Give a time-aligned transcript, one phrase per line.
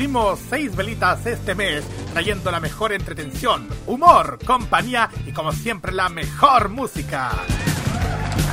[0.00, 1.84] Cumplimos seis velitas este mes,
[2.14, 7.32] trayendo la mejor entretención, humor, compañía y como siempre la mejor música.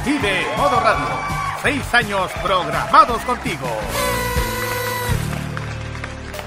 [0.06, 1.08] Vive Modo Radio.
[1.64, 3.66] Seis años programados contigo.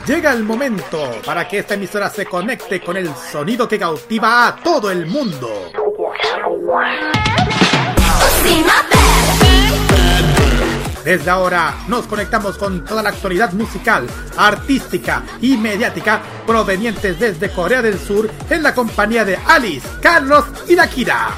[0.06, 4.56] Llega el momento para que esta emisora se conecte con el sonido que cautiva a
[4.56, 5.72] todo el mundo.
[11.04, 17.80] Desde ahora nos conectamos con toda la actualidad musical, artística y mediática provenientes desde Corea
[17.80, 21.30] del Sur en la compañía de Alice, Carlos y Nakira.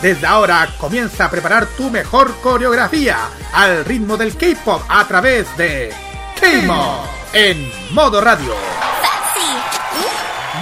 [0.00, 3.18] Desde ahora comienza a preparar tu mejor coreografía
[3.52, 5.92] al ritmo del K-pop a través de
[6.40, 8.54] K-Mod en modo radio.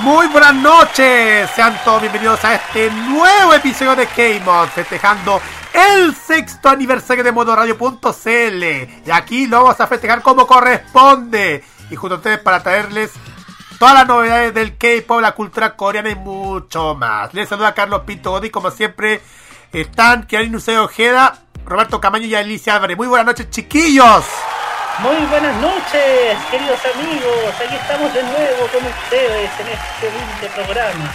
[0.02, 5.40] Muy buenas noches, sean todos bienvenidos a este nuevo episodio de K-Mod, festejando
[5.72, 8.62] el sexto aniversario de modoradio.cl.
[9.06, 11.64] Y aquí lo vamos a festejar como corresponde.
[11.90, 13.12] Y junto a ustedes para traerles
[13.78, 17.34] todas las novedades del K-pop, la cultura coreana y mucho más.
[17.34, 19.20] Les saluda Carlos Pinto Godi, como siempre
[19.72, 22.96] están Kiarin Useo Ojeda, Roberto Camaño y Alicia Álvarez.
[22.96, 24.24] Muy buenas noches, chiquillos.
[25.00, 27.54] Muy buenas noches, queridos amigos.
[27.64, 31.14] Aquí estamos de nuevo con ustedes en este humilde programa.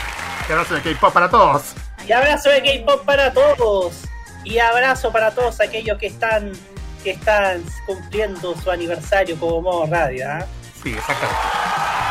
[0.49, 1.73] Y abrazo de K-pop para todos.
[2.07, 4.07] Y abrazo de K-pop para todos.
[4.49, 6.53] Y abrazo para todos aquellos que están,
[7.03, 10.25] que están cumpliendo su aniversario como modo radio.
[10.25, 10.45] ¿eh?
[10.81, 11.41] Sí, exactamente.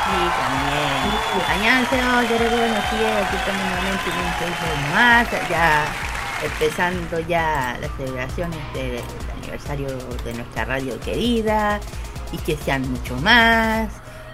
[0.04, 1.86] Sí, también.
[1.88, 5.86] Sí, yo reconocí aquí también más, ya
[6.44, 9.00] empezando ya las celebraciones del
[9.40, 9.88] aniversario
[10.22, 11.80] de nuestra radio querida
[12.32, 13.88] y que sean mucho más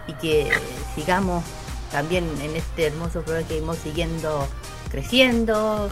[0.08, 0.50] y que
[0.96, 1.44] sigamos
[1.92, 4.48] también en este hermoso programa que seguimos siguiendo
[4.90, 5.88] creciendo.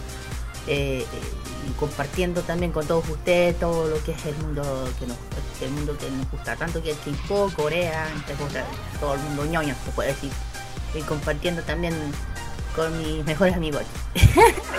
[0.67, 1.40] Eh, eh,
[1.73, 4.63] compartiendo también con todos ustedes todo lo que es el mundo
[4.99, 5.17] que nos
[5.61, 8.07] el mundo que nos gusta tanto que es K-pop, Corea,
[8.99, 10.31] todo el mundo ñoño se puede decir
[10.95, 11.93] y compartiendo también
[12.75, 13.83] con mis mejores amigos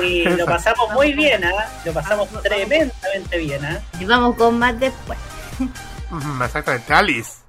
[0.03, 1.69] Y lo pasamos muy bien, ¿ah?
[1.85, 3.81] Lo pasamos tremendamente bien, ¿ah?
[4.01, 5.19] y vamos con más después
[6.11, 7.43] Ujú, Exactamente, Alice.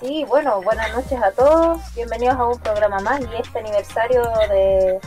[0.00, 1.78] Sí, bueno, buenas noches a todos.
[1.94, 5.00] Bienvenidos a un programa más y este aniversario de,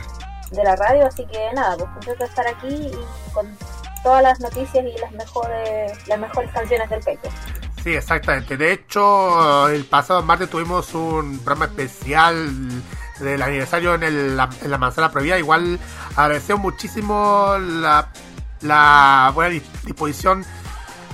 [0.50, 1.06] de la radio.
[1.06, 3.46] Así que nada, pues contento de estar aquí y con
[4.02, 7.28] todas las noticias y las mejores las mejores canciones del pecho.
[7.82, 8.56] Sí, exactamente.
[8.56, 12.48] De hecho, el pasado martes tuvimos un programa especial
[13.18, 15.38] del aniversario en, el- en la manzana prohibida.
[15.38, 15.78] Igual
[16.16, 18.08] agradecemos muchísimo la,
[18.60, 20.44] la buena dis- disposición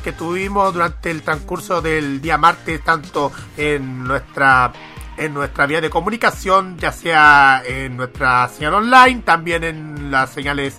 [0.05, 4.72] que tuvimos durante el transcurso del día martes, tanto en nuestra
[5.16, 10.78] en nuestra vía de comunicación, ya sea en nuestra señal online, también en las señales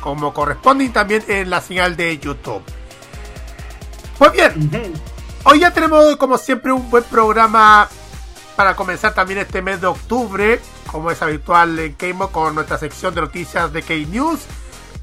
[0.00, 2.62] como corresponde y también en la señal de YouTube.
[4.18, 4.92] Pues bien,
[5.44, 7.88] Hoy ya tenemos, como siempre, un buen programa
[8.56, 13.14] para comenzar también este mes de octubre, como es habitual en K-Mo, con nuestra sección
[13.14, 14.40] de noticias de K-News,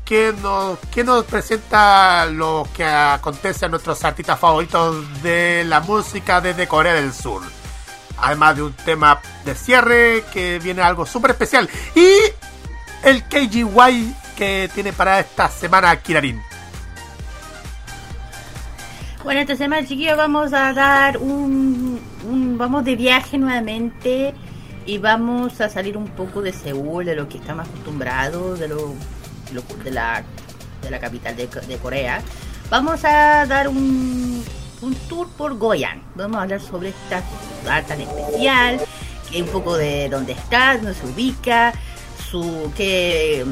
[0.06, 6.40] que nos, que nos presenta lo que acontece a nuestros artistas favoritos de la música
[6.40, 7.42] desde Corea del Sur.
[8.20, 11.68] Además de un tema de cierre que viene algo súper especial.
[11.96, 12.10] Y
[13.04, 16.42] el KGY que tiene para esta semana Kirarin.
[19.24, 22.00] Bueno, esta semana, chiquillos, vamos a dar un,
[22.58, 24.34] Vamos de viaje nuevamente
[24.86, 28.94] y vamos a salir un poco de Seúl, de lo que estamos acostumbrados, de, lo,
[29.84, 30.24] de, la,
[30.82, 32.22] de la capital de, de Corea.
[32.70, 34.44] Vamos a dar un,
[34.82, 36.02] un tour por Goyan.
[36.16, 37.22] Vamos a hablar sobre esta
[37.60, 38.80] ciudad tan especial,
[39.32, 41.74] que un poco de dónde está, dónde se ubica,
[42.30, 43.46] su qué,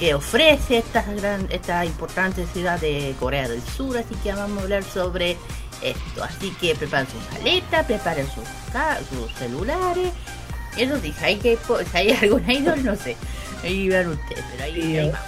[0.00, 4.62] qué ofrece esta gran, esta importante ciudad de Corea del Sur, así que vamos a
[4.62, 5.36] hablar sobre
[5.82, 6.24] esto.
[6.24, 8.44] Así que preparen sus maletas, preparen sus,
[9.10, 10.10] sus celulares.
[10.78, 11.58] Eso sí, si hay, que,
[11.90, 13.14] si hay algún idol, no sé.
[13.62, 15.20] Ahí vean ustedes, pero ahí, Sí, ahí va.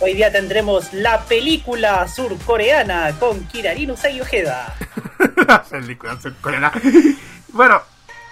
[0.00, 4.74] Hoy día tendremos la película surcoreana con Kirarin Usagi Ojeda.
[5.48, 6.72] La película surcoreana.
[7.48, 7.82] Bueno,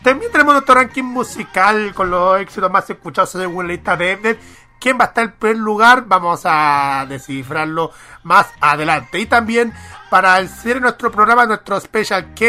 [0.02, 4.38] también tenemos nuestro ranking musical con los éxitos más escuchados según la lista de Mnet.
[4.80, 6.04] ¿Quién va a estar en primer lugar?
[6.06, 7.92] Vamos a descifrarlo
[8.22, 9.18] más adelante.
[9.18, 9.72] Y también
[10.10, 10.48] para el
[10.80, 12.46] nuestro programa, nuestro Special K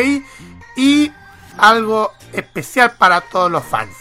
[0.75, 1.11] y
[1.57, 3.95] algo especial para todos los fans.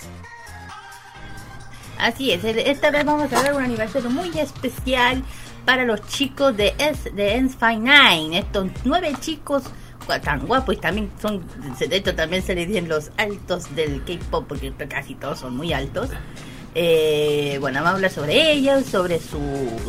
[1.98, 5.24] Así es, esta vez vamos a dar un aniversario muy especial
[5.64, 8.38] para los chicos de S, de Ensfine Nine.
[8.38, 9.64] Estos nueve chicos
[10.22, 11.44] tan guapos y también son,
[11.78, 16.10] de también se les dicen los altos del K-pop porque casi todos son muy altos.
[16.78, 19.38] Eh, bueno, vamos a hablar sobre ellos, sobre su,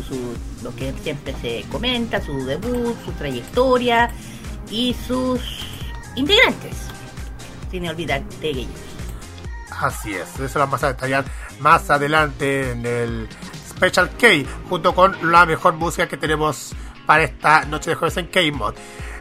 [0.08, 4.10] su, lo que siempre se comenta, su debut, su trayectoria
[4.70, 5.38] y sus
[6.16, 6.74] integrantes.
[7.70, 8.80] sin olvidar de ellos.
[9.70, 11.26] Así es, eso lo vamos a detallar
[11.60, 13.28] más adelante en el
[13.68, 14.26] Special K,
[14.70, 16.74] junto con la mejor música que tenemos
[17.04, 18.74] para esta noche de jueves en K-Mod.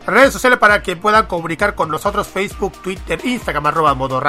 [0.05, 4.21] Redes sociales para que puedan comunicar con nosotros, Facebook, Twitter, Instagram, arroba modo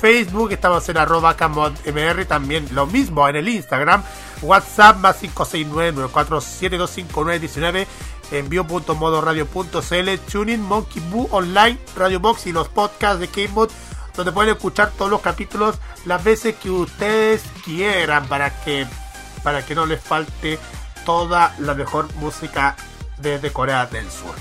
[0.00, 4.02] Facebook, estamos en arroba mr también lo mismo en el Instagram,
[4.42, 7.86] WhatsApp más 569-94725919,
[8.32, 13.70] envío.modoradio.cl, Tuning, Monkey Boo Online, Radio Box y los podcasts de K-Mod
[14.16, 15.76] donde pueden escuchar todos los capítulos
[16.06, 18.86] las veces que ustedes quieran para que
[19.42, 20.58] para que no les falte
[21.04, 22.74] toda la mejor música
[23.18, 24.34] desde Corea del Sur.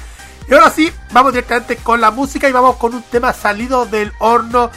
[0.50, 4.14] Y ahora sí, vamos directamente con la música y vamos con un tema salido del
[4.20, 4.72] horno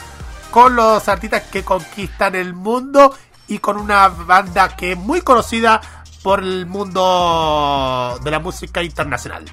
[0.51, 3.15] con los artistas que conquistan el mundo
[3.47, 5.81] y con una banda que es muy conocida
[6.23, 9.45] por el mundo de la música internacional.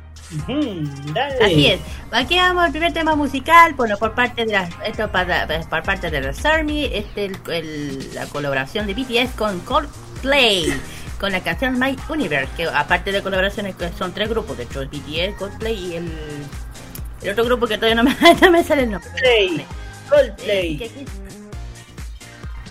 [1.41, 1.81] Así es.
[2.11, 6.11] Aquí vamos al primer tema musical, bueno, por parte de la, esto para, por parte
[6.11, 10.73] de los Army, este el, la colaboración de BTS con Coldplay
[11.21, 14.89] con la canción My Universe, que aparte de colaboraciones son tres grupos, de hecho el
[14.89, 16.13] BTS, Coldplay y el,
[17.23, 19.11] el otro grupo que todavía no me, no me sale el nombre.
[20.09, 20.83] Coldplay.
[20.83, 20.91] Eh,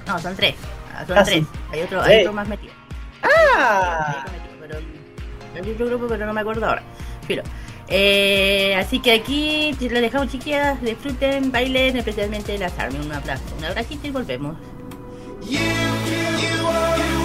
[0.07, 0.55] no, son tres.
[0.95, 1.43] Ah, son ah, tres.
[1.71, 2.73] Hay otro, hay otro más metido.
[3.23, 4.25] Ah.
[5.55, 6.83] Hay otro grupo, pero no me acuerdo ahora.
[7.27, 7.43] Pero,
[7.87, 12.99] eh, así que aquí les dejamos chiquillas, disfruten, bailen, especialmente las Army.
[12.99, 14.55] Un abrazo, un abracito y volvemos.
[15.47, 17.25] you.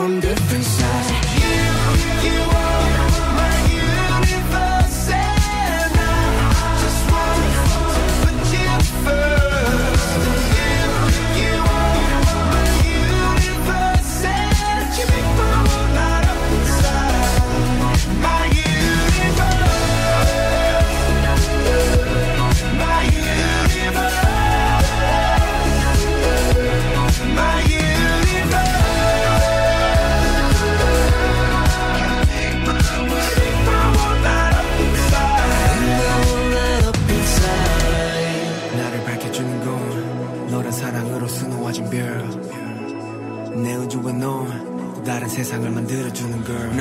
[0.00, 0.29] from the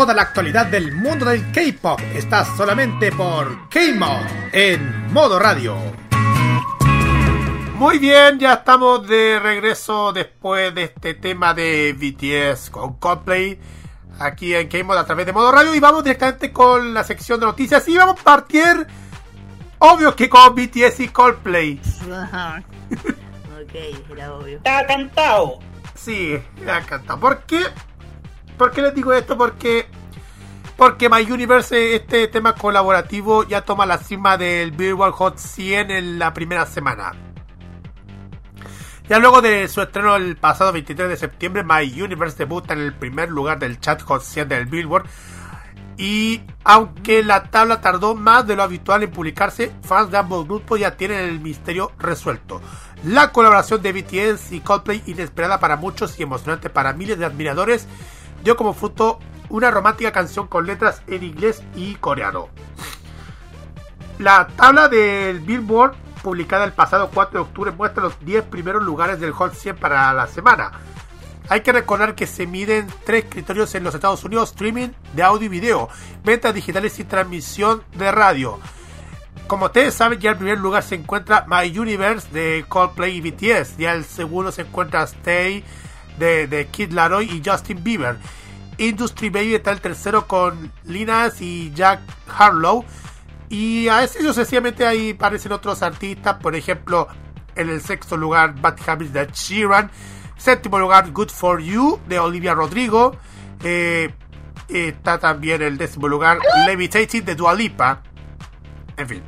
[0.00, 5.76] Toda la actualidad del mundo del K-pop está solamente por K-Mod en modo radio.
[7.74, 13.60] Muy bien, ya estamos de regreso después de este tema de BTS con Coldplay
[14.18, 17.44] aquí en K-Mod a través de modo radio y vamos directamente con la sección de
[17.44, 18.86] noticias y vamos a partir
[19.80, 21.78] obvio que con BTS y Coldplay.
[22.08, 23.74] ok,
[24.12, 24.56] era obvio.
[24.56, 25.58] Está cantado.
[25.94, 27.20] Sí, ha cantado.
[27.20, 27.66] ¿Por qué?
[28.60, 29.38] ¿Por qué les digo esto?
[29.38, 29.86] Porque
[30.76, 36.18] porque My Universe, este tema colaborativo, ya toma la cima del Billboard Hot 100 en
[36.18, 37.14] la primera semana.
[39.08, 42.92] Ya luego de su estreno el pasado 23 de septiembre, My Universe debuta en el
[42.92, 45.06] primer lugar del chat Hot 100 del Billboard.
[45.96, 50.78] Y aunque la tabla tardó más de lo habitual en publicarse, fans de ambos grupos
[50.78, 52.60] ya tienen el misterio resuelto.
[53.04, 57.88] La colaboración de BTS y Coldplay, inesperada para muchos y emocionante para miles de admiradores,
[58.42, 59.18] dio como fruto
[59.48, 62.48] una romántica canción con letras en inglés y coreano.
[64.18, 69.18] La tabla del Billboard, publicada el pasado 4 de octubre, muestra los 10 primeros lugares
[69.18, 70.72] del Hot 100 para la semana.
[71.48, 75.46] Hay que recordar que se miden tres criterios en los Estados Unidos: streaming de audio
[75.46, 75.88] y video,
[76.22, 78.60] ventas digitales y transmisión de radio.
[79.48, 83.78] Como ustedes saben, ya en primer lugar se encuentra My Universe de Coldplay y BTS.
[83.78, 85.64] Ya el segundo se encuentra Stay
[86.20, 88.16] de, Kid Laroi y Justin Bieber.
[88.78, 92.84] Industry Baby está el tercero con Linas y Jack Harlow.
[93.48, 97.08] Y a ese sucesivamente ahí aparecen otros artistas, por ejemplo,
[97.56, 99.90] en el sexto lugar Bad Habits de Sheeran,
[100.36, 103.16] séptimo lugar Good For You de Olivia Rodrigo,
[103.64, 104.14] eh,
[104.68, 108.02] está también el décimo lugar Levitating de Dua Lipa,
[108.96, 109.22] en fin,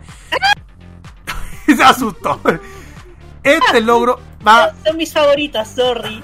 [1.76, 2.40] se asustó.
[3.42, 6.22] Este logro va Son mis favoritas, sorry.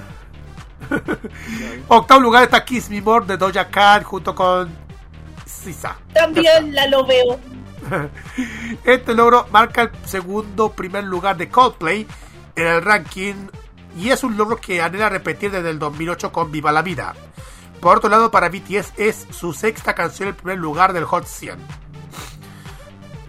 [1.87, 4.69] octavo lugar está Kiss Me More de Doja Cat junto con
[5.45, 5.97] Sisa.
[6.13, 7.39] También la lo veo.
[8.83, 12.05] Este logro marca el segundo primer lugar de Coldplay
[12.55, 13.47] en el ranking
[13.97, 17.15] y es un logro que anhela repetir desde el 2008 con Viva la Vida.
[17.79, 21.25] Por otro lado, para BTS es su sexta canción en el primer lugar del Hot
[21.25, 21.57] 100.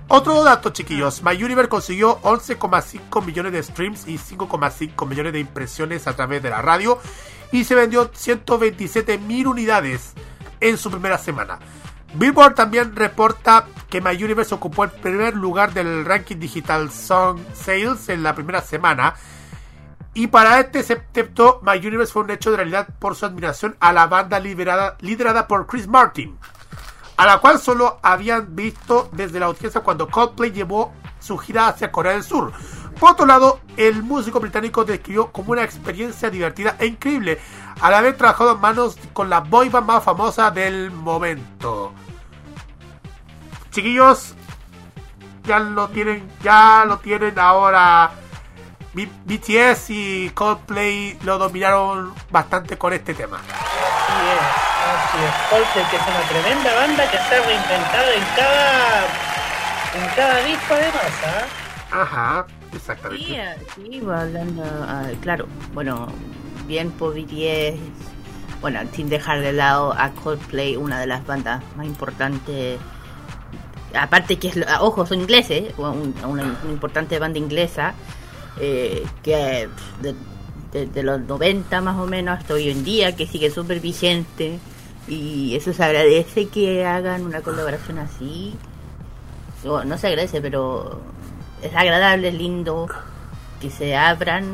[0.08, 1.22] Otro dato, chiquillos.
[1.22, 6.50] My Universe consiguió 11,5 millones de streams y 5,5 millones de impresiones a través de
[6.50, 6.98] la radio
[7.52, 10.12] y se vendió 127 mil unidades
[10.60, 11.58] en su primera semana.
[12.14, 18.08] Billboard también reporta que My Universe ocupó el primer lugar del ranking digital Song Sales
[18.08, 19.14] en la primera semana.
[20.12, 23.92] Y para este septeto, My Universe fue un hecho de realidad por su admiración a
[23.92, 26.36] la banda liderada por Chris Martin,
[27.16, 31.92] a la cual solo habían visto desde la audiencia cuando Coldplay llevó su gira hacia
[31.92, 32.52] Corea del Sur.
[33.00, 37.40] Por otro lado, el músico británico describió como una experiencia divertida e increíble
[37.80, 41.94] al haber trabajado en manos con la boyband más famosa del momento.
[43.70, 44.34] Chiquillos,
[45.44, 48.10] ya lo tienen, ya lo tienen ahora.
[48.92, 53.38] B- BTS y Coldplay lo dominaron bastante con este tema.
[53.38, 54.42] Así es,
[54.90, 55.48] así es.
[55.48, 59.06] Coldplay, que es una tremenda banda que se ha reinventado en cada,
[59.94, 62.02] en cada disco además, ¿ah?
[62.02, 63.24] Ajá, exactamente.
[63.74, 66.06] sí, va hablando, ah, claro, bueno,
[66.66, 67.14] bien por
[68.60, 72.78] bueno, sin dejar de lado a Coldplay, una de las bandas más importantes,
[73.94, 77.94] aparte que ah, ojo, son ingleses, un- una, importante banda inglesa,
[78.60, 79.68] eh, que
[80.02, 80.14] de,
[80.72, 84.58] de- de los 90 más o menos hasta hoy en día, que sigue súper vigente,
[85.08, 88.54] y eso se agradece que hagan una colaboración así,
[89.64, 91.00] o, no se agradece, pero
[91.62, 92.88] es agradable, es lindo
[93.60, 94.44] que se abran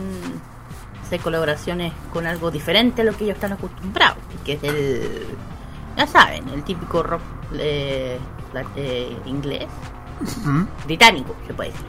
[1.04, 5.26] hacer colaboraciones con algo diferente a lo que ellos están acostumbrados, que es el,
[5.96, 7.22] ya saben, el típico rock
[7.54, 8.18] eh,
[8.52, 9.66] la- eh, inglés,
[10.20, 11.86] Ujú, británico, se puede decir.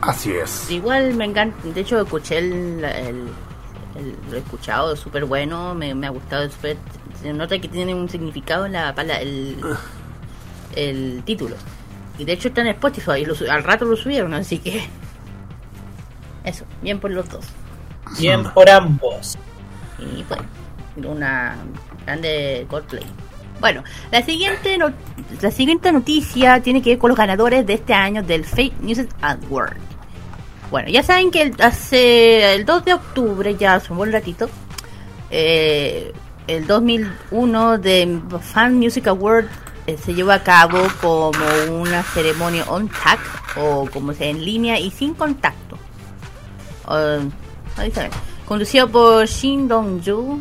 [0.00, 0.70] Así es.
[0.70, 3.28] Igual me encanta, de hecho escuché el, el-
[3.96, 6.78] el- lo he escuchado, es súper bueno, me, me ha gustado, es súper-
[7.22, 9.58] se nota que tiene un significado en la palabra, el,
[10.74, 11.54] el título.
[12.20, 14.82] Y de hecho está en Spotify, y lo al rato lo subieron, así que
[16.44, 17.46] eso, bien por los dos.
[18.18, 19.38] Bien por ambos.
[19.98, 20.44] Y bueno,
[21.10, 21.56] una
[22.04, 23.04] grande Coldplay.
[23.58, 24.92] Bueno, la siguiente, no-
[25.40, 29.00] la siguiente noticia tiene que ver con los ganadores de este año del Fake News
[29.22, 29.76] Award.
[30.70, 34.50] Bueno, ya saben que el, hace el 2 de octubre, ya hace un buen ratito,
[35.30, 36.12] eh,
[36.46, 39.46] el 2001 de Fan Music Award
[39.86, 41.38] se llevó a cabo como
[41.80, 43.18] una ceremonia on tag
[43.56, 45.78] o como sea en línea y sin contacto.
[46.86, 47.32] Bien.
[48.46, 50.40] Conducido por Shin Dong-ju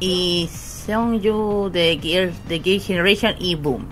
[0.00, 3.86] y Seongju de Gear, de Gear Generation y Boom.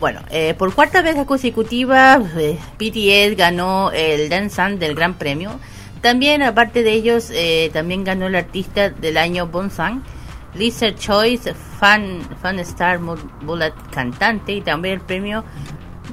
[0.00, 5.60] Bueno, eh, por cuarta vez consecutiva, eh, ganó el Dansan del Gran Premio.
[6.00, 10.02] También, aparte de ellos, eh, también ganó el artista del año Bonsang,
[10.54, 15.44] Lisa Choice, Fan, Fan Star Bullet Cantante, y también el premio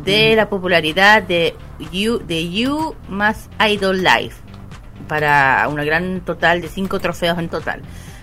[0.03, 1.55] de la popularidad de
[1.91, 4.35] You, de You más Idol Life,
[5.07, 7.81] para una gran total de cinco trofeos en total.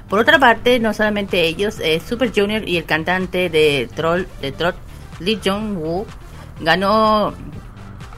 [0.09, 4.52] Por otra parte, no solamente ellos, eh, Super Junior y el cantante de Troll, de
[4.52, 4.76] Trot,
[5.21, 6.06] Lee Jong-woo,
[6.61, 7.35] ganó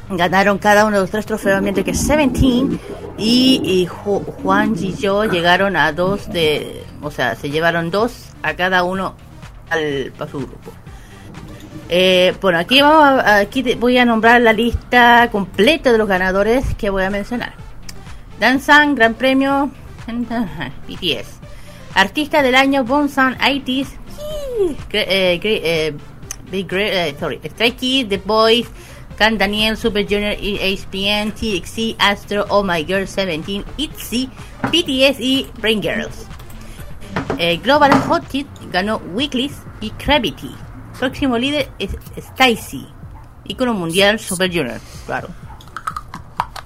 [0.08, 2.78] ganaron cada uno de los tres trofeos, mientras que Seventeen
[3.18, 8.84] y, y Juan Ji-yo llegaron a dos de, o sea, se llevaron dos a cada
[8.84, 9.14] uno
[9.70, 10.72] al, para su grupo.
[11.88, 16.90] Eh, bueno, aquí, vamos aquí voy a nombrar la lista completa de los ganadores que
[16.90, 17.54] voy a mencionar.
[18.40, 19.70] Danzan, Gran Premio
[20.88, 21.40] BTS.
[21.94, 23.94] Artista del año Bonsan ITs.
[24.92, 25.40] Eh,
[26.52, 28.66] eh, sorry, Stray Kids, The Boys,
[29.16, 34.30] Can Daniel, Super Junior, ESPN, TXC, Astro, Oh My Girl 17, ITZY,
[34.70, 36.26] BTS y Brain Girls.
[37.38, 40.54] Eh, Global Hot Hit ganó Weeklies y Gravity.
[40.98, 42.86] Próximo líder es Stacy,
[43.44, 45.28] icono mundial Super Junior, claro.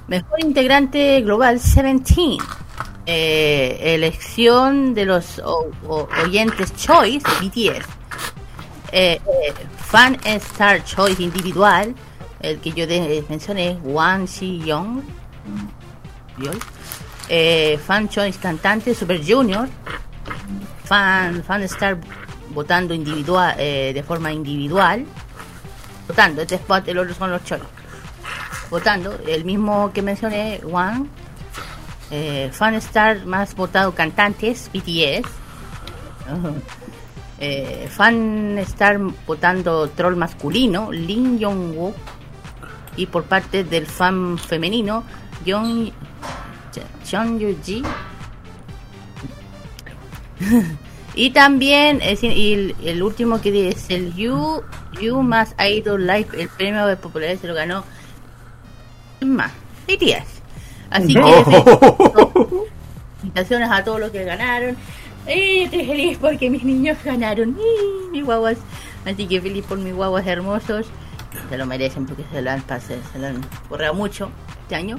[0.07, 2.39] Mejor integrante global 17.
[3.07, 5.41] Eh, elección de los
[6.25, 7.87] oyentes Choice BTS.
[8.93, 9.21] Eh, eh,
[9.77, 11.95] fan Star Choice individual,
[12.41, 12.87] el que yo
[13.29, 15.03] mencioné, Wang Si Young.
[17.85, 19.69] fan Choice cantante Super Junior.
[20.85, 21.99] Fan, fan Star
[22.55, 25.07] votando individual de forma individual.
[26.09, 27.65] Votando, este spot, el otro son los Choice.
[28.71, 31.07] Votando, el mismo que mencioné, Wang.
[32.53, 35.29] fan Star más votado cantantes, BTS
[37.41, 41.95] eh, fan estar votando troll masculino, Lin Jong-woo,
[42.97, 45.05] y por parte del fan femenino,
[45.47, 45.91] Jong
[47.39, 47.83] Yu-ji.
[51.15, 54.63] y también y el, último que es el You
[55.01, 57.85] You más Idol Life, el premio de popularidad se lo ganó
[59.21, 59.53] más
[59.87, 60.41] BTS.
[60.91, 61.23] Así que
[63.21, 64.77] felicitaciones a todos los que ganaron
[65.27, 67.57] estoy feliz porque mis niños ganaron.
[68.13, 68.59] mis guaguas.
[69.05, 70.87] Así que feliz por mis guaguas hermosos.
[71.49, 74.31] Se lo merecen porque se lo han pasado, se lo han mucho
[74.63, 74.99] este año.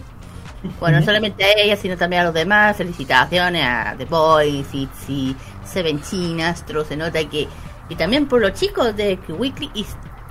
[0.79, 2.77] Bueno, no solamente a ella, sino también a los demás.
[2.77, 6.85] Felicitaciones a The Boys, Itzy, Seventeen, Astro.
[6.85, 7.47] Se nota que.
[7.89, 9.85] Y también por los chicos de Weekly y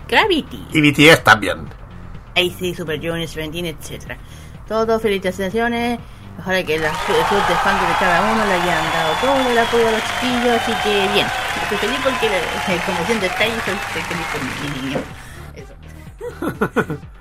[0.08, 0.66] Gravity.
[0.72, 1.68] Y BTS también.
[2.58, 4.16] Sí, Super Junior, Seventeen, etc.
[4.66, 5.98] Todos felicitaciones.
[6.38, 9.88] Ojalá que las clubes de fans de cada uno le hayan dado todo el apoyo
[9.88, 11.26] a los chiquillos, así que bien.
[11.62, 12.28] Estoy feliz porque,
[12.86, 15.00] como siendo está ahí, estoy feliz por mi niño.
[15.54, 16.96] Eso.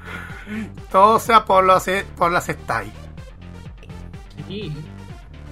[0.91, 2.91] todo sea por, los, eh, por las style.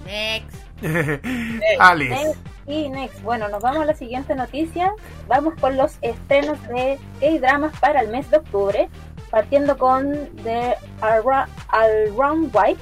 [0.05, 0.57] Next.
[1.79, 2.09] Alice.
[2.09, 2.47] Next.
[2.67, 4.93] Y next, bueno, nos vamos a la siguiente noticia.
[5.29, 8.89] Vamos con los estrenos de K-dramas para el mes de octubre,
[9.29, 12.81] partiendo con The All Round White,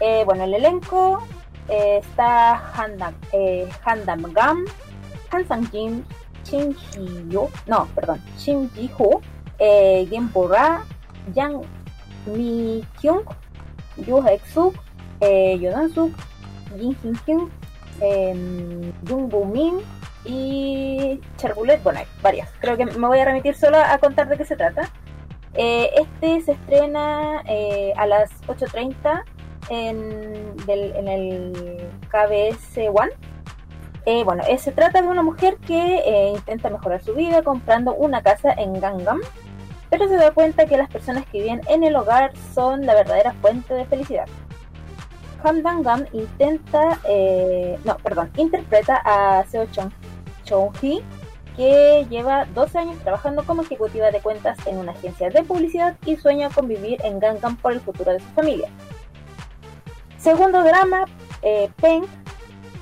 [0.00, 1.22] eh, bueno, el elenco
[1.68, 4.64] eh, está Handam, eh, Handam Gam,
[5.30, 6.04] Han Sang Jin,
[6.44, 9.20] Shin Ji Yo, no, perdón, Shin Ji Ho,
[9.58, 10.08] eh,
[10.48, 10.84] Ra,
[11.32, 11.62] Yang
[12.26, 13.24] Mi Kyung,
[14.06, 14.74] Yoo Haek Suk,
[15.20, 16.10] eh, Dan Suk,
[16.76, 17.50] Jin Hin Kyung,
[18.00, 19.80] eh, Jung Boo Min
[20.24, 21.80] y Charbulet.
[21.86, 22.48] Hay varias.
[22.60, 24.90] Creo que me voy a remitir solo a contar de qué se trata.
[25.54, 29.22] Eh, este se estrena eh, a las 8.30
[29.70, 33.12] en, el KBS One.
[34.06, 38.22] Eh, bueno, eh, se trata de una mujer que intenta mejorar su vida comprando una
[38.22, 39.20] casa en Gangnam,
[39.96, 43.32] pero se da cuenta que las personas que viven en el hogar son la verdadera
[43.34, 44.26] fuente de felicidad.
[45.44, 46.98] Han Dangam intenta,
[47.84, 49.66] no, perdón, interpreta a Seo
[50.42, 51.00] Chong Hee,
[51.56, 56.16] que lleva 12 años trabajando como ejecutiva de cuentas en una agencia de publicidad y
[56.16, 58.68] sueña con vivir en Gangnam por el futuro de su familia.
[60.18, 61.04] Segundo drama,
[61.42, 62.04] eh, Peng.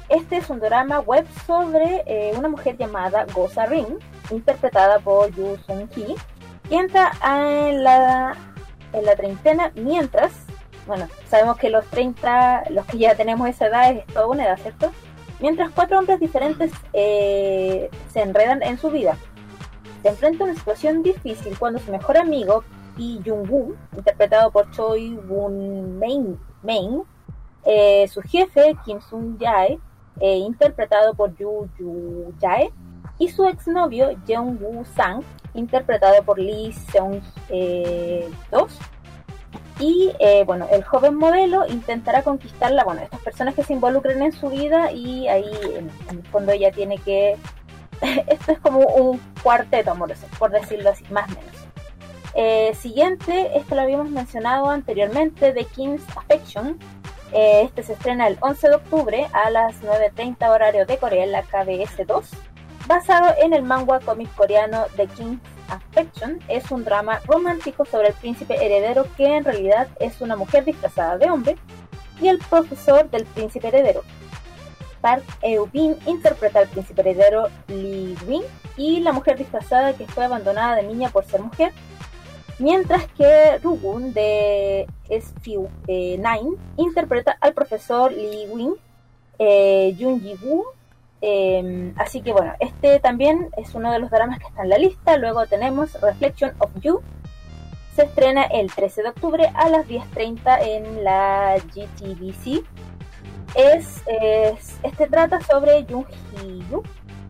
[0.08, 3.98] Este es un drama web sobre eh, una mujer llamada Goza Ring,
[4.30, 6.14] interpretada por Yu Sung que
[6.76, 8.36] entra en la,
[8.92, 10.32] en la treintena mientras,
[10.86, 14.58] bueno, sabemos que los 30, los que ya tenemos esa edad es toda una edad,
[14.58, 14.90] ¿cierto?
[15.40, 19.16] Mientras cuatro hombres diferentes eh, se enredan en su vida.
[20.02, 22.64] Se enfrenta a una situación difícil cuando su mejor amigo,
[22.96, 27.04] Pi Jung-woo, interpretado por Choi Woon Main,
[27.64, 29.78] eh, su jefe, Kim Sung Jae,
[30.20, 32.72] eh, interpretado por Yu Yu Jae,
[33.22, 35.22] y su exnovio Jeong Woo Sang,
[35.54, 38.76] interpretado por Lee Seung eh, Dos.
[39.78, 44.32] Y eh, bueno, el joven modelo intentará conquistarla, bueno, estas personas que se involucren en
[44.32, 47.36] su vida y ahí en, en el fondo ella tiene que...
[48.26, 51.62] Esto es como un cuarteto amoroso, por decirlo así, más o menos.
[52.34, 56.76] Eh, siguiente, esto lo habíamos mencionado anteriormente, The King's Affection.
[57.32, 61.30] Eh, este se estrena el 11 de octubre a las 9.30 horario de Corea en
[61.30, 62.51] la KBS 2.
[62.86, 68.14] Basado en el manga cómic coreano The King's Affection, es un drama romántico sobre el
[68.14, 71.56] príncipe heredero que en realidad es una mujer disfrazada de hombre
[72.20, 74.02] y el profesor del príncipe heredero.
[75.00, 78.42] Park Eubin interpreta al príncipe heredero Lee Win
[78.76, 81.72] y la mujer disfrazada que fue abandonada de niña por ser mujer
[82.62, 86.18] mientras que Rugun de SFU 9
[86.76, 88.74] interpreta al profesor Lee Wing,
[89.38, 90.64] eh, Jun Ji Woo.
[91.24, 94.78] Eh, así que bueno, este también es uno de los dramas que está en la
[94.78, 95.16] lista.
[95.16, 97.00] Luego tenemos Reflection of You.
[97.94, 102.64] Se estrena el 13 de octubre a las 10.30 en la GTBC.
[103.54, 106.82] Es, es, este trata sobre Jung Hee-yu,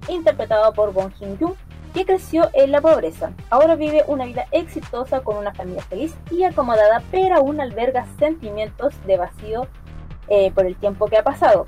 [0.09, 1.57] interpretado por Bong Jin-yoon,
[1.92, 3.33] que creció en la pobreza.
[3.50, 8.94] Ahora vive una vida exitosa con una familia feliz y acomodada, pero aún alberga sentimientos
[9.05, 9.66] de vacío
[10.28, 11.66] eh, por el tiempo que ha pasado.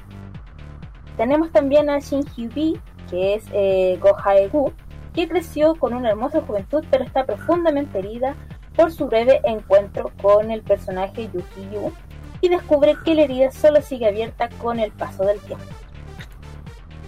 [1.17, 4.73] Tenemos también a Shin Hyu-bi, que es eh, Go
[5.15, 8.35] que creció con una hermosa juventud, pero está profundamente herida
[8.75, 11.41] por su breve encuentro con el personaje Yu
[11.73, 11.93] Yu
[12.41, 15.65] y descubre que la herida solo sigue abierta con el paso del tiempo.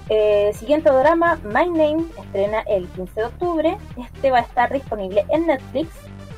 [0.08, 3.76] Eh, siguiente drama, My Name, estrena el 15 de octubre.
[3.96, 5.88] Este va a estar disponible en Netflix.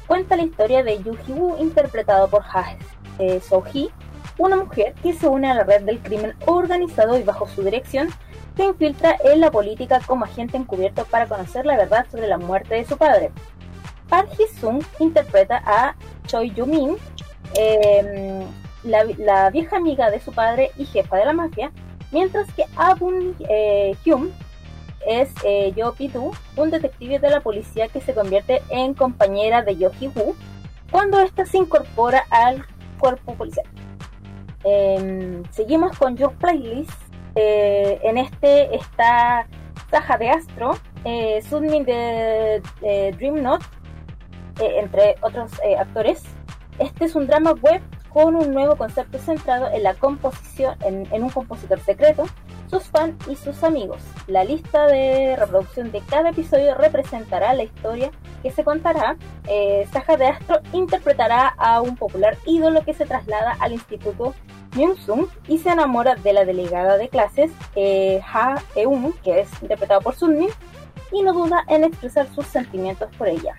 [0.06, 2.76] Cuenta la historia de Yu Woo, interpretado por Ha
[3.18, 3.90] eh, So-hee,
[4.38, 8.08] una mujer que se une a la red del crimen organizado y bajo su dirección
[8.56, 12.74] se infiltra en la política como agente encubierto para conocer la verdad sobre la muerte
[12.74, 13.30] de su padre.
[14.08, 15.94] Park Hee-sung interpreta a
[16.26, 16.96] Choi Yoo-min,
[17.56, 18.44] eh,
[18.84, 21.70] la, vieja amiga de su padre y jefa de la mafia,
[22.10, 24.32] mientras que Abun eh, Hyun
[25.06, 29.76] es eh, Yo Pidu, un detective de la policía que se convierte en compañera de
[29.76, 30.34] Yo Hee-woo
[30.90, 32.64] cuando ésta se incorpora al
[32.98, 33.66] cuerpo policial.
[34.64, 37.08] Eh, seguimos con Your Playlist.
[37.34, 39.46] Eh, en este está
[39.90, 43.64] Saja de Astro, eh, Sunmin de, de Dream Note,
[44.60, 46.22] eh, entre otros actores.
[46.78, 47.80] Este es un drama web
[48.12, 52.26] con un nuevo concepto centrado en la composición, en, un compositor secreto,
[52.68, 54.02] sus fans y sus amigos.
[54.26, 58.10] La lista de reproducción de cada episodio representará la historia
[58.42, 59.16] que se contará.
[59.46, 64.34] Eh, Saja de Astro interpretará a un popular ídolo que se traslada al instituto
[64.74, 70.00] Myungsung y se enamora de la delegada de clases eh, Ha Eun, que es interpretado
[70.00, 70.50] por Sunmin,
[71.10, 73.56] y no duda en expresar sus sentimientos por ella.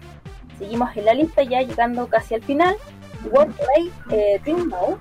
[0.57, 2.75] Seguimos en la lista ya llegando casi al final.
[3.25, 4.99] Wordplay eh, Dream Now,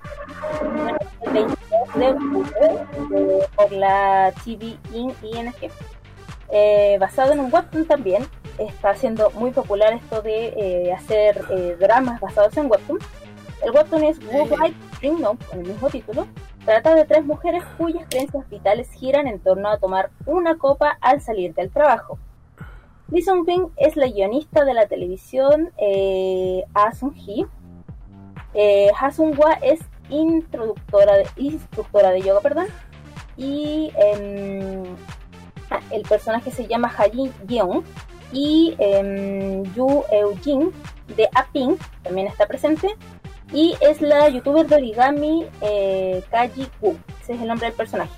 [1.23, 5.55] el 22 de octubre eh, por la TV In ING.
[6.51, 8.27] Eh, basado en un webtoon también,
[8.59, 11.45] está siendo muy popular esto de eh, hacer
[11.79, 12.99] dramas basados en webtoon.
[13.63, 16.27] El webtoon es Worldwide Dream Now, con el mismo título.
[16.65, 21.21] Trata de tres mujeres cuyas creencias vitales giran en torno a tomar una copa al
[21.21, 22.19] salir del trabajo.
[23.11, 27.47] Lee Sung-bin es la guionista de la televisión eh, Ah Sung-hee,
[28.59, 32.67] eh, Hasungwa es instructora de yoga, perdón.
[33.37, 34.83] Y eh,
[35.93, 37.85] el personaje se llama Hajin Yeon.
[38.33, 40.73] Y eh, Yu Eujin
[41.17, 42.97] de Aping también está presente.
[43.53, 46.97] Y es la youtuber de origami eh, Kaji Wu.
[47.23, 48.13] Ese es el nombre del personaje.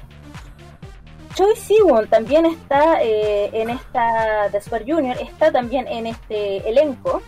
[1.35, 7.23] Choi Siwon también está eh, en esta de Super Junior, está también en este elenco.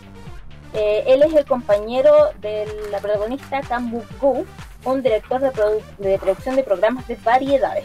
[0.75, 4.47] Eh, él es el compañero de la protagonista Kam Buk-gu,
[4.85, 7.85] un director de, produ de, producción de programas de variedades.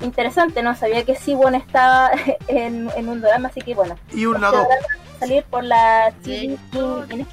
[0.00, 2.10] Interesante, no sabía que Siwon estaba
[2.48, 3.96] en, en, un drama, así que bueno.
[4.12, 4.66] Y un lado.
[5.18, 7.26] Salir por la TV sí.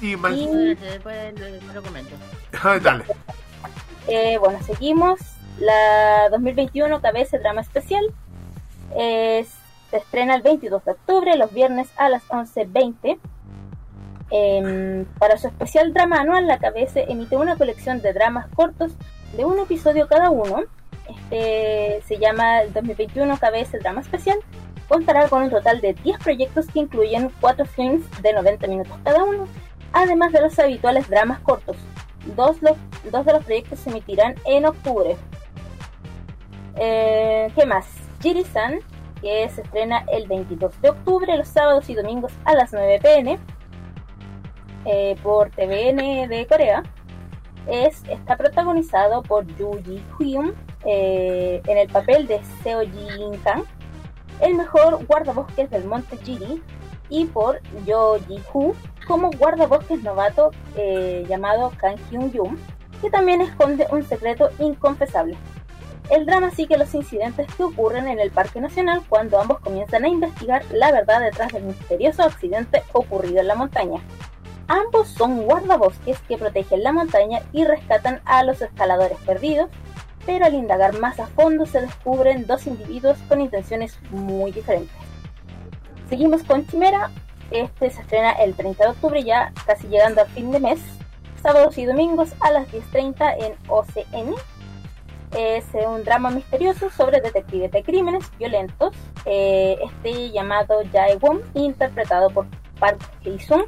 [0.00, 0.38] Y, mal...
[0.38, 0.74] y...
[0.76, 1.34] Después
[1.74, 2.14] lo comento.
[2.82, 3.04] Dale.
[4.06, 5.18] Eh, bueno, seguimos.
[5.58, 8.04] La 2021 cabeza drama especial.
[8.96, 9.44] Eh,
[9.90, 13.18] se estrena el 22 de octubre, los viernes a las 11.20.
[14.30, 18.92] Eh, para su especial drama anual, la KBS emite una colección de dramas cortos
[19.36, 20.64] de un episodio cada uno.
[21.08, 24.38] Este se llama el 2021 KBS Drama Especial.
[24.88, 29.22] Contará con un total de 10 proyectos que incluyen 4 films de 90 minutos cada
[29.24, 29.46] uno,
[29.92, 31.76] además de los habituales dramas cortos.
[32.36, 35.16] Dos de los proyectos se emitirán en octubre.
[36.76, 37.86] Eh, ¿Qué más?
[38.20, 38.80] Jiri-san,
[39.22, 43.38] que se estrena el 22 de octubre, los sábados y domingos a las 9 pm
[44.84, 46.82] eh, por TVN de Corea.
[47.66, 53.64] Es, está protagonizado por Yoo Ji Hyun eh, en el papel de Seo Jin Kang,
[54.40, 56.62] el mejor guardabosques del monte Jiri,
[57.10, 58.74] y por Yo Ji Hu
[59.06, 62.56] como guardabosques novato eh, llamado Kang Hyun Yum,
[63.00, 65.36] que también esconde un secreto inconfesable.
[66.10, 70.08] El drama sigue los incidentes que ocurren en el Parque Nacional cuando ambos comienzan a
[70.08, 74.00] investigar la verdad detrás del misterioso accidente ocurrido en la montaña.
[74.68, 79.70] Ambos son guardabosques que protegen la montaña y rescatan a los escaladores perdidos,
[80.26, 84.94] pero al indagar más a fondo se descubren dos individuos con intenciones muy diferentes.
[86.10, 87.10] Seguimos con Chimera,
[87.50, 90.80] este se estrena el 30 de octubre ya casi llegando al fin de mes,
[91.42, 94.34] sábados y domingos a las 10.30 en OCN.
[95.34, 102.28] Es un drama misterioso sobre detectives de crímenes violentos, eh, este llamado Jae Won, interpretado
[102.28, 102.46] por
[102.78, 103.64] Park Hee-sung,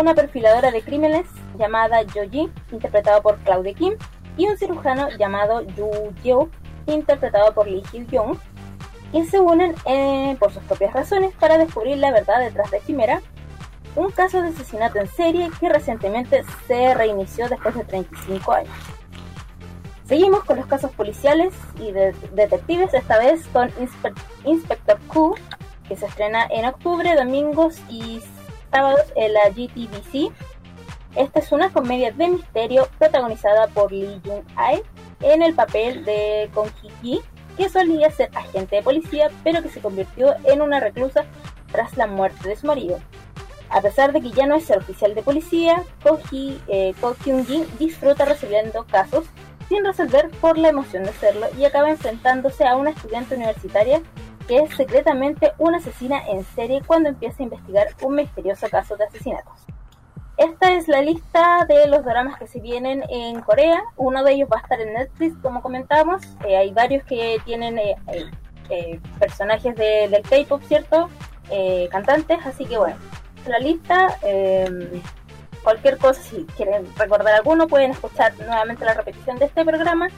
[0.00, 1.26] una perfiladora de crímenes
[1.58, 3.94] llamada Joji, interpretado por Claudia Kim,
[4.36, 5.90] y un cirujano llamado Yu
[6.22, 6.48] Yeo,
[6.86, 8.38] interpretado por Lee Hyo-young,
[9.12, 13.20] y se unen eh, por sus propias razones para descubrir la verdad detrás de Chimera,
[13.94, 18.72] un caso de asesinato en serie que recientemente se reinició después de 35 años.
[20.06, 23.70] Seguimos con los casos policiales y de detectives, esta vez con
[24.44, 25.34] Inspector Q,
[25.88, 28.22] que se estrena en octubre, domingos y
[28.72, 30.32] sábados en la GTBC.
[31.14, 34.82] Esta es una comedia de misterio protagonizada por Lee Jung-ae
[35.20, 36.70] en el papel de Kong
[37.02, 37.20] Hee
[37.56, 41.26] que solía ser agente de policía, pero que se convirtió en una reclusa
[41.70, 42.98] tras la muerte de su marido.
[43.68, 48.24] A pesar de que ya no es el oficial de policía, Ko, eh, Kyung-jin disfruta
[48.24, 49.26] resolviendo casos
[49.68, 54.02] sin resolver por la emoción de hacerlo y acaba enfrentándose a una estudiante universitaria
[54.46, 59.04] que es secretamente una asesina en serie cuando empieza a investigar un misterioso caso de
[59.04, 59.66] asesinatos.
[60.36, 63.82] Esta es la lista de los dramas que se vienen en Corea.
[63.96, 66.22] Uno de ellos va a estar en Netflix, como comentamos.
[66.46, 67.96] Eh, hay varios que tienen eh,
[68.70, 71.08] eh, personajes de, del K-pop, ¿cierto?
[71.90, 72.96] cantantes, así que bueno,
[73.46, 74.18] la lista.
[75.62, 80.08] cualquier cosa, si quieren recordar alguno, pueden escuchar nuevamente la repetición de este programa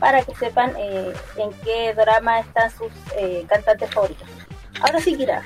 [0.00, 4.26] para que sepan eh, en qué drama están sus eh, cantantes favoritos.
[4.80, 5.42] Ahora sí, Kira.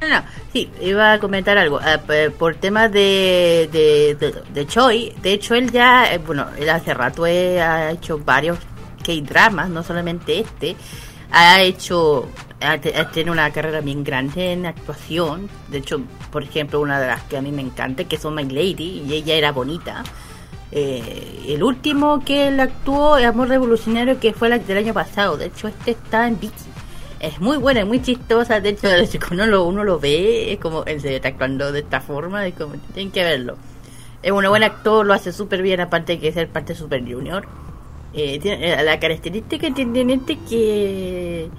[0.00, 1.80] No, sí, iba a comentar algo.
[1.82, 2.00] Ah,
[2.38, 7.24] por temas de, de, de, Choi, de hecho, él ya, eh, bueno, él hace rato
[7.24, 8.58] ha hecho varios
[9.04, 10.76] K-dramas, no solamente este.
[11.30, 12.28] Ha hecho,
[12.60, 15.48] ha, tenido una carrera bien grande en actuación.
[15.68, 18.44] De hecho, por ejemplo, una de las que a mí me encanta, que es My
[18.44, 20.04] Lady, y ella era bonita.
[20.70, 25.36] Eh, el último que él actuó, Amor Revolucionario, que fue el del año pasado.
[25.36, 26.54] De hecho, este está en Vicky.
[27.20, 28.60] Es muy buena, es muy chistosa.
[28.60, 28.88] De hecho,
[29.30, 32.46] uno lo, uno lo ve, es como él se está actuando de esta forma.
[32.46, 33.56] Es como, tienen que verlo.
[34.22, 37.46] Es un buen actor, lo hace súper bien, aparte de que ser parte Super Junior.
[38.14, 41.50] Eh, tiene, eh, la característica que tiene este que,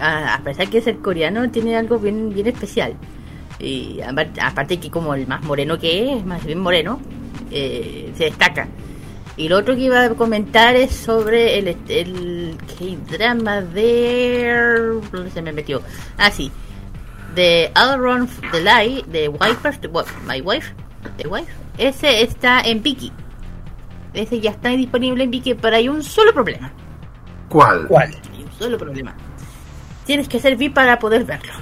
[0.00, 2.94] a, pesar de ser coreano, tiene algo bien, bien especial.
[3.58, 7.00] Y aparte, aparte que como el más moreno que es, más bien moreno,
[7.50, 8.68] eh, se destaca.
[9.36, 12.56] Y lo otro que iba a comentar es sobre el, el
[13.10, 14.98] drama de...
[15.12, 15.82] ¿Dónde se me metió?
[16.16, 16.50] Ah, sí.
[17.34, 19.78] De All Run the Lie, de Wife,
[20.26, 20.72] My Wife,
[21.18, 21.52] The Wife.
[21.76, 23.12] Ese está en Viki.
[24.14, 26.72] Ese ya está disponible en Viki, pero hay un solo problema.
[27.50, 27.86] ¿Cuál?
[27.86, 28.14] ¿Cuál?
[28.32, 29.14] Hay un solo problema.
[30.06, 31.52] Tienes que ser VIP para poder verlo.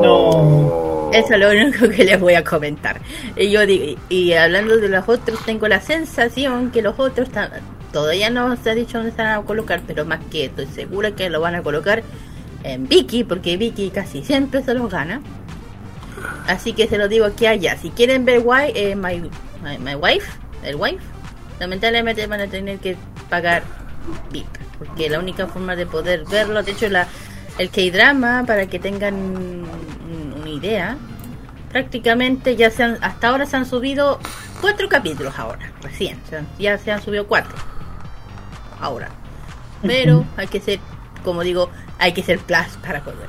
[0.00, 0.97] No.
[1.12, 3.00] Eso es lo único que les voy a comentar.
[3.36, 7.28] Y yo digo, y hablando de los otros, tengo la sensación que los otros
[7.92, 11.30] todavía no se ha dicho dónde están a colocar, pero más que estoy segura que
[11.30, 12.02] lo van a colocar
[12.64, 15.22] en Vicky, porque Vicky casi siempre se los gana.
[16.46, 17.76] Así que se lo digo aquí allá.
[17.76, 19.30] Si quieren ver why, eh, my,
[19.78, 20.30] my, Wife,
[20.64, 21.04] el Wife,
[21.60, 22.96] lamentablemente van a tener que
[23.28, 23.62] pagar
[24.32, 24.46] VIP,
[24.78, 27.06] porque la única forma de poder verlo, de hecho la
[27.58, 29.64] el K-drama, para que tengan
[30.48, 30.96] idea,
[31.70, 34.18] prácticamente ya se han, hasta ahora se han subido
[34.60, 36.18] cuatro capítulos ahora, recién,
[36.58, 37.54] ya se han subido cuatro.
[38.80, 39.08] Ahora.
[39.82, 40.80] Pero hay que ser,
[41.24, 43.28] como digo, hay que ser plus para poder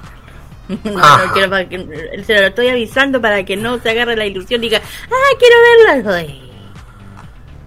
[0.70, 1.02] no,
[1.34, 5.38] quiero se lo estoy avisando para que no se agarre la ilusión y diga, ah,
[5.40, 6.36] quiero verla.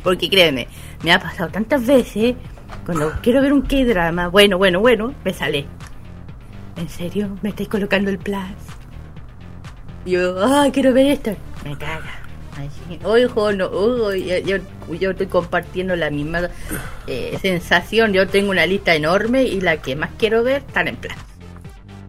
[0.05, 0.69] Porque créeme,
[1.03, 2.37] me ha pasado tantas veces
[2.87, 5.67] cuando quiero ver un K-drama, bueno, bueno, bueno, me sale
[6.77, 7.37] ¿En serio?
[7.43, 8.39] ¿Me estáis colocando el plus?
[10.05, 11.37] Yo, ah, quiero ver esto.
[11.65, 12.23] Me caga.
[12.57, 13.01] Ay.
[13.05, 14.57] Ojo, no, ojo, yo, yo,
[14.93, 16.51] yo estoy compartiendo la misma
[17.07, 18.13] eh, sensación.
[18.13, 21.17] Yo tengo una lista enorme y la que más quiero ver están en plan.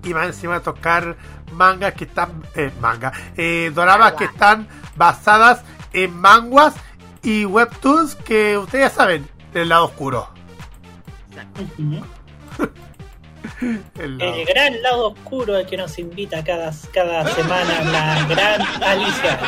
[0.03, 1.15] Y más encima tocar
[1.53, 2.43] mangas que están.
[2.55, 3.13] Eh, manga.
[3.37, 6.75] Eh, doramas que están basadas en manguas
[7.21, 10.29] y webtoons que ustedes ya saben del lado oscuro.
[11.79, 12.03] Ujú.
[13.99, 18.61] El lado- El gran lado oscuro al que nos invita cada, cada semana la gran
[18.83, 19.39] Alicia.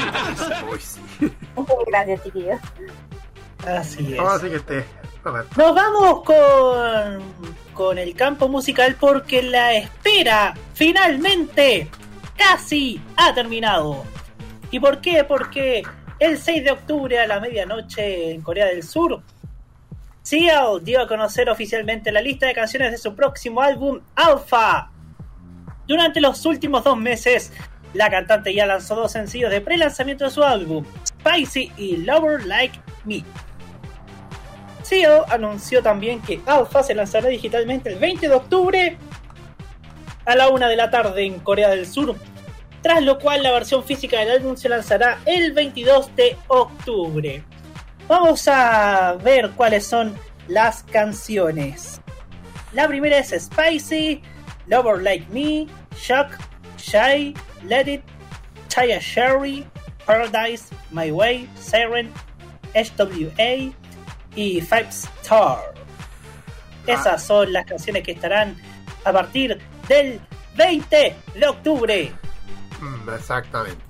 [1.88, 2.60] Gracias, chiquillos.
[3.68, 4.18] Así es.
[4.18, 4.86] Vamos a siguiente.
[5.24, 5.46] A ver.
[5.58, 7.24] Nos vamos con,
[7.74, 11.90] con el campo musical porque la espera finalmente
[12.38, 14.04] casi ha terminado.
[14.72, 15.24] ¿Y por qué?
[15.24, 15.84] Porque
[16.20, 19.22] el 6 de octubre a la medianoche en Corea del Sur,
[20.26, 24.90] Seal dio a conocer oficialmente la lista de canciones de su próximo álbum Alpha.
[25.88, 27.54] Durante los últimos dos meses,
[27.94, 32.80] la cantante ya lanzó dos sencillos de pre-lanzamiento de su álbum, Spicy y Lover Like
[33.04, 33.24] Me.
[34.82, 38.98] CEO anunció también que Alpha se lanzará digitalmente el 20 de octubre
[40.26, 42.16] a la una de la tarde en Corea del Sur,
[42.82, 47.44] tras lo cual la versión física del álbum se lanzará el 22 de octubre.
[48.08, 50.16] Vamos a ver cuáles son
[50.48, 52.00] las canciones.
[52.72, 54.22] La primera es Spicy,
[54.68, 55.66] Lover Like Me,
[55.98, 56.38] Shock,
[56.78, 58.04] Shy, Let It,
[58.68, 59.66] Chaya Sherry,
[60.06, 62.12] Paradise, My Way, Siren,
[62.76, 63.74] HWA
[64.36, 65.74] y Five Star.
[66.86, 68.56] Esas son las canciones que estarán
[69.04, 70.22] a partir del
[70.56, 72.12] 20 de octubre.
[72.80, 73.85] Mm, exactamente.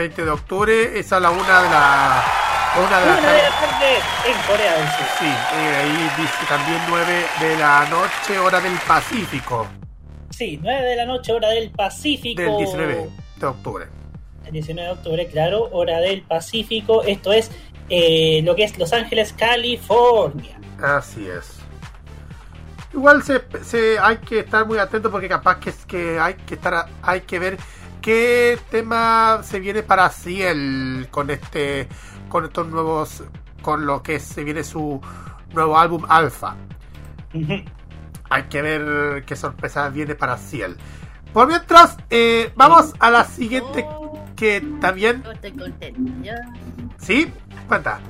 [0.00, 2.24] 20 de octubre, es la una de la.
[2.78, 5.06] Una de la Una de la tarde en Corea del Sur.
[5.18, 9.66] Sí, eh, ahí dice también 9 de la noche, hora del Pacífico,
[10.30, 12.40] Sí, 9 de la noche, hora del Pacífico.
[12.40, 13.86] del 19 de octubre.
[14.46, 17.02] El 19 de octubre, claro, hora del Pacífico.
[17.02, 17.50] Esto es
[17.90, 20.58] eh, lo que es Los Ángeles, California.
[20.82, 21.56] Así es.
[22.94, 26.54] Igual se, se- hay que estar muy atento porque capaz que es que hay que
[26.54, 27.58] estar a- hay que ver
[28.00, 31.88] qué tema se viene para Ciel con este
[32.28, 33.22] con estos nuevos
[33.62, 35.00] con lo que se viene su
[35.52, 36.56] nuevo álbum Alpha.
[38.30, 40.76] Hay que ver qué sorpresa viene para Ciel.
[41.32, 43.86] Por mientras, eh, vamos a la siguiente
[44.36, 45.52] que también, Yo estoy.
[46.98, 47.32] ¿sí?
[47.70, 48.00] Cuenta.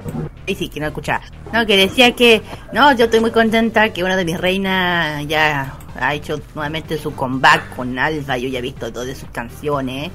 [0.46, 1.20] Y sí, que no escuchaba.
[1.52, 2.40] No, que decía que,
[2.72, 7.14] no, yo estoy muy contenta que una de mis reinas ya ha hecho nuevamente su
[7.14, 8.38] comeback con Alba.
[8.38, 10.10] Yo ya he visto dos de sus canciones,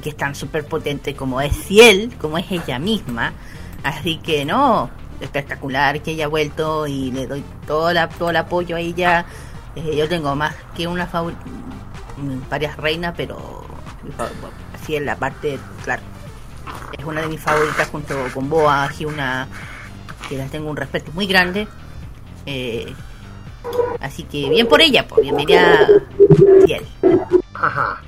[0.00, 3.32] que están súper potentes, como es Ciel, como es ella misma.
[3.82, 4.88] Así que no,
[5.20, 9.26] espectacular que haya vuelto y le doy todo, la, todo el apoyo a ella.
[9.74, 11.10] Eh, yo tengo más que una
[12.48, 13.66] varias reinas, pero
[14.80, 16.02] así en la parte, claro,
[16.98, 19.48] es una de mis favoritas junto con Boa, una
[20.28, 21.68] que las tengo un respeto muy grande.
[22.46, 22.92] Eh,
[24.00, 25.88] así que bien por ella, pues bienvenida
[26.64, 26.86] Ciel.
[27.54, 28.02] Ajá.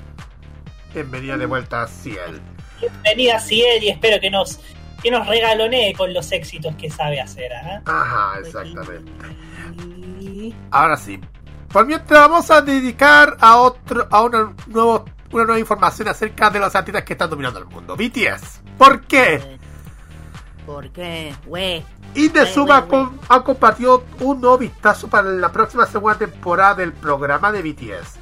[0.95, 2.41] Bienvenida de vuelta a Ciel.
[2.81, 4.61] Bienvenida Ciel y espero que nos,
[5.03, 7.53] que nos regalonee con los éxitos que sabe hacer.
[7.53, 7.83] ¿ah?
[7.85, 9.11] Ajá, exactamente.
[10.71, 11.21] Ahora sí.
[11.73, 16.59] Por mientras vamos a dedicar a otro, a una, nuevo, una nueva información acerca de
[16.59, 17.97] los artistas que están dominando el mundo.
[17.97, 18.63] BTS.
[18.77, 19.59] ¿Por qué?
[20.67, 21.35] ¿Por qué?
[21.47, 21.85] Güey.
[22.15, 23.21] Güey.
[23.29, 28.17] ha compartido un nuevo vistazo para la próxima segunda temporada del programa de BTS.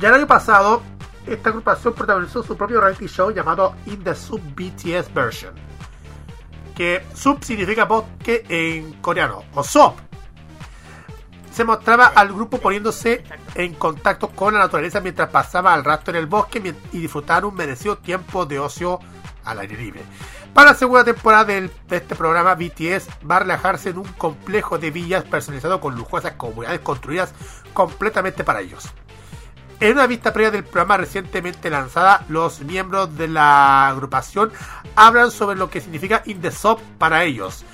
[0.00, 0.82] Ya el año pasado,
[1.26, 5.54] esta agrupación protagonizó su propio reality show llamado In the Sub BTS Version.
[6.74, 9.96] Que sub significa bosque en coreano, o sop.
[11.54, 13.22] Se mostraba al grupo poniéndose
[13.54, 17.54] en contacto con la naturaleza mientras pasaba el rato en el bosque y disfrutaban un
[17.54, 18.98] merecido tiempo de ocio
[19.44, 20.02] al aire libre.
[20.52, 24.90] Para la segunda temporada de este programa, BTS va a relajarse en un complejo de
[24.90, 27.32] villas personalizado con lujosas comunidades construidas
[27.72, 28.88] completamente para ellos.
[29.78, 34.52] En una vista previa del programa recientemente lanzada, los miembros de la agrupación
[34.96, 37.64] hablan sobre lo que significa In the Sub para ellos.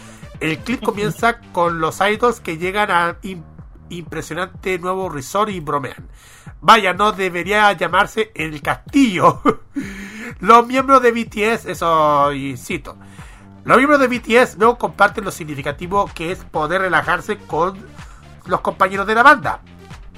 [0.41, 3.19] El clip comienza con los idols que llegan a
[3.91, 6.09] impresionante nuevo resort y bromean.
[6.61, 9.41] Vaya, no debería llamarse el castillo.
[10.41, 12.97] los miembros de BTS, eso cito.
[13.65, 17.79] Los miembros de BTS luego comparten lo significativo que es poder relajarse con
[18.47, 19.61] los compañeros de la banda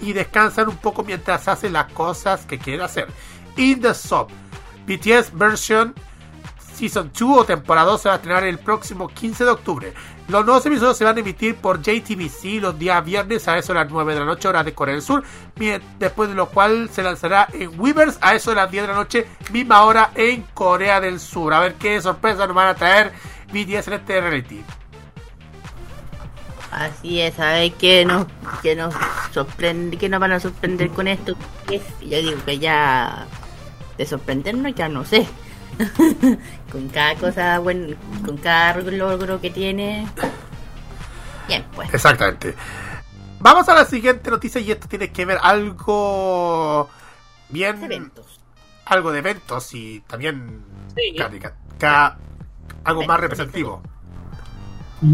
[0.00, 3.08] y descansan un poco mientras hacen las cosas que quieren hacer.
[3.56, 4.28] In the Sub,
[4.86, 5.94] BTS version
[6.74, 9.94] Season 2 o temporada 2 se va a estrenar el próximo 15 de octubre.
[10.28, 13.80] Los nuevos episodios se van a emitir por JTBC los días viernes a eso de
[13.80, 15.22] las 9 de la noche, hora de Corea del Sur,
[15.98, 18.94] después de lo cual se lanzará en Weavers a eso de las 10 de la
[18.94, 21.52] noche, misma hora en Corea del Sur.
[21.52, 23.12] A ver qué sorpresa nos van a traer
[23.48, 24.64] BTS en este reality.
[26.70, 28.26] Así es, a ver qué nos,
[28.62, 28.94] qué nos
[29.32, 31.34] sorprende, qué nos van a sorprender con esto.
[32.00, 33.26] Yo digo que ya
[33.98, 35.26] de sorprendernos ya no sé.
[36.72, 40.06] con cada cosa, bueno, con cada logro que tiene.
[41.48, 41.92] Bien, pues.
[41.92, 42.54] Exactamente.
[43.40, 46.88] Vamos a la siguiente noticia y esto tiene que ver algo
[47.48, 47.82] bien.
[47.82, 48.40] eventos.
[48.84, 50.64] Algo de eventos y también
[52.84, 53.82] algo más representativo.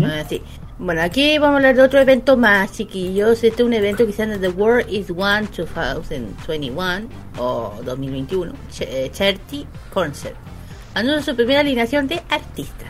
[0.04, 0.42] Ah, sí.
[0.81, 3.43] Bueno, aquí vamos a hablar de otro evento más, chiquillos.
[3.43, 8.53] Este es un evento que se llama The World is One 2021 o 2021
[9.11, 10.37] Charity Concert.
[10.95, 12.87] Anuncia su primera alineación de artistas.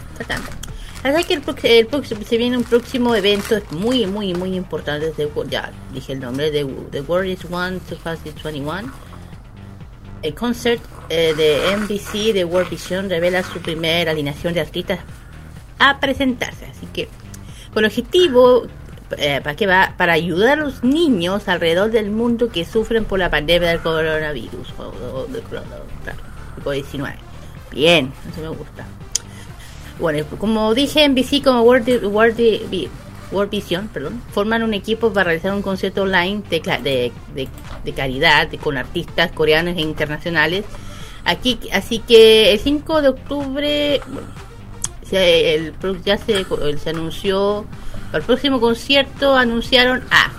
[1.02, 1.34] Así que
[1.78, 5.10] el, próximo, se viene un próximo evento es muy, muy, muy importante.
[5.48, 8.92] ya dije el nombre de The World is One 2021.
[10.20, 15.00] El concert eh, de NBC de World Vision revela su primera alineación de artistas
[15.78, 16.66] a presentarse.
[16.66, 17.08] Así que
[17.72, 18.66] con el objetivo
[19.16, 19.94] eh, ¿para qué va?
[19.96, 24.74] Para ayudar a los niños alrededor del mundo que sufren por la pandemia del coronavirus
[24.78, 25.42] o, del
[26.62, 27.14] COVID-19.
[27.72, 28.86] Bien, eso me gusta.
[29.98, 35.52] Bueno, como dije, en BC como World, World, Vision perdón, forman un equipo para realizar
[35.52, 36.60] un concierto online de,
[37.34, 37.48] de,
[37.84, 40.64] de, caridad con artistas coreanos e internacionales.
[41.24, 44.00] Aquí, así que el 5 de octubre,
[45.12, 46.44] el, ya se,
[46.78, 47.66] se anunció
[48.10, 50.30] para el próximo concierto anunciaron a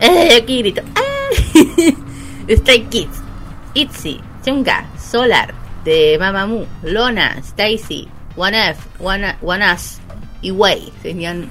[0.00, 0.82] eh, aquí grito
[2.48, 3.22] Stray Kids
[3.74, 5.54] Itzy Chunga Solar
[5.84, 9.98] de Mamamoo Lona Stacy One F One, One Us
[10.40, 11.50] y Way serían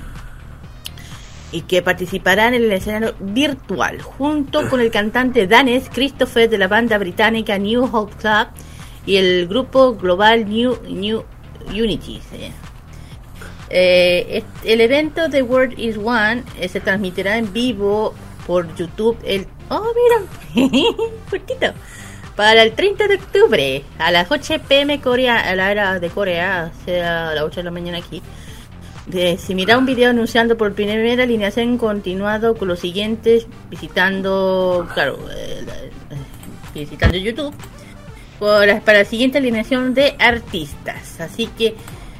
[1.53, 6.67] y que participarán en el escenario virtual junto con el cantante danés Christopher de la
[6.67, 8.47] banda británica New Hope Club
[9.06, 11.24] y el grupo global New, New
[11.70, 12.22] Unity.
[13.70, 18.14] Eh, el evento de World is One eh, se transmitirá en vivo
[18.45, 19.47] por YouTube el...
[19.70, 19.88] ¡Oh,
[20.54, 20.68] mira!
[21.30, 21.74] Cortito.
[22.36, 26.72] Para el 30 de octubre a las 8 pm Corea, a la hora de Corea,
[26.86, 28.22] sea a las 8 de la mañana aquí.
[29.06, 35.18] De, se mira un video anunciando por primera alineación continuado con los siguientes visitando, claro,
[35.36, 35.66] eh,
[36.74, 37.54] visitando YouTube
[38.42, 41.22] para la siguiente alineación de artistas.
[41.22, 41.76] Así que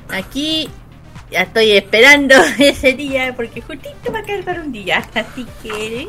[0.10, 0.70] aquí
[1.32, 5.04] ya estoy esperando ese día porque justito va a caer para un día.
[5.16, 6.08] Así que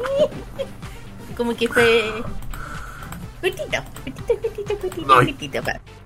[1.36, 2.12] como que fue
[3.40, 5.62] justito, justito, justito, justito, justito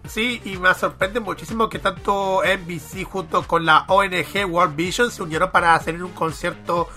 [0.08, 5.22] Sí, y me sorprende muchísimo que tanto NBC junto con la ONG World Vision se
[5.24, 6.88] unieron para hacer un concierto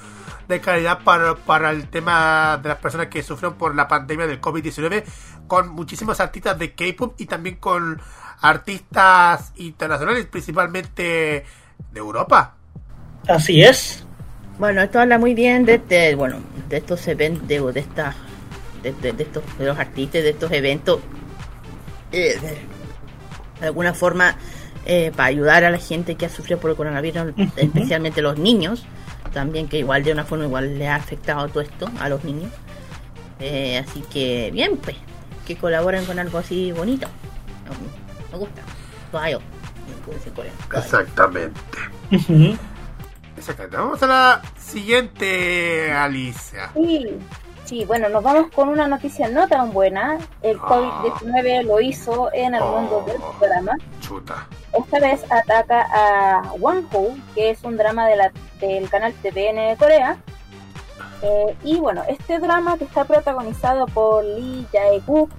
[0.47, 4.39] de calidad para, para el tema de las personas que sufrieron por la pandemia del
[4.39, 5.03] COVID-19
[5.49, 7.99] con muchísimos artistas de K-pop y también con
[8.39, 11.43] artistas internacionales, principalmente
[11.91, 12.55] de Europa.
[13.27, 14.05] Así es.
[14.57, 16.37] Bueno, esto habla muy bien de, este, bueno,
[16.69, 17.83] de estos eventos, de,
[18.83, 20.99] de, de, estos, de los artistas, de estos eventos,
[22.11, 22.37] eh,
[23.59, 24.35] de alguna forma,
[24.85, 28.85] eh, para ayudar a la gente que ha sufrido por el coronavirus, especialmente los niños,
[29.33, 32.51] también que igual de una forma igual le ha afectado todo esto a los niños.
[33.39, 34.97] Eh, así que bien, pues,
[35.49, 37.07] que colaboren con algo así bonito.
[38.31, 38.61] Me gusta.
[40.77, 41.59] Exactamente.
[43.35, 43.77] Exactamente.
[43.77, 46.69] Vamos a la siguiente, Alicia.
[46.75, 47.17] Sí,
[47.65, 50.19] sí, bueno, nos vamos con una noticia no tan buena.
[50.43, 50.69] El ah.
[50.69, 53.71] COVID-19 lo hizo en el mundo del oh, programa.
[54.01, 54.45] Chuta.
[54.71, 58.31] Esta vez ataca a Wonho, que es un drama de la,
[58.61, 60.17] del canal TVN de Corea
[61.22, 65.30] eh, y bueno, este drama que está protagonizado por Lee Jae-guk,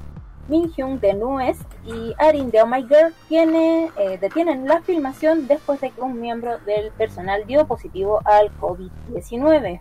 [0.48, 5.46] Min Hyun de Nues y Arin de Oh My Girl tiene, eh, detienen la filmación
[5.46, 9.80] después de que un miembro del personal dio positivo al COVID-19.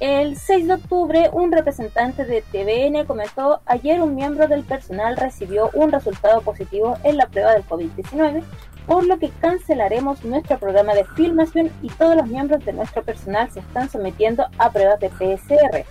[0.00, 5.70] El 6 de octubre, un representante de TVN comentó, ayer un miembro del personal recibió
[5.74, 8.44] un resultado positivo en la prueba del COVID-19
[8.88, 13.50] por lo que cancelaremos nuestro programa de filmación y todos los miembros de nuestro personal
[13.50, 15.84] se están sometiendo a pruebas de PSR.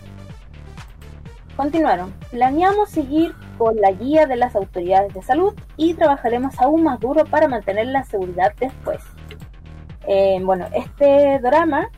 [1.55, 6.99] Continuaron, planeamos seguir con la guía de las autoridades de salud y trabajaremos aún más
[6.99, 9.01] duro para mantener la seguridad después.
[10.07, 11.89] Eh, bueno, este drama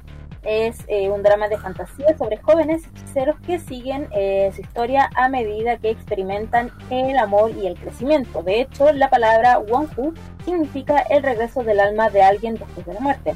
[0.49, 5.29] es eh, un drama de fantasía sobre jóvenes hechiceros que siguen eh, su historia a
[5.29, 8.41] medida que experimentan el amor y el crecimiento.
[8.41, 12.99] De hecho, la palabra Wonhu significa el regreso del alma de alguien después de la
[12.99, 13.35] muerte.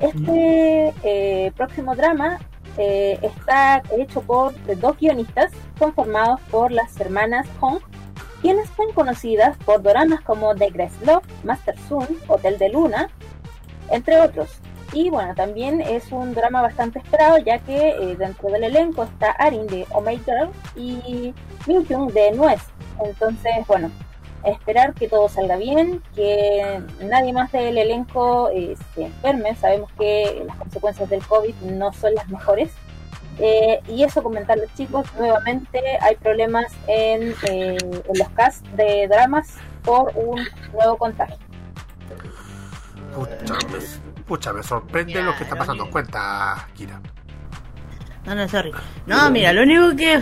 [0.00, 2.40] Este eh, próximo drama
[2.76, 7.78] está hecho por dos guionistas conformados por las hermanas Hong,
[8.42, 10.96] quienes son conocidas por dramas como The Grace
[11.42, 13.08] Master Sun, Hotel de Luna,
[13.90, 14.60] entre otros.
[14.92, 19.32] Y bueno, también es un drama bastante esperado, ya que eh, dentro del elenco está
[19.32, 21.34] Arin de Oh My Girl y
[21.66, 22.62] de Nuez.
[23.04, 23.90] Entonces, bueno,
[24.44, 29.54] esperar que todo salga bien, que nadie más del elenco eh, se enferme.
[29.56, 32.70] Sabemos que las consecuencias del COVID no son las mejores.
[33.38, 37.76] Eh, y eso comentarles chicos, nuevamente hay problemas en, en
[38.14, 40.40] los casts de dramas por un
[40.72, 41.36] nuevo contagio.
[43.16, 45.88] Me, pucha, me sorprende lo que está pasando.
[45.90, 47.00] Cuenta, Kira.
[48.26, 48.72] No, no, sorry.
[49.06, 50.20] No, mira, lo único que.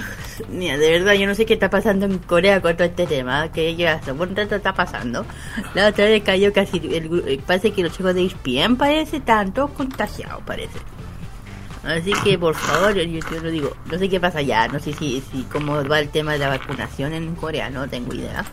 [0.51, 3.51] Mira, de verdad, yo no sé qué está pasando en Corea con todo este tema.
[3.51, 5.25] Que ya hace buen rato está pasando.
[5.73, 6.77] La otra vez cayó casi.
[6.77, 10.79] El, eh, parece que los chicos de ESPN parece tanto contagiados, parece.
[11.83, 13.75] Así que, por favor, yo, yo lo digo.
[13.91, 14.69] No sé qué pasa allá.
[14.69, 17.71] No sé si, si cómo va el tema de la vacunación en Corea.
[17.71, 18.45] No tengo idea.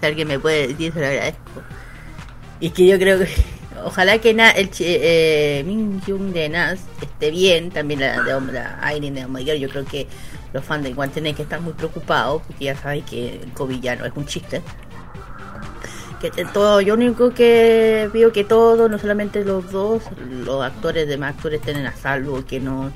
[0.00, 1.62] Si alguien me puede decir, se lo agradezco.
[2.60, 3.61] Y que yo creo que.
[3.84, 7.70] Ojalá que na, el chi- eh, Min Jung de Nas esté bien.
[7.70, 10.06] También la de la Irene de Girl, Yo creo que
[10.52, 12.42] los fans de igual tienen que estar muy preocupados.
[12.46, 14.62] Porque ya sabéis que el COVID ya no es un chiste.
[16.20, 20.02] Que te- todo, yo único que veo que todos, no solamente los dos,
[20.44, 22.92] los actores, demás actores estén a salvo, que no,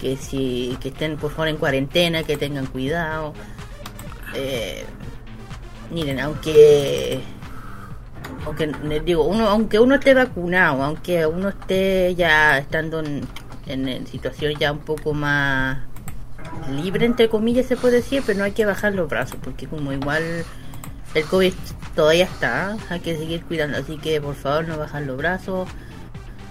[0.00, 3.34] que si, que estén por favor en cuarentena, que tengan cuidado.
[4.34, 4.84] Eh,
[5.92, 7.20] miren, aunque
[8.44, 14.54] aunque les digo uno aunque uno esté vacunado aunque uno esté ya estando en, situación
[14.58, 15.78] ya un poco más
[16.70, 19.92] libre entre comillas se puede decir pero no hay que bajar los brazos porque como
[19.92, 20.22] igual
[21.14, 21.52] el covid
[21.94, 25.68] todavía está hay que seguir cuidando así que por favor no bajar los brazos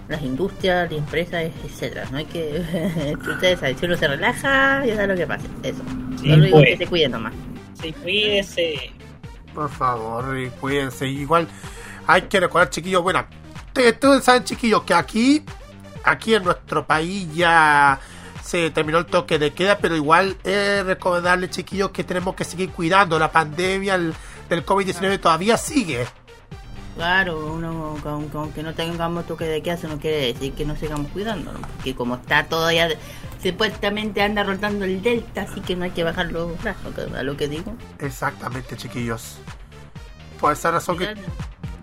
[0.07, 2.07] las industrias, las empresas, etcétera.
[2.11, 3.15] No hay que.
[3.27, 5.47] Ustedes saben, si uno se relaja, ya saben lo que pasa.
[5.63, 5.81] Eso.
[6.21, 6.69] Sí, Solo digo pues.
[6.69, 7.33] que se cuiden nomás.
[7.81, 8.91] Sí, cuídese.
[9.55, 10.25] Por favor,
[10.61, 11.07] cuídense.
[11.07, 11.47] Igual
[12.05, 13.25] hay que recordar, chiquillos, bueno,
[13.75, 15.43] ustedes saben, chiquillos, que aquí,
[16.03, 17.99] aquí en nuestro país ya
[18.43, 22.69] se terminó el toque de queda, pero igual es recomendarles, chiquillos, que tenemos que seguir
[22.71, 23.17] cuidando.
[23.17, 24.13] La pandemia el-
[24.49, 26.05] del COVID-19 todavía sigue.
[26.95, 30.63] Claro, uno con, con que no tengamos toque de queda, eso no quiere decir que
[30.65, 31.59] no sigamos cuidando, ¿no?
[31.59, 32.87] porque como está todavía,
[33.43, 37.23] supuestamente anda rotando el delta, así que no hay que bajar los brazos, que- a
[37.23, 37.75] lo que digo.
[37.99, 39.37] Exactamente, chiquillos.
[40.39, 41.13] Por esa razón que...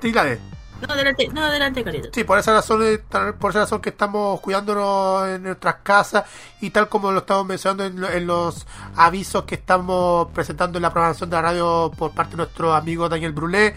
[0.00, 0.38] Dígale.
[0.80, 2.08] No, adelante, no, adelante, Carito.
[2.12, 2.98] Sí, por esa razón, eh,
[3.38, 6.24] por esa razón que estamos cuidándonos en nuestras casas
[6.60, 10.90] y tal como lo estamos mencionando en, en los avisos que estamos presentando en la
[10.90, 13.76] programación de la radio por parte de nuestro amigo Daniel Brulé.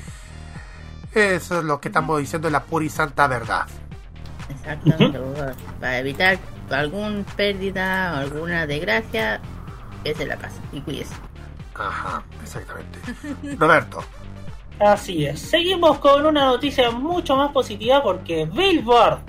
[1.16, 3.66] Eso es lo que estamos diciendo en la pura y santa verdad.
[4.50, 6.38] Exactamente, para- para evitar
[6.70, 9.40] alguna pérdida o alguna desgracia,
[10.04, 11.16] es la casa y cuídese.
[11.74, 13.00] Ajá, exactamente.
[13.58, 14.04] Roberto,
[14.80, 15.40] Así es.
[15.40, 19.20] Seguimos con una noticia mucho más positiva porque Billboard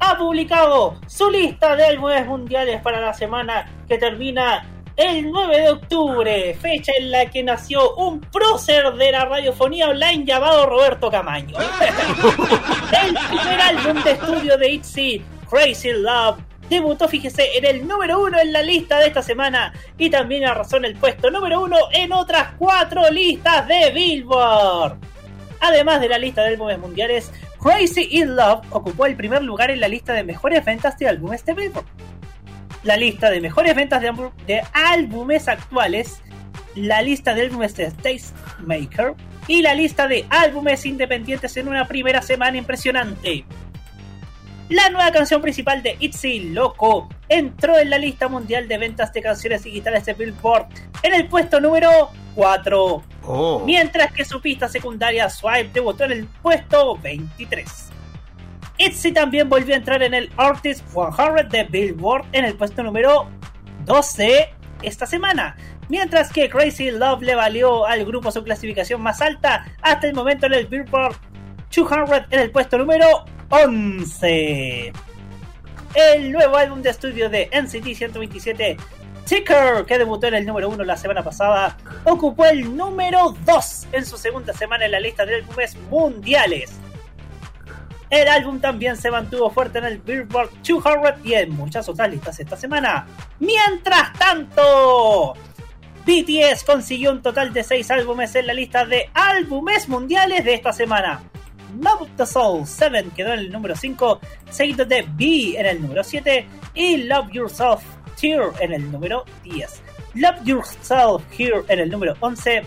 [0.00, 4.64] ha publicado su lista de álbumes mundiales para la semana que termina
[4.96, 10.24] el 9 de octubre, fecha en la que nació un prócer de la radiofonía online
[10.24, 11.56] llamado Roberto Camaño.
[13.04, 16.38] el primer álbum de estudio de ITZY, Crazy Love,
[16.70, 20.78] debutó, fíjese, en el número uno en la lista de esta semana y también arrasó
[20.78, 24.96] en el puesto número uno en otras cuatro listas de Billboard.
[25.60, 27.30] Además de la lista de álbumes mundiales,
[27.62, 31.44] Crazy in Love ocupó el primer lugar en la lista de mejores ventas de álbumes
[31.44, 31.86] de Billboard.
[32.86, 36.22] La lista de mejores ventas de, álbum- de álbumes actuales,
[36.76, 37.92] la lista de álbumes de
[38.60, 39.14] Maker
[39.48, 43.44] y la lista de álbumes independientes en una primera semana impresionante.
[44.68, 49.20] La nueva canción principal de Itzy Loco entró en la lista mundial de ventas de
[49.20, 50.66] canciones digitales de Billboard
[51.02, 56.26] en el puesto número 4, oh, mientras que su pista secundaria Swipe debutó en el
[56.26, 57.90] puesto 23.
[58.78, 63.28] Itzy también volvió a entrar en el Artist 100 de Billboard en el puesto número
[63.84, 64.50] 12
[64.82, 65.56] esta semana,
[65.88, 70.46] mientras que Crazy Love le valió al grupo su clasificación más alta hasta el momento
[70.46, 71.16] en el Billboard
[71.74, 74.92] 200 en el puesto número 11.
[75.94, 78.76] El nuevo álbum de estudio de NCT 127,
[79.24, 84.04] Ticker, que debutó en el número 1 la semana pasada, ocupó el número 2 en
[84.04, 86.72] su segunda semana en la lista de álbumes mundiales.
[88.10, 92.38] El álbum también se mantuvo fuerte en el Billboard 200 y en muchas otras listas
[92.38, 93.06] esta semana.
[93.40, 95.34] Mientras tanto,
[96.06, 100.72] BTS consiguió un total de 6 álbumes en la lista de álbumes mundiales de esta
[100.72, 101.20] semana.
[101.80, 106.04] Love the Soul 7 quedó en el número 5, seguido de B en el número
[106.04, 107.82] 7 y Love Yourself
[108.22, 109.82] Here en el número 10.
[110.14, 112.62] Love Yourself Here en el número 11,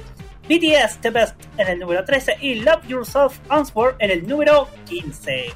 [0.50, 5.54] BTS The Best en el número 13 y Love Yourself Answer en el número 15.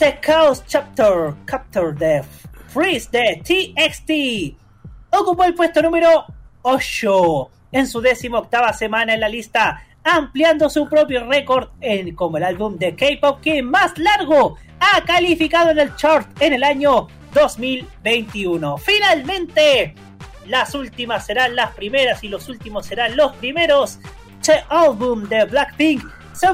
[0.00, 2.26] The Chaos Chapter Capture Death
[2.66, 4.58] Freeze de TXT
[5.16, 6.26] ocupó el puesto número
[6.62, 12.38] 8 en su décima octava semana en la lista, ampliando su propio récord en como
[12.38, 17.06] el álbum de K-pop que más largo ha calificado en el chart en el año
[17.32, 18.76] 2021.
[18.78, 19.94] Finalmente,
[20.46, 23.98] las últimas serán las primeras y los últimos serán los primeros.
[24.42, 26.50] The álbum de Blackpink se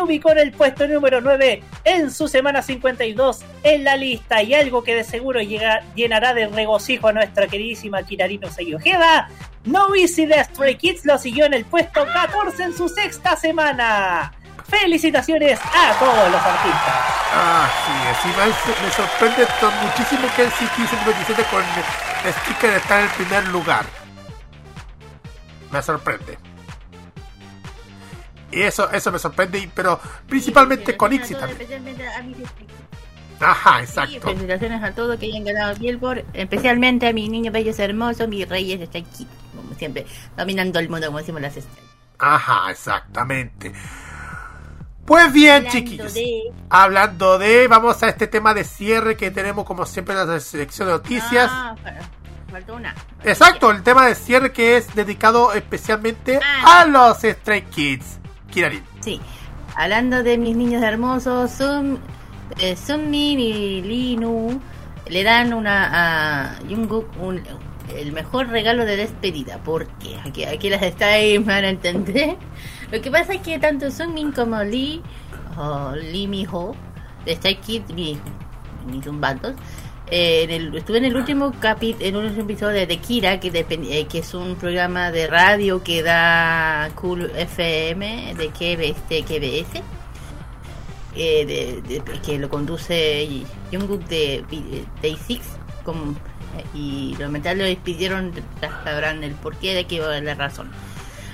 [0.00, 4.82] ubicó, en el puesto número 9 en su semana 52 en la lista y algo
[4.82, 9.28] que de seguro llenará de regocijo a nuestra queridísima Kirarino Seiyojeda.
[9.64, 14.32] No Easy de Stray Kids lo siguió en el puesto 14 en su sexta semana.
[14.80, 16.94] Felicitaciones a todos los artistas.
[17.34, 19.46] Ah, sí, sí, me, me sorprende
[19.82, 21.62] muchísimo que el CT 127 con
[22.24, 23.84] el sticker está en el primer lugar.
[25.70, 26.38] Me sorprende.
[28.50, 31.52] Y eso, eso me sorprende, pero principalmente con Ixi también.
[31.60, 32.36] Especialmente a mis
[33.40, 34.20] Ajá, Sí, exacto.
[34.28, 38.78] felicitaciones a todos que hayan ganado Billboard, especialmente a mis niños bellos hermosos, mis reyes
[38.78, 40.06] de aquí, como siempre,
[40.36, 41.90] dominando el mundo, como decimos las estrellas.
[42.18, 43.72] Ajá, exactamente.
[45.12, 46.14] Pues bien, Hablando chiquillos.
[46.14, 50.40] de- Hablando de, vamos a este tema de cierre que tenemos como siempre en la
[50.40, 51.50] selección de noticias.
[51.52, 52.94] Ah, fa- faltó una.
[53.22, 56.80] Exacto, el tema de cierre que es dedicado especialmente Ah.
[56.80, 58.20] a los Stray Kids.
[58.50, 58.82] Kirarin.
[59.00, 59.20] Sí,
[59.76, 61.98] hablando de mis niños hermosos, Sun,
[62.58, 64.62] eh, Sunmin y Linu
[65.10, 65.90] le dan una
[66.54, 67.42] a Jungkook un,
[67.94, 69.58] el mejor regalo de despedida.
[69.62, 72.36] porque Aquí, aquí las estáis van a entender.
[72.92, 75.00] Lo que pasa es que tanto Sunmin como Lee,
[75.56, 76.76] o Lee Miho,
[77.24, 78.18] de Stray Kids, mi,
[78.86, 79.54] mis zumbandos,
[80.08, 84.34] eh, estuve en el último capítulo, en un episodio de Kira, que, eh, que es
[84.34, 89.82] un programa de radio que da Cool FM de KBS, de KBS
[91.14, 93.26] eh, de- que lo conduce
[93.72, 95.40] Jungkook de de Day 6
[95.84, 98.32] como, eh, y lamentablemente lo despidieron,
[98.84, 100.70] sabrán el porqué de que la razón.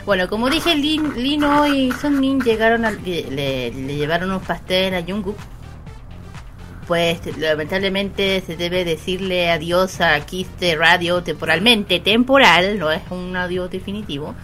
[0.09, 4.95] Bueno, como dije, Lin, Lino y Sunmin llegaron al- le, le- le llevaron un pastel
[4.95, 5.37] a Jungkook
[6.87, 13.37] pues lamentablemente se debe decirle adiós a Kiss de Radio temporalmente, temporal, no es un
[13.37, 14.35] adiós definitivo,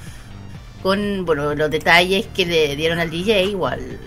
[0.82, 3.98] con bueno los detalles que le dieron al DJ, igual.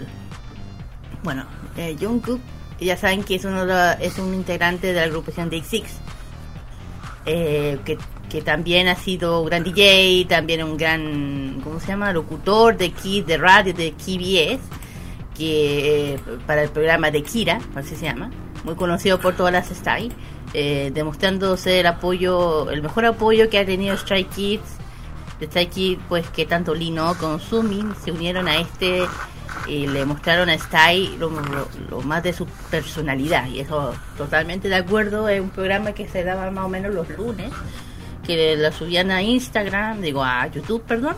[1.24, 2.40] Bueno, eh, Jungkook,
[2.80, 5.90] ya saben que es uno de es un integrante de la agrupación Day Six,
[7.26, 7.98] eh, que,
[8.30, 12.12] que también ha sido gran DJ, también un gran, ¿cómo se llama?
[12.12, 14.60] Locutor de Kiss de radio de KBS
[15.36, 18.32] que eh, para el programa de Kira, así se llama,
[18.64, 20.12] muy conocido por todas las Stray,
[20.54, 24.64] eh, demostrándose el apoyo, el mejor apoyo que ha tenido Stray Kids,
[25.40, 29.06] de Stray Kids, pues que tanto Lino como Sumin se unieron a este
[29.68, 34.70] y le mostraron a Stray lo, lo- lo más de su personalidad y eso totalmente
[34.70, 37.52] de acuerdo, es un programa que se daba más o menos los lunes,
[38.28, 41.16] que lo subían a Instagram, digo a YouTube, perdón,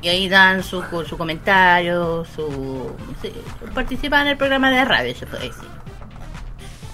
[0.00, 2.90] y ahí dan su, su comentario, su...
[3.20, 3.30] sí,
[3.74, 5.68] participan en el programa de radio, se puede decir.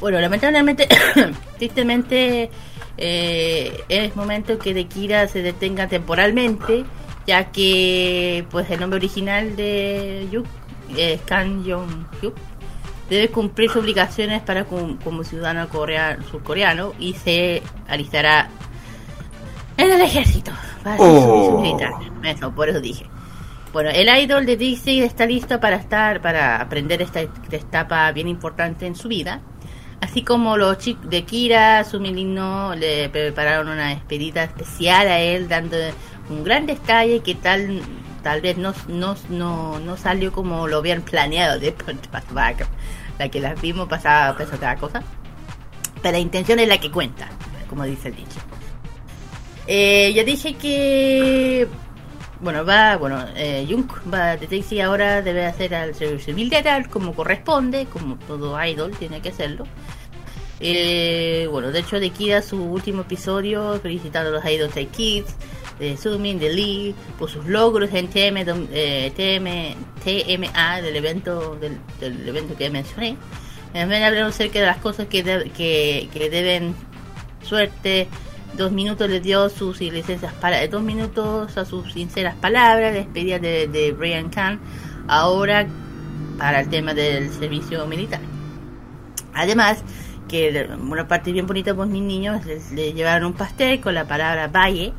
[0.01, 0.89] Bueno, lamentablemente,
[1.59, 2.51] tristemente,
[2.97, 6.85] eh, es momento que de Kira se detenga temporalmente,
[7.27, 10.47] ya que pues el nombre original de Yuk
[10.97, 12.35] es Kang Jong Hyuk
[13.11, 18.49] debe cumplir sus obligaciones para como ciudadano corea- surcoreano y se alistará
[19.77, 20.53] en el ejército
[20.83, 21.61] para Oh.
[21.61, 21.93] militar.
[22.25, 23.07] Eso, por eso dije.
[23.73, 28.29] Bueno, el idol de Dixie está listo para estar, para aprender esta, esta etapa bien
[28.29, 29.41] importante en su vida.
[30.01, 35.49] Así como los chicos de Kira, su milino, le prepararon una despedida especial a él,
[35.49, 35.77] dando
[36.31, 37.83] un gran detalle que tal
[38.27, 41.73] tal vez no, no, no, no salió como lo habían planeado de
[43.21, 45.03] la que las vimos pasaba cada cosa.
[46.03, 47.29] Pero la intención es la que cuenta,
[47.69, 48.41] como dice el dicho.
[49.67, 51.67] Eh, ya dije que
[52.41, 57.15] bueno va bueno eh, Jung va de Daisy ahora debe hacer al servicio militar como
[57.15, 59.65] corresponde como todo idol tiene que hacerlo
[60.61, 65.35] eh, bueno de hecho de Kira su último episodio felicitando a los idols Stray Kids
[65.79, 72.29] de Sumin, de Lee, por sus logros en TM, eh, TM, TMA, del evento, del,
[72.29, 73.17] evento que mencioné.
[73.73, 75.23] También hablaron acerca de las cosas que,
[75.55, 76.75] que, que deben
[77.43, 78.09] suerte.
[78.57, 83.67] Dos minutos les dio sus licencias para dos minutos a sus sinceras palabras, despedida de,
[83.69, 84.61] de Brian Khan,
[85.09, 85.67] ahora
[86.39, 88.21] para el tema del servicio militar.
[89.35, 89.83] Además,
[90.29, 94.49] que una parte bien bonita pues mis niños les llevaron un pastel con la palabra
[94.49, 94.93] valle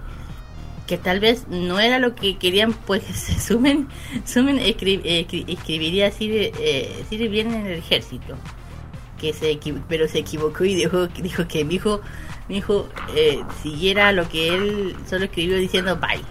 [0.86, 3.88] que tal vez no era lo que querían pues se sumen
[4.24, 8.36] sumen escri- escri- escribiría de eh, de bien en el ejército
[9.20, 12.00] que se pero se equivocó y dijo dijo que mi hijo
[12.50, 16.22] mi hijo eh, siguiera lo que él solo escribió diciendo bye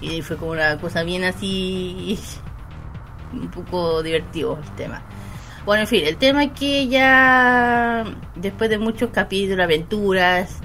[0.00, 2.18] y fue como una cosa bien así
[3.32, 5.02] un poco divertido el tema
[5.66, 8.04] bueno, en fin, el tema es que ya
[8.36, 10.58] después de muchos capítulos, aventuras,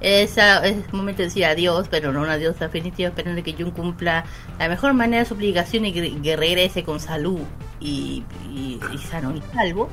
[0.00, 3.72] es, a- es momento de decir adiós, pero no un adiós definitivo, esperando que Jun
[3.72, 4.24] cumpla
[4.60, 7.40] la mejor manera de su obligación y que regrese con salud
[7.80, 9.88] y, y- y sano y salvo.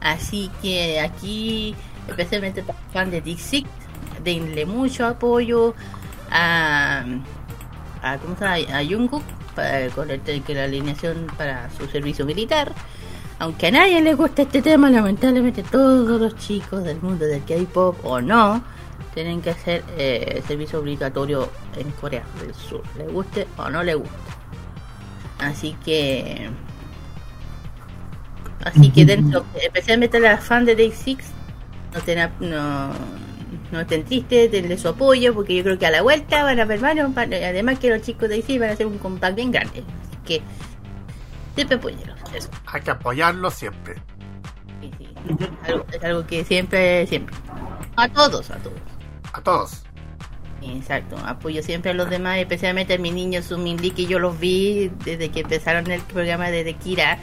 [0.00, 1.76] Así que aquí,
[2.08, 3.68] especialmente fans de Six,
[4.24, 5.74] denle mucho apoyo
[6.30, 7.04] a,
[8.02, 8.78] a, ¿cómo se llama?
[8.78, 9.22] a Jungkook
[9.54, 12.72] para, con el- que la alineación para su servicio militar.
[13.40, 17.96] Aunque a nadie le guste este tema, lamentablemente todos los chicos del mundo del K-pop
[18.04, 18.62] o no
[19.14, 23.94] tienen que hacer eh, servicio obligatorio en Corea del Sur, le guste o no le
[23.94, 24.16] guste.
[25.38, 26.50] Así que,
[28.64, 31.26] así que dentro, especialmente las fans de Day Six,
[31.92, 32.90] no estén, no,
[33.72, 36.64] no estén tristes, denle su apoyo, porque yo creo que a la vuelta van a
[36.64, 36.98] ver van-
[37.34, 39.82] además que los chicos de Six van a hacer un comeback bien grande.
[40.08, 40.42] Así que,
[41.54, 42.18] siempre apoyenlos.
[42.66, 43.94] Hay que apoyarlo siempre.
[44.80, 45.08] Sí, sí.
[45.66, 47.34] Algo- es algo que siempre, siempre.
[47.96, 48.78] A todos, a todos.
[49.32, 49.82] A todos.
[50.60, 54.38] Exacto, apoyo siempre a los demás, especialmente a mis niños Sumin Lee, que yo los
[54.38, 57.18] vi desde que empezaron el programa de Kira.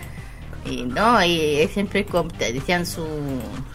[0.66, 2.04] Y no, y siempre
[2.38, 3.06] te decían su,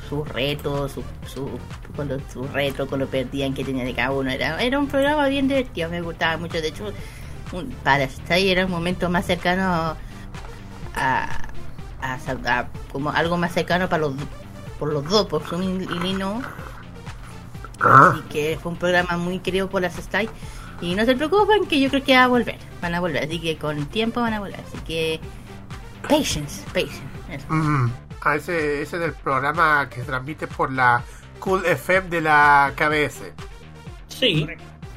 [0.09, 1.49] sus retos, su, su,
[1.95, 4.28] cuando su reto, cuando perdían que tenía de cada uno.
[4.30, 6.61] Era, era un programa bien divertido, me gustaba mucho.
[6.61, 6.93] De hecho,
[7.53, 9.97] un- para Stay era un momento más cercano a,
[12.03, 14.14] a, a- como algo más cercano para los
[14.78, 16.43] por los dos, por Sumin y Lee no.
[17.80, 20.28] Ah, Así que fue un programa muy querido por las Stay.
[20.80, 22.57] Y no se preocupen que yo creo que va a volver.
[22.82, 23.24] Van a volver.
[23.24, 24.61] Así que con tiempo van a volver.
[24.66, 25.20] Así que.
[26.09, 27.01] Patience, patience.
[27.30, 27.46] Eso.
[27.48, 27.92] mm,
[28.22, 31.03] ah, ese, ese del programa que se transmite por la
[31.38, 33.32] Cool FM de la KBS.
[34.09, 34.46] Sí.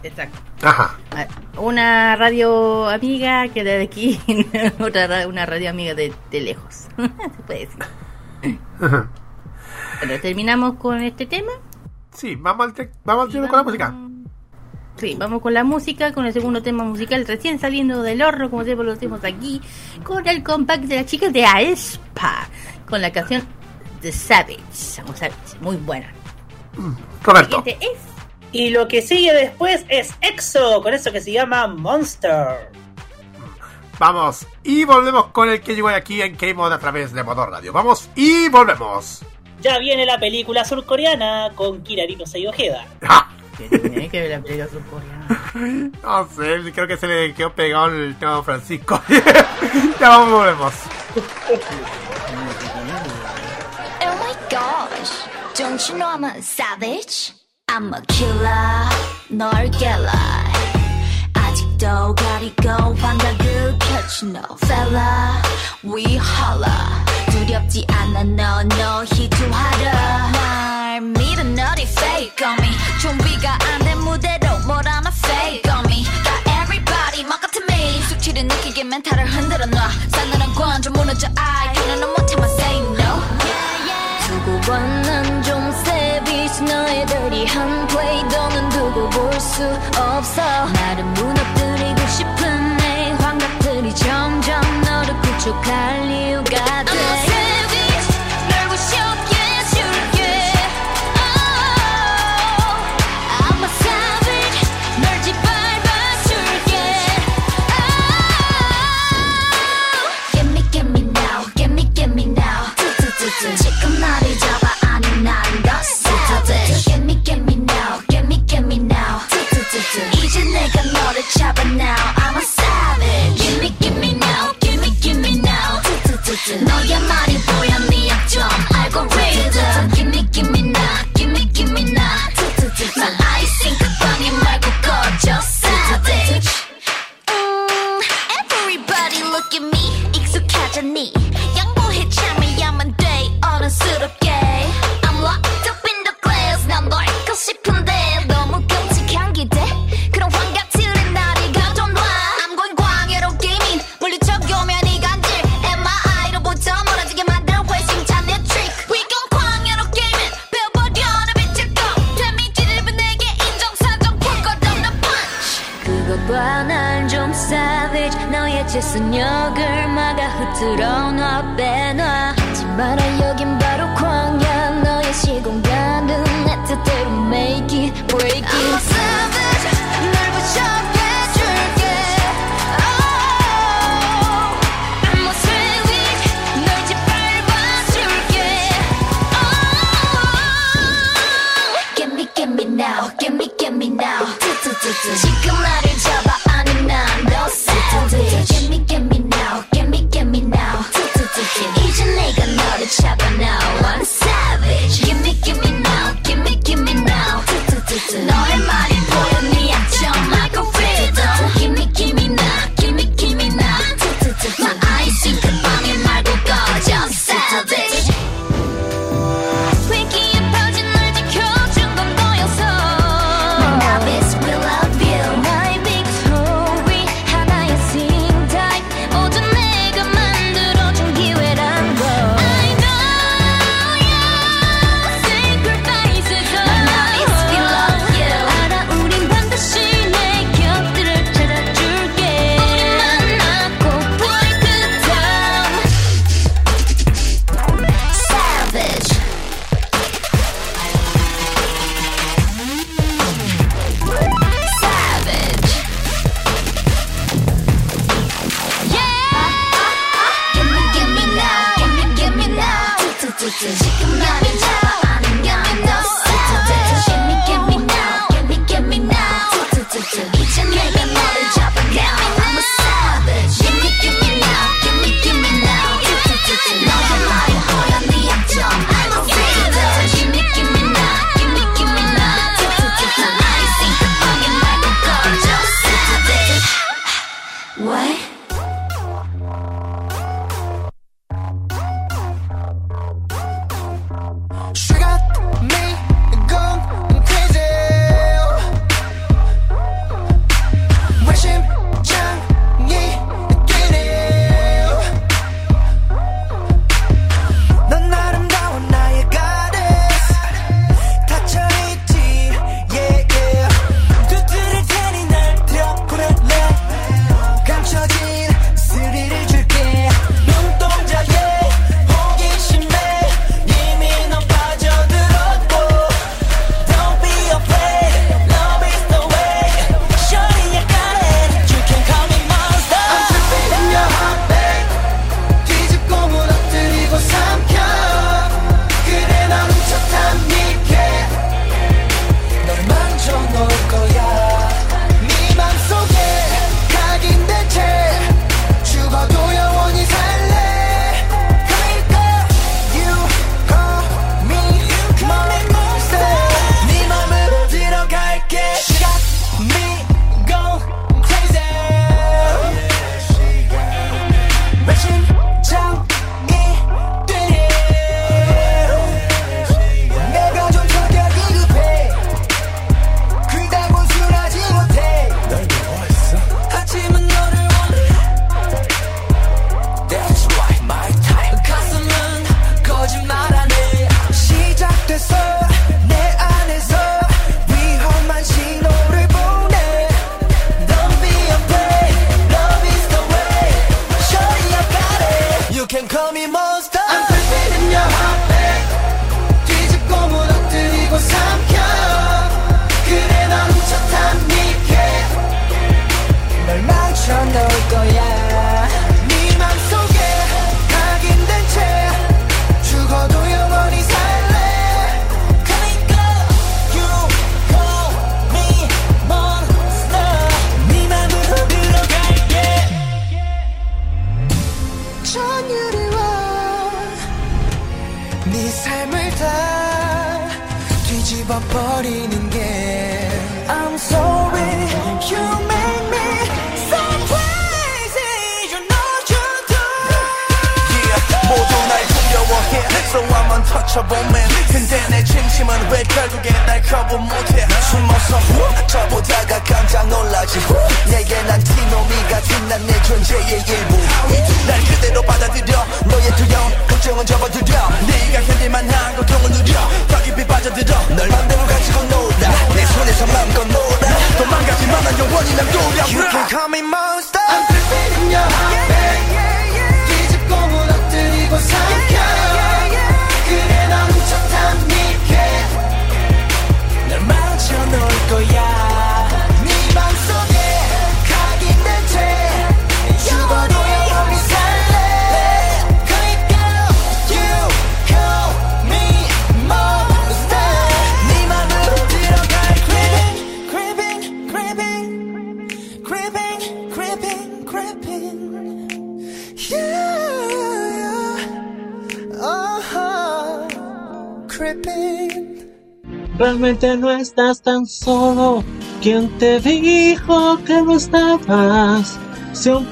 [0.01, 0.37] Exacto.
[0.63, 0.97] Ajá.
[1.11, 1.27] Ah,
[1.57, 4.19] Una radio amiga que desde aquí.
[4.79, 6.87] otra ra- una radio amiga de, de lejos.
[6.97, 8.59] se puede decir.
[9.99, 11.51] Bueno, terminamos con este tema.
[12.11, 13.93] Sí, vamos al, te- vamos al tiro con la música.
[15.03, 18.63] Sí, vamos con la música, con el segundo tema musical recién saliendo del horno, como
[18.63, 19.59] siempre lo hacemos aquí,
[20.01, 22.47] con el compact de las chicas de Aespa,
[22.89, 23.45] con la canción
[23.99, 24.61] The Savage.
[24.99, 26.09] Vamos a ver, muy buena.
[27.21, 27.57] Roberto.
[27.57, 27.99] Siguiente es
[28.53, 32.71] Y lo que sigue después es EXO, con eso que se llama Monster.
[33.99, 37.73] Vamos y volvemos con el que llegó aquí en K-Mod a través de Motor Radio.
[37.73, 39.19] Vamos y volvemos.
[39.59, 42.85] Ya viene la película surcoreana con Kirarino Ojeda.
[43.01, 45.92] Ja, que tiene que ver la película surcoreana.
[46.02, 49.02] No sé, creo que se le quedó pegado el tema de Francisco.
[50.00, 50.74] ya vamos y volvemos.
[54.00, 55.26] Oh my gosh,
[55.56, 57.32] don't you know I'm a savage?
[57.68, 58.88] I'm a killer,
[59.30, 60.12] 널 깨라.
[61.34, 65.42] 아직도 가리고 환각을 펼치 no fella.
[65.82, 67.04] We holla.
[67.30, 70.99] 두렵지 않아 너, 너 희투하 라.
[70.99, 72.69] 날 믿어 너리 fake on me.
[73.01, 76.03] 준비가 안 된 무대로 뭘 하나 fake on me.
[76.23, 78.01] 다 everybody 막 같은 me.
[78.09, 79.89] 숙취를 느끼게 멘탈을 흔들어 놔.
[80.09, 81.73] 싸늘한 관점 무너져 I.
[81.73, 83.23] 그는 못 참아 say no.
[84.27, 89.63] 두고 봐난좀 savage 너희들이 한 play 더는 두고 볼 수
[89.97, 96.52] 없어 나를 무너뜨리고 싶은 내 환각들이 점점 너를 구축할 이유가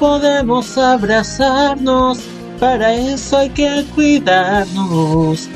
[0.01, 2.19] podemos abrazarnos,
[2.59, 5.47] para eso hay que cuidarnos.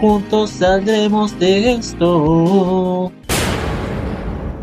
[0.00, 3.10] Juntos saldremos de esto.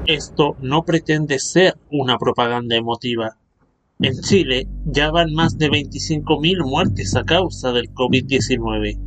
[0.05, 3.35] Esto no pretende ser una propaganda emotiva.
[3.99, 8.97] En Chile ya van más de 25.000 muertes a causa del COVID-19.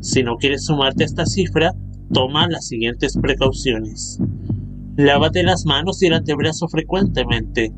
[0.00, 1.72] Si no quieres sumarte a esta cifra,
[2.12, 4.20] toma las siguientes precauciones.
[4.96, 7.72] Lávate las manos y el antebrazo frecuentemente.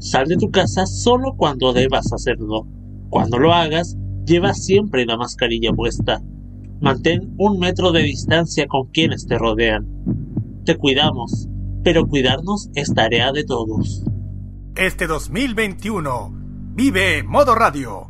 [0.00, 2.66] Sal de tu casa solo cuando debas hacerlo.
[3.10, 6.22] Cuando lo hagas, lleva siempre la mascarilla puesta.
[6.80, 9.86] Mantén un metro de distancia con quienes te rodean.
[10.64, 11.48] Te cuidamos,
[11.84, 14.02] pero cuidarnos es tarea de todos.
[14.74, 16.32] Este 2021,
[16.74, 18.09] vive Modo Radio.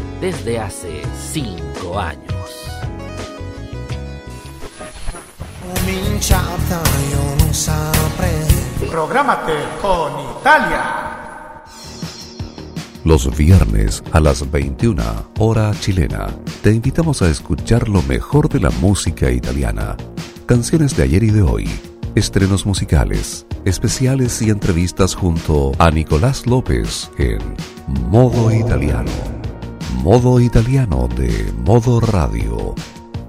[0.21, 1.01] desde hace
[1.33, 2.31] 5 años.
[8.89, 11.63] Prográmate con Italia.
[13.03, 15.03] Los viernes a las 21
[15.39, 16.27] hora chilena,
[16.61, 19.97] te invitamos a escuchar lo mejor de la música italiana,
[20.45, 21.67] canciones de ayer y de hoy,
[22.13, 27.39] estrenos musicales, especiales y entrevistas junto a Nicolás López en
[28.11, 29.40] Modo Italiano.
[29.97, 32.73] Modo Italiano de Modo Radio.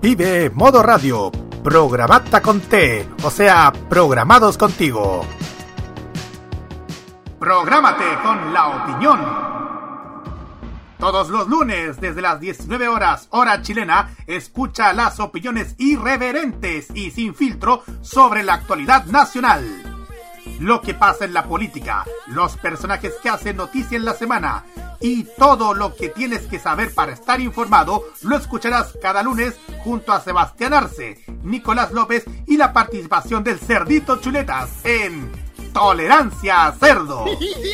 [0.01, 1.31] Vive Modo Radio.
[1.63, 5.25] Programata con T, o sea, programados contigo.
[7.39, 9.21] Prográmate con la opinión.
[10.99, 17.35] Todos los lunes, desde las 19 horas, hora chilena, escucha las opiniones irreverentes y sin
[17.35, 19.92] filtro sobre la actualidad nacional.
[20.61, 24.65] Lo que pasa en la política, los personajes que hacen noticia en la semana
[25.01, 30.13] y todo lo que tienes que saber para estar informado lo escucharás cada lunes junto
[30.13, 35.31] a Sebastián Arce, Nicolás López y la participación del Cerdito Chuletas en
[35.73, 37.25] Tolerancia Cerdo.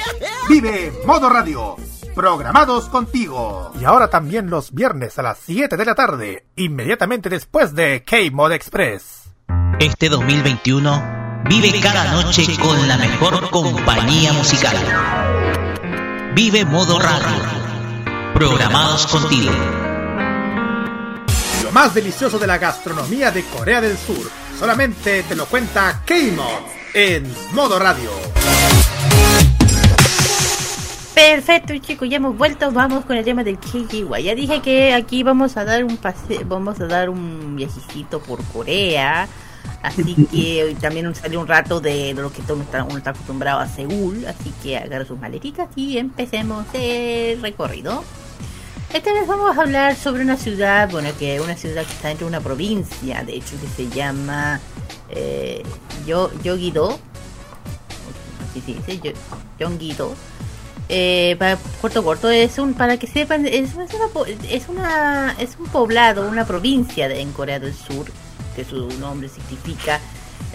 [0.48, 1.76] Vive Modo Radio.
[2.14, 3.70] Programados contigo.
[3.80, 8.52] Y ahora también los viernes a las 7 de la tarde, inmediatamente después de K-Mod
[8.52, 9.30] Express.
[9.78, 14.76] Este 2021 vive cada noche con la mejor compañía musical.
[16.34, 17.36] Vive Modo Radio.
[18.34, 19.52] Programados contigo.
[21.64, 24.30] Lo más delicioso de la gastronomía de Corea del Sur.
[24.58, 28.10] Solamente te lo cuenta K-Mod en Modo Radio.
[31.14, 32.70] Perfecto, chicos, ya hemos vuelto.
[32.70, 34.22] Vamos con el tema del KGY.
[34.22, 38.42] Ya dije que aquí vamos a dar un pase, vamos a dar un viajecito por
[38.44, 39.28] Corea.
[39.82, 43.60] Así que hoy también salió un rato de lo que todo está, uno está acostumbrado
[43.60, 44.26] a Seúl.
[44.26, 48.04] Así que agarra sus maletitas y empecemos el recorrido.
[48.92, 52.26] Esta vez vamos a hablar sobre una ciudad, bueno, que una ciudad que está dentro
[52.26, 54.60] de una provincia, de hecho, que se llama
[55.10, 55.62] eh,
[56.06, 56.98] Yo, Yogido.
[58.50, 59.12] Así se dice, Yo-
[59.58, 60.14] Yongido.
[60.90, 64.06] Eh, para, corto corto es un para que sepan es, es una
[64.48, 68.06] es una es un poblado una provincia de- en Corea del Sur
[68.58, 70.00] que su nombre significa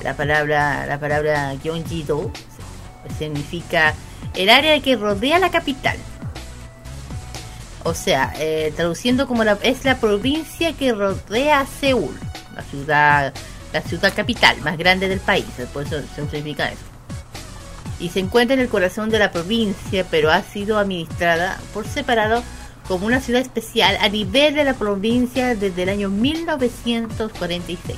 [0.04, 2.34] la palabra la palabra Gyeonggi-do
[3.18, 3.94] significa
[4.36, 5.96] el área que rodea la capital.
[7.86, 12.14] O sea eh, traduciendo como la, es la provincia que rodea a Seúl
[12.54, 13.34] la ciudad
[13.72, 16.84] la ciudad capital más grande del país por eso se significa eso.
[18.02, 22.44] Y se encuentra en el corazón de la provincia, pero ha sido administrada por separado
[22.94, 27.98] como una ciudad especial a nivel de la provincia desde el año 1946.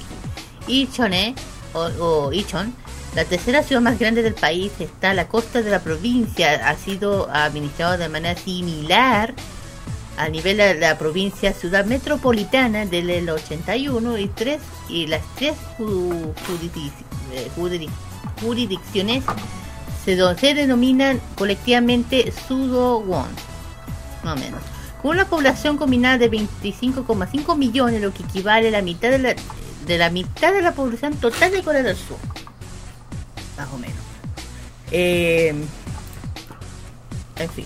[0.67, 1.35] Ichone,
[1.73, 2.73] o, o Ichon,
[3.13, 6.77] la tercera ciudad más grande del país, está a la costa de la provincia, ha
[6.77, 9.33] sido administrado de manera similar
[10.17, 17.51] a nivel de la provincia ciudad metropolitana del 81 y tres y las tres eh,
[17.57, 17.89] jurisdic-
[18.41, 19.25] jurisdicciones
[20.05, 20.15] se,
[20.53, 23.27] denominan colectivamente Sudowon,
[24.23, 24.61] más o menos.
[25.06, 29.36] Con una población combinada de 25,5 millones, lo que equivale a la mitad de la,
[29.86, 32.18] de la mitad de la población total de Corea del Sur.
[33.56, 33.99] Más o menos.
[34.89, 35.53] Eh,
[37.36, 37.66] en fin.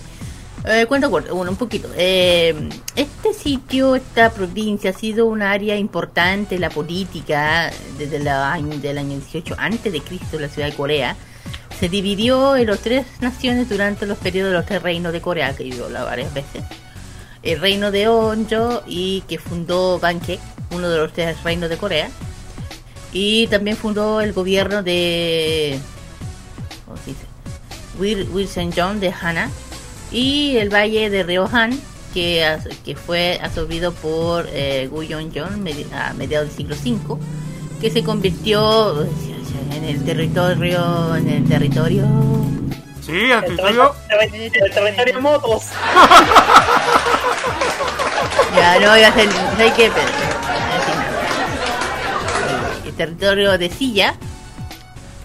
[0.66, 1.90] Eh, cuento corto, bueno, un poquito.
[1.96, 2.54] Eh,
[2.98, 8.78] este sitio, esta provincia, ha sido un área importante en la política desde la año,
[8.80, 11.16] del año 18 antes de Cristo, la ciudad de Corea.
[11.80, 15.56] Se dividió en los tres naciones durante los periodos de los tres reinos de Corea,
[15.56, 16.64] que yo hablado varias veces.
[17.44, 20.40] El reino de Onjo y que fundó Bangkok,
[20.72, 22.10] uno de los tres reinos de Corea.
[23.12, 25.80] Y también fundó el gobierno de...
[26.86, 26.98] ¿Cómo
[28.00, 29.50] Wilson John de Hana
[30.12, 31.80] y el valle de Ryohan
[32.14, 37.22] que, que fue absorbido por eh, Guyon John a mediados del siglo V
[37.80, 42.08] que se convirtió en el territorio en el territorio
[43.06, 43.95] Sí, el territorio.
[44.10, 45.64] El territorio motos.
[48.56, 49.91] ya no a hacer ¿sabes qué?
[52.86, 54.16] El territorio de Silla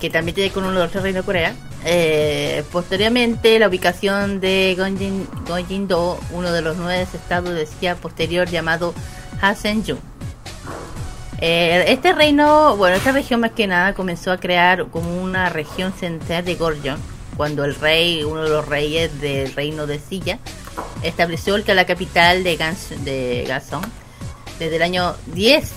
[0.04, 1.54] que también tiene con uno de los tres reinos de Corea
[1.86, 8.48] Eh, posteriormente, la ubicación de Gonjin, Gonjin-do, uno de los nueve estados de Xia posterior
[8.48, 8.94] llamado
[9.40, 9.98] Hasenju.
[11.40, 15.92] Eh, este reino, bueno, esta región más que nada comenzó a crear como una región
[15.92, 16.98] central de Gorjon,
[17.36, 20.38] cuando el rey, uno de los reyes del reino de Silla,
[21.02, 23.82] estableció que la capital de, Gans, de Gason
[24.58, 25.72] desde el año 10,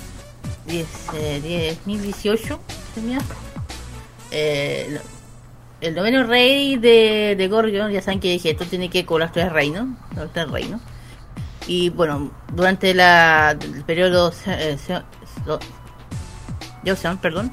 [0.68, 2.60] 10, eh, 2018,
[2.96, 3.26] ¿se me hace?
[4.32, 5.18] Eh, lo-
[5.80, 9.32] el noveno rey de, de Gorgon, ya saben que dije, esto tiene que con los
[9.32, 10.82] tres reinos, los tres reinos.
[11.68, 14.78] Y bueno, durante la, el periodo eh,
[16.86, 17.52] Joseon, perdón,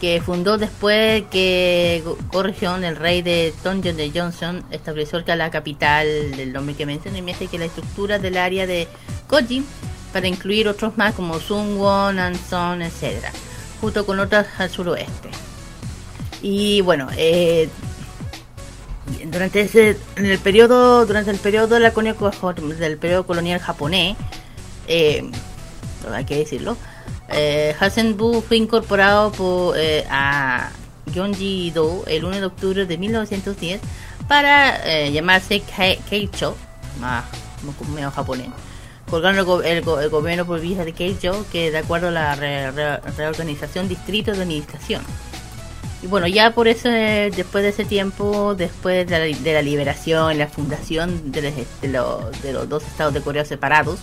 [0.00, 5.50] que fundó después que Go- Gorgon, el rey de Tonjon de Johnson, estableció acá la
[5.50, 8.86] capital del nombre que mencioné, dice que la estructura del área de
[9.28, 9.66] Gojin
[10.12, 13.32] para incluir otros más como Sungwon, Anson, etcétera,
[13.80, 15.28] junto con otras al suroeste.
[16.42, 17.68] Y bueno, eh,
[19.26, 23.58] durante ese en el periodo durante el periodo de la colonia co- del periodo colonial
[23.58, 24.16] japonés,
[24.86, 25.28] eh,
[26.12, 26.76] hay que decirlo,
[27.30, 30.70] eh, Hasenbu fue incorporado por, eh, a
[31.12, 33.80] Gyeonggi-do el 1 de octubre de 1910
[34.28, 36.56] para eh, llamarse Kei- Keicho,
[37.00, 37.24] más
[37.94, 38.48] medio japonés,
[39.10, 42.34] colgando el, go- el go- el gobierno provincia de Keicho, que de acuerdo a la
[42.34, 45.02] re- re- reorganización distrito de administración.
[46.00, 50.38] Y bueno, ya por eso, después de ese tiempo, después de la, de la liberación,
[50.38, 51.52] la fundación de los,
[51.82, 53.98] de los- de los dos estados de Corea separados,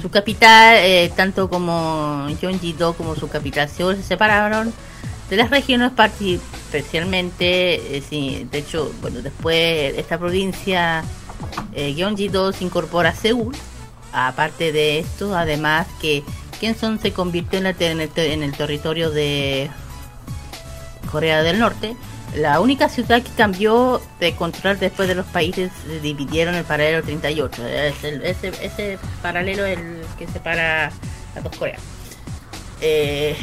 [0.00, 4.72] su capital, eh, tanto como Gyeonggi-do como su capital Seúl, se separaron
[5.28, 11.04] de las regiones, especialmente, eh, sí, de hecho, bueno, después esta provincia,
[11.74, 13.54] eh, Gyeonggi-do se incorpora a Seúl,
[14.12, 16.22] aparte de esto, además que
[16.60, 19.70] Kenson se convirtió en, la en el, en el territorio de
[21.10, 21.94] Corea del Norte,
[22.38, 27.02] la única ciudad que cambió de control después de los países se dividieron el paralelo
[27.02, 27.66] 38.
[27.66, 30.90] Es el- ese, ese paralelo el que separa
[31.34, 31.80] las dos Coreas.
[32.80, 33.36] Eh,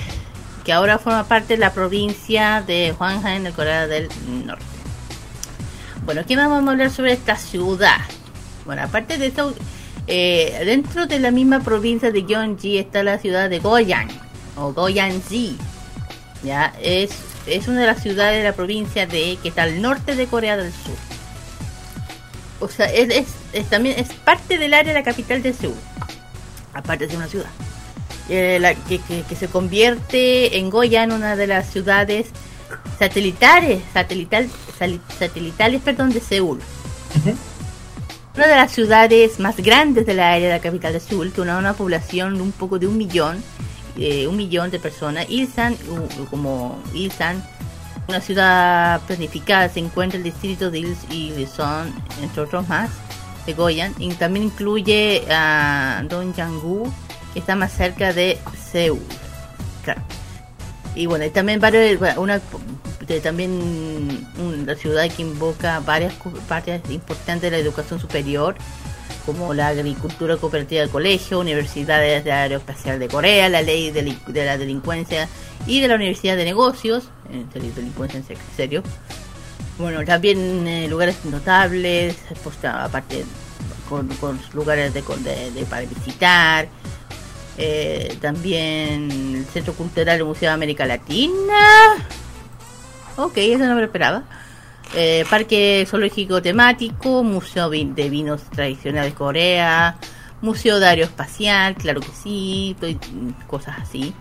[0.64, 4.10] que ahora forma parte de la provincia de Hwanghae en Corea del
[4.46, 4.64] Norte.
[6.06, 7.98] Bueno, aquí vamos a hablar sobre esta ciudad.
[8.66, 9.54] Bueno, aparte de eso,
[10.08, 14.08] eh, dentro de la misma provincia de Gyeonggi está la ciudad de Goyang
[14.56, 15.58] o Goyangji.
[16.44, 17.12] Ya es,
[17.48, 20.58] es una de las ciudades de la provincia de que está al norte de Corea
[20.58, 20.96] del Sur.
[22.60, 25.76] O sea, es, es, es también es parte del área de la capital de Seúl.
[26.74, 27.50] Aparte de una ciudad.
[28.30, 32.28] Eh, la- que, que- que se convierte en Goyan una de las ciudades
[32.98, 34.50] satelitales, satelital,
[34.80, 36.60] sali- satelitales perdón, de Seúl.
[38.36, 41.42] Una de las ciudades más grandes de la área de la capital de Seúl, que
[41.42, 43.42] una, una población de un poco de un millón,
[43.98, 45.26] eh, un millón de personas.
[45.30, 45.76] Ilsan,
[46.30, 47.44] como Ilsan,
[48.08, 52.90] una ciudad planificada, se encuentra el distrito de Ils y Ilson, entre otros más,
[53.46, 53.94] de Goyan.
[53.98, 56.92] Y también incluye a Dongjangu,
[57.34, 58.38] que está más cerca de
[58.72, 59.00] Seúl.
[59.84, 60.02] Claro.
[60.96, 62.40] Y bueno, y también varios, una,
[63.06, 66.14] de- también una ciudad que invoca varias
[66.48, 68.56] partes importantes de la educación superior,
[69.26, 74.16] como la agricultura cooperativa del colegio, universidades de aeroespacial de Corea, la ley de,
[74.46, 75.28] la delincuencia
[75.66, 78.84] y de la universidad de negocios, en serio, delincuencia en se- serio.
[79.78, 83.26] Bueno, también eh, lugares notables, pues, aparte
[83.90, 84.10] con,
[84.54, 85.02] lugares de-
[85.70, 86.68] para visitar.
[87.58, 91.96] Eh, también el Centro Cultural del Museo de América Latina.
[93.18, 94.24] Ok, eso no me lo esperaba.
[94.94, 99.98] Eh, parque zoológico temático, museo de vinos tradicionales Corea,
[100.42, 102.88] museo de aeroespacial, claro que sí, to-
[103.48, 104.14] cosas así.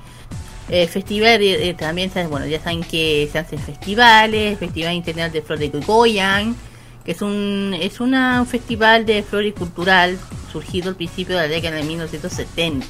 [0.70, 5.42] Eh, festival, eh, eh, también, bueno, ya saben que se hacen festivales, Festival Internacional de
[5.42, 6.56] Flores de Goyang,
[7.04, 10.18] que es un es una, un festival de floricultural
[10.50, 12.86] surgido al principio de la década de 1970.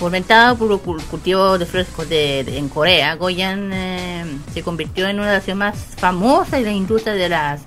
[0.00, 4.24] Fomentado por el cul- cultivo de flores co- de- de- en Corea, Goyan eh,
[4.54, 7.60] se convirtió en una de las más famosas de la industria de las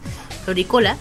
[0.44, 0.98] floricolas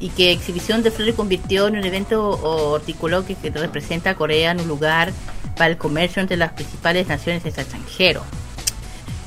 [0.00, 4.50] y que exhibición de flores convirtió en un evento o articuló que, representa a Corea
[4.50, 5.12] en un lugar
[5.56, 8.22] para el comercio entre las principales naciones extranjeras.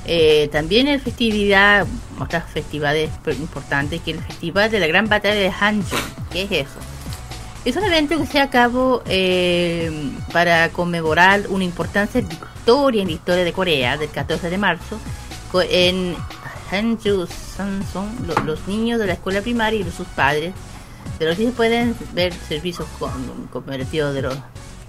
[0.05, 1.87] Eh, también el festividad,
[2.19, 5.97] otras festividades importantes, que el Festival de la Gran Batalla de Hanjin.
[6.31, 6.79] ¿Qué es eso?
[7.65, 9.89] Es un evento que se a cabo eh,
[10.33, 14.99] para conmemorar una importante victoria en la historia de Corea del 14 de marzo
[15.69, 16.15] en
[16.71, 18.27] Hanju Samsung.
[18.27, 20.53] Lo- los niños de la escuela primaria y sus padres
[21.19, 24.37] de los niños pueden ver servicios con- convertidos de los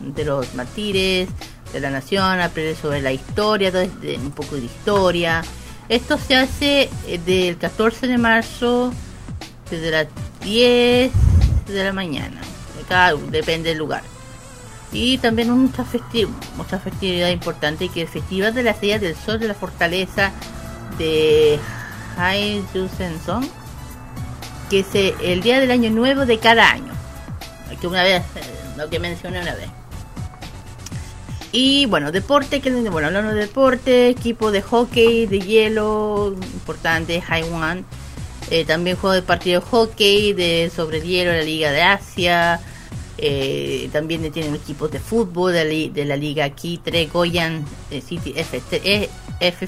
[0.01, 1.29] de los mártires
[1.73, 5.43] de la nación, aprender sobre la historia, de- un poco de historia.
[5.89, 8.93] Esto se hace eh, del 14 de marzo
[9.71, 10.07] desde las
[10.43, 11.13] 10
[11.69, 12.41] de la mañana.
[13.31, 14.03] Depende del lugar.
[14.93, 19.41] Y también mucha, festi mucha festividad importante que el Festival de las Estrellas del Sol
[19.41, 20.31] de la Fortaleza
[20.99, 21.59] de
[22.17, 23.49] Haejusenson,
[24.71, 26.93] que es eh, el día del año nuevo de cada año.
[27.81, 28.41] Que una vez, eh,
[28.77, 29.69] lo que mencioné una vez.
[31.51, 37.85] Y bueno, deporte, que bueno, hablando de deporte, equipo de hockey, de hielo, importante, Haiwan.
[38.51, 41.83] Eh, también juego de partido de hockey, de sobre el hielo, de la Liga de
[41.83, 42.61] Asia.
[43.27, 48.03] Eh, también tienen equipos de fútbol de la, li- de la Liga Kitre, Goyan eh,
[48.07, 49.09] City FC, eh,
[49.41, 49.67] F-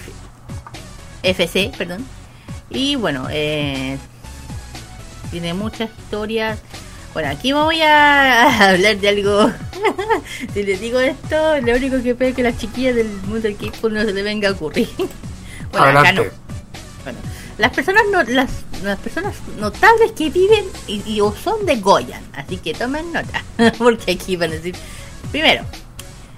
[1.23, 2.05] FC, perdón.
[2.69, 3.97] Y bueno, eh,
[5.31, 6.59] tiene muchas historias.
[7.15, 9.51] Bueno, aquí me voy a hablar de algo.
[10.53, 13.57] si les digo esto, lo único que espero es que las chiquillas del mundo del
[13.57, 14.89] K-pop no se le venga a ocurrir.
[15.73, 16.25] bueno, acá no.
[17.05, 17.19] Bueno,
[17.57, 18.51] las personas no, las,
[18.83, 23.45] las personas notables que viven y, o son de Goyan, así que tomen nota,
[23.79, 24.77] porque aquí van a decir.
[25.31, 25.65] Primero,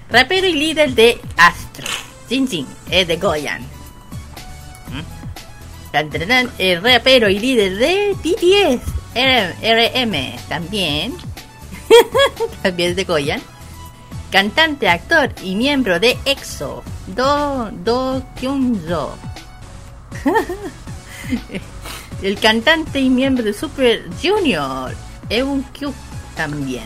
[0.09, 1.87] rapero y líder de Astro,
[2.27, 3.61] Jin Jin, es de Goyan.
[4.91, 5.19] ¿Mm?
[6.57, 8.81] El rapero y líder de BTS,
[9.15, 11.15] RM, también,
[12.63, 13.41] también es de Goyan.
[14.31, 16.83] Cantante, actor y miembro de EXO,
[17.15, 19.15] Do, Do Kyung-jo.
[22.21, 24.93] El cantante y miembro de Super Junior,
[25.29, 25.95] Eun Kyuk
[26.35, 26.83] también.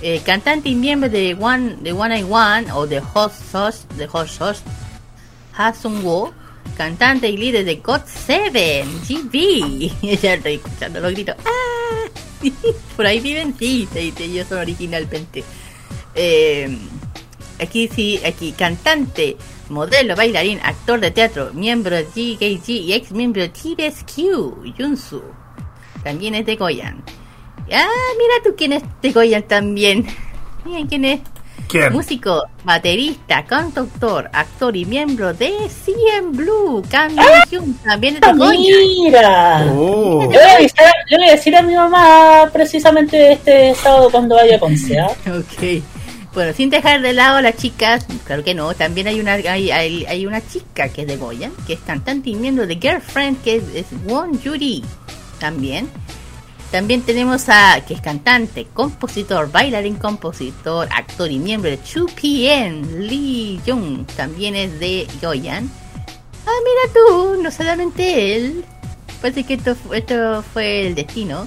[0.00, 4.06] El cantante y miembro de One de One I One o de Hot Sauce de
[4.06, 4.62] Hot Sauce,
[5.56, 6.32] Ha Sung Woo,
[6.76, 9.90] cantante y líder de God Seven, GB.
[10.22, 11.34] ya estoy escuchando los gritos.
[11.44, 12.08] ¡Ah!
[12.96, 15.42] Por ahí viven, sí, sí, sí, ellos son originalmente.
[16.14, 16.78] Eh,
[17.60, 19.36] aquí sí, aquí cantante,
[19.70, 25.22] modelo, bailarín, actor de teatro, miembro de GKG y ex miembro de TBSQ, Junsu.
[26.02, 27.02] También es de Goyan.
[27.72, 27.86] Ah,
[28.18, 30.06] mira tú quién es de Goyan también.
[30.64, 31.20] Miren quién es.
[31.68, 31.92] ¿Quién?
[31.92, 37.12] Músico, baterista, cantautor, actor y miembro de CM Blue, Kang
[37.50, 38.62] Hyun, también es de Ah, Goyan.
[39.04, 39.66] mira.
[39.74, 40.22] Oh.
[40.22, 43.74] Yo, le voy a avisar- yo le voy a decir a mi mamá precisamente este
[43.74, 44.98] sábado cuando vaya a Ponce.
[44.98, 45.10] ¿ah?
[45.26, 45.82] Ok.
[46.34, 49.70] Bueno, sin dejar de lado a las chicas, claro que no, también hay una hay,
[49.70, 53.42] hay, hay una chica que es de Goyan, que es cantante y miembro de Girlfriend,
[53.42, 54.84] que es, Won Yuri.
[55.40, 55.88] También.
[56.70, 63.60] También tenemos a, que es cantante, compositor, bailarín, compositor, actor y miembro de 2PM, Lee
[63.66, 64.06] Jung.
[64.16, 65.70] También es de Goyan.
[66.46, 68.64] Ah, mira tú, no solamente él.
[69.22, 71.46] Parece que esto, esto fue el destino.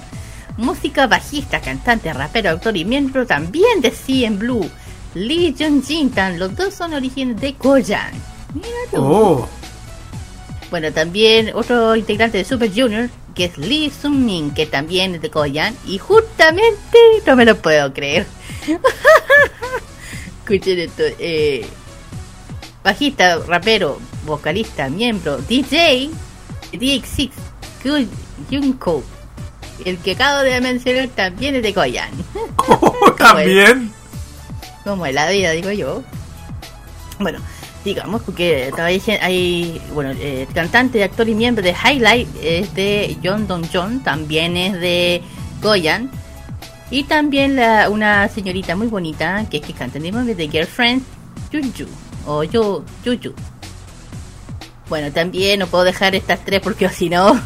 [0.56, 4.70] Música, bajista, cantante, rapero, autor y miembro también de CN Blue.
[5.14, 8.12] Lee Jung Jin Tan, los dos son orígenes de Goyan.
[8.54, 9.02] Mira tú.
[9.02, 9.48] Oh.
[10.70, 15.22] Bueno, también otro integrante de Super Junior, que es Lee Sung Min, que también es
[15.22, 15.76] de Goyan.
[15.86, 18.26] Y justamente, no me lo puedo creer.
[20.40, 21.02] Escuchen esto.
[21.18, 21.66] Eh,
[22.82, 26.10] bajista, rapero, vocalista, miembro, DJ,
[26.72, 27.30] DX6,
[27.82, 28.08] Kyu
[28.50, 29.02] Junko.
[29.84, 32.10] El que acabo de mencionar también es de Goyan.
[33.18, 33.92] También.
[34.84, 36.02] Como en la vida, digo yo.
[37.18, 37.38] Bueno,
[37.84, 38.22] digamos,
[38.88, 44.02] diciendo, hay, bueno, eh, cantante, actor y miembro de Highlight es de John Don John,
[44.02, 45.22] también es de
[45.60, 46.10] Goyan.
[46.90, 51.02] Y también la, una señorita muy bonita, que es que canta el de Girlfriend,
[51.50, 51.88] Juju,
[52.26, 53.32] o Yo, Juju.
[54.88, 57.40] Bueno, también no puedo dejar estas tres porque si no...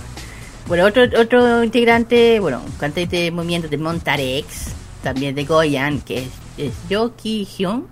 [0.66, 4.72] Bueno, otro, otro integrante, bueno, cantante de movimiento de Montarex,
[5.02, 6.28] también de Goyan, que es,
[6.58, 7.86] es Yo Ki Hyun.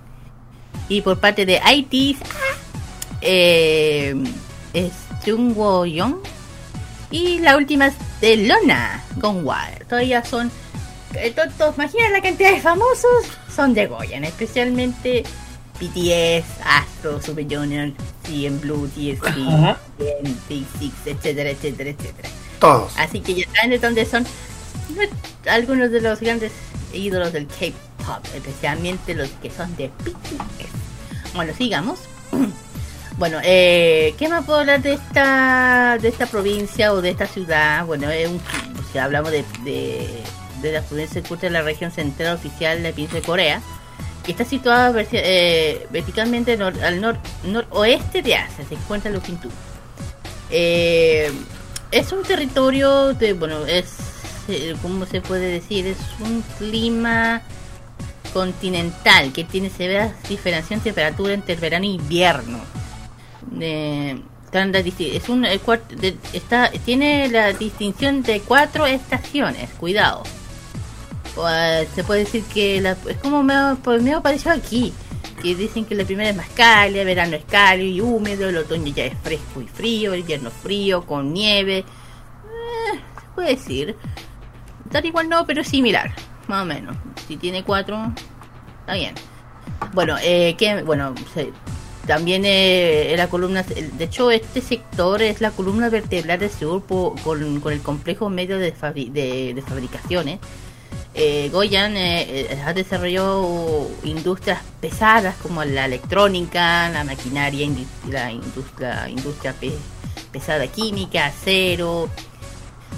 [0.88, 2.18] Y por parte de IT's,
[3.20, 4.14] eh,
[4.72, 4.90] es
[5.24, 6.16] Jung Wo Young.
[7.10, 7.90] Y la última
[8.20, 9.86] Barcelona con Water.
[9.86, 10.50] Todavía son.
[11.14, 13.24] eh, to- to- Imagina la cantidad de famosos
[13.54, 15.22] son de Goyan, especialmente
[15.80, 17.92] BTS, Astro, Super Junior,
[18.24, 19.78] CN Blue, TST, Ajá.
[20.48, 22.28] Big Six, etcétera, etcétera, etcétera.
[22.96, 24.26] Así que ya saben de dónde son
[24.94, 25.08] pues,
[25.48, 26.52] algunos de los grandes
[26.92, 31.34] ídolos del K-pop, especialmente los que son de BTS.
[31.34, 31.98] Bueno, sigamos.
[33.16, 37.86] Bueno, eh, ¿qué más puedo hablar de esta de esta provincia o de esta ciudad?
[37.86, 38.40] Bueno, es un,
[38.92, 40.08] si hablamos de, de,
[40.60, 43.60] de la provincia de la región central oficial de la de Corea,
[44.24, 49.48] que está situada eh, verticalmente al nor- noroeste de Asia, se encuentra en Lukintu.
[50.50, 51.30] Eh,
[51.98, 53.86] es un territorio de, bueno, es,
[54.48, 55.86] eh, ¿cómo se puede decir?
[55.86, 57.42] Es un clima
[58.32, 62.58] continental que tiene severa diferencia en temperatura entre el verano e invierno.
[63.60, 64.20] Eh,
[65.16, 65.60] es un, el
[66.00, 70.22] de- está, tiene la distinción de cuatro estaciones, cuidado.
[71.48, 74.92] Eh, se puede decir que la- es como me, pues, me apareció aquí.
[75.42, 78.56] Que dicen que la primera es más cálida, el verano es cálido y húmedo, el
[78.56, 81.78] otoño ya es fresco y frío, el invierno frío, con nieve.
[81.78, 81.84] Eh,
[83.20, 83.96] se puede decir.
[84.90, 86.14] Tal igual no, pero similar,
[86.46, 86.96] más o menos.
[87.26, 88.12] Si tiene cuatro,
[88.80, 89.14] está bien.
[89.92, 91.14] Bueno, eh, que, bueno,
[92.06, 97.60] también eh, la columna, de hecho este sector es la columna vertebral del sur con,
[97.60, 100.38] con el complejo medio de, de fabricaciones.
[101.16, 107.68] Eh, Goyan eh, eh, ha desarrollado industrias pesadas como la electrónica, la maquinaria,
[108.10, 109.78] la, indus- la industria pe-
[110.32, 112.08] pesada química, acero,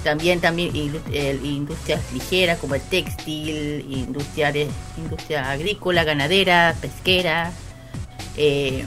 [0.02, 7.52] también también industrias ligeras como el textil, industriales, industria agrícola, ganadera, pesquera.
[8.38, 8.84] Eh,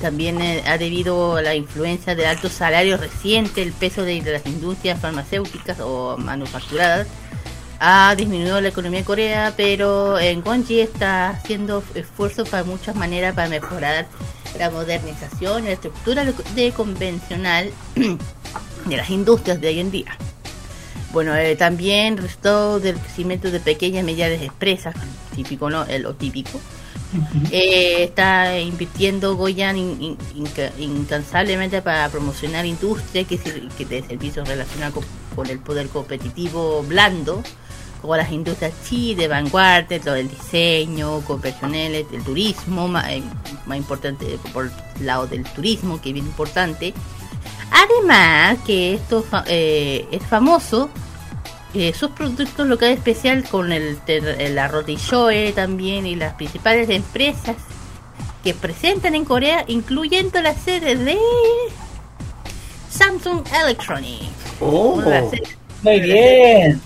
[0.00, 4.98] también ha debido a la influencia de altos salarios recientes, el peso de las industrias
[5.00, 7.06] farmacéuticas o manufacturadas
[7.84, 13.34] ha disminuido la economía de Corea, pero en Gonji está haciendo esfuerzos para muchas maneras
[13.34, 14.06] para mejorar
[14.56, 17.72] la modernización y la estructura de convencional
[18.86, 20.16] de las industrias de hoy en día.
[21.12, 24.94] Bueno, eh, también resultado del crecimiento de pequeñas y medianas empresas,
[25.34, 25.84] típico, ¿no?
[25.84, 26.60] El, lo típico.
[27.50, 34.48] Eh, está invirtiendo Goyan in- in- inca- incansablemente para promocionar industria que, que de servicios
[34.48, 35.04] relacionados con,
[35.36, 37.42] con el poder competitivo blando,
[38.02, 43.06] como las industrias chi de vanguardia, todo el diseño, convencionales, el turismo, más,
[43.64, 46.92] más importante por el lado del turismo, que es bien importante.
[47.70, 50.90] Además, que esto fa- eh, es famoso,
[51.74, 56.90] eh, sus productos locales especial con el, el arroz de Shoe también y las principales
[56.90, 57.56] empresas
[58.44, 61.16] que presentan en Corea, incluyendo la sede de
[62.90, 64.26] Samsung Electronics.
[64.60, 65.00] Oh.
[65.82, 66.80] Muy bien.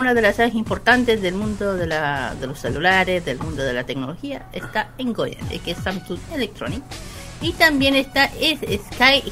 [0.00, 3.72] Una de las sedes importantes del mundo de, la, de los celulares, del mundo de
[3.72, 6.84] la tecnología, está en Corea, eh, que es Samsung Electronics.
[7.40, 9.22] Y también está es Sky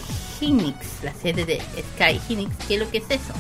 [0.41, 1.61] Hynix, la sede de
[1.95, 2.55] Sky Hynix.
[2.69, 3.33] ¿Qué es lo que es eso?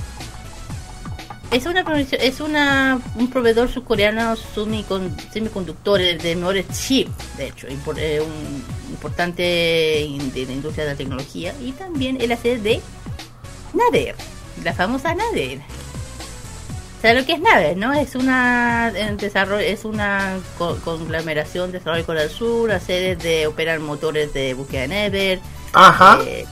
[1.52, 8.20] Es una es una un proveedor surcoreano semicon- semiconductores de mejores chips, de hecho, eh,
[8.20, 12.80] un importante de la industria de la tecnología y también es la sede de
[13.74, 14.16] Nader,
[14.64, 15.60] la famosa Nader.
[17.02, 17.93] ¿Sabes lo que es Nader, no?
[17.93, 23.16] Es una en desarrollo, es una co- conglomeración de desarrollo de Corea del Sur, sede
[23.16, 25.40] de operar motores de búsqueda de Nader.
[25.73, 26.18] Ajá.
[26.27, 26.44] eh,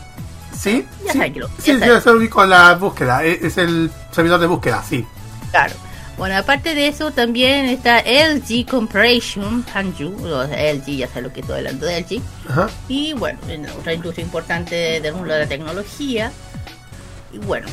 [0.56, 3.24] Sí, ya sí, lo- sí, ya yo se ubico en la búsqueda.
[3.24, 5.04] Es, es el servidor de búsqueda, sí.
[5.50, 5.74] Claro.
[6.16, 11.56] Bueno, aparte de eso, también está LG Corporation, Hanju, LG, ya sé lo que estoy
[11.58, 12.22] hablando de LG.
[12.48, 12.68] Ajá.
[12.88, 16.30] Y bueno, en otra industria importante del mundo de la tecnología.
[17.32, 17.66] Y bueno,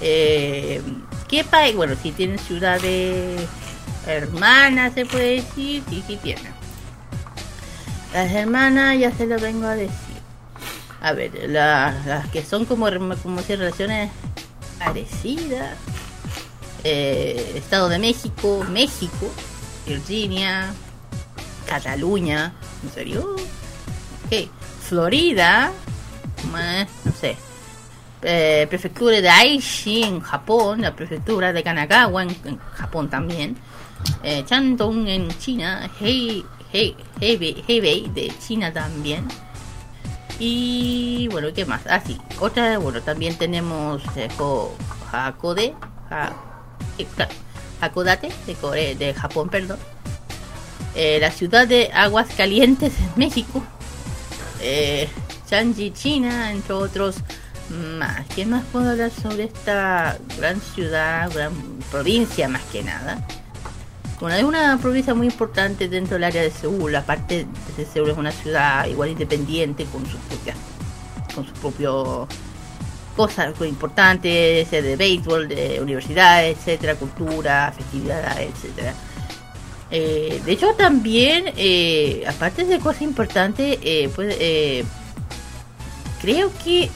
[0.00, 0.80] eh,
[1.42, 1.72] ¿qué?
[1.74, 3.40] Bueno, si tienen ciudades
[4.06, 6.52] hermanas, se puede decir, sí, sí tienen.
[8.12, 9.94] Las hermanas ya se lo vengo a decir.
[11.00, 12.86] A ver, la- las que son como,
[13.22, 14.10] como si relaciones
[14.78, 15.76] parecidas.
[16.84, 19.30] Eh, Estado de México, México,
[19.86, 20.72] Virginia,
[21.66, 22.52] Cataluña,
[22.82, 23.36] ¿en serio?
[24.86, 25.72] Florida,
[26.58, 27.36] eh, no sé.
[28.26, 33.56] Eh, prefectura de Aichi en Japón, la prefectura de Kanagawa en, Japón también.
[34.22, 36.42] Eh, Shandong en China, Hei,
[36.72, 39.26] Hei, Hebei, Hebei de China también.
[40.38, 41.82] Y bueno, ¿qué más?
[41.88, 44.28] Ah, sí, otra, bueno, también tenemos eh,
[45.12, 45.74] Hakode,
[46.10, 46.32] Ha-
[46.98, 47.06] eh,
[47.80, 49.78] Hakodate de, de Japón, perdón.
[50.96, 53.62] Eh, la ciudad de Aguas Calientes en México.
[54.60, 55.08] Eh,
[55.50, 57.16] Shanji, China, entre otros.
[57.70, 58.26] Más?
[58.34, 61.52] ¿Qué más puedo hablar sobre esta gran ciudad, gran
[61.90, 63.26] provincia más que nada?
[64.20, 66.94] Bueno, es una provincia muy importante dentro del área de Seúl.
[66.94, 67.46] Aparte
[67.76, 70.56] de Seúl es una ciudad igual independiente con sus propias,
[71.34, 72.28] con sus propios
[73.16, 78.94] cosas importantes, de béisbol, de universidades, etcétera, cultura, festividades, etcétera.
[79.90, 83.78] Eh, de hecho, también, eh, aparte de cosas importantes,
[84.14, 84.36] pues,
[86.20, 86.90] creo que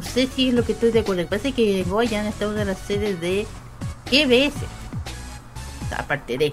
[0.00, 1.26] no sé si es lo que estoy de acuerdo.
[1.26, 3.46] Parece que Goyan está una de las sedes de
[4.10, 4.54] GBS.
[5.96, 6.52] Aparte de,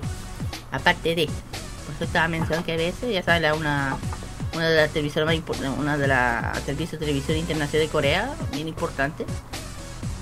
[0.71, 3.97] aparte de, por eso estaba mencionando GBS, ya sabes, la una
[4.53, 8.35] una de las televisoras más importantes, una de las servicios de televisión internacional de Corea,
[8.51, 9.25] bien importante.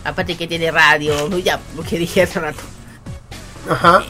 [0.04, 2.60] Aparte que tiene radio, ya, lo que dije hace rato.
[3.70, 4.04] Ajá.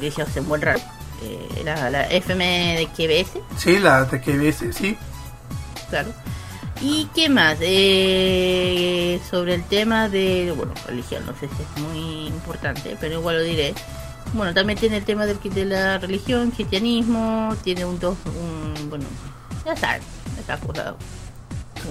[0.00, 0.82] Dije hace un buen rato.
[1.22, 4.96] Eh, la, la FM de KBS, Sí, la de KBS, sí.
[5.90, 6.12] claro.
[6.82, 7.58] ¿Y qué más?
[7.60, 13.36] Eh, sobre el tema de, bueno, religión, no sé si es muy importante, pero igual
[13.36, 13.74] lo diré.
[14.32, 19.04] Bueno, también tiene el tema del, de la religión, cristianismo, tiene un dos, un, bueno,
[19.66, 20.02] ya saben,
[20.40, 20.94] esa cosa.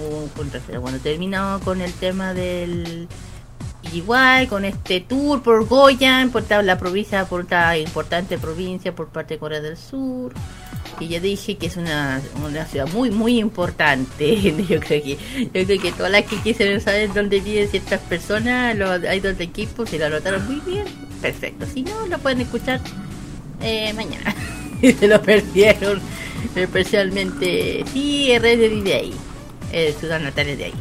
[0.00, 0.78] Un contraste.
[0.78, 3.08] Bueno, terminamos con el tema del
[3.92, 9.34] igual con este tour por Goyan, por la provincia, por esta importante provincia por parte
[9.34, 10.32] de Corea del Sur.
[10.98, 14.36] Y ya dije que es una, una ciudad muy muy importante.
[14.68, 15.18] Yo creo que
[15.52, 19.38] yo creo que todas las que quisieron saber dónde viven ciertas personas, los hay dos
[19.40, 20.84] equipos y lo anotaron muy bien.
[21.22, 21.66] Perfecto.
[21.72, 22.80] Si no, lo pueden escuchar
[23.62, 24.34] eh, mañana.
[24.82, 26.00] Y se lo perdieron.
[26.54, 29.14] Especialmente si RD vive ahí.
[29.72, 30.74] El ciudad natal es de ahí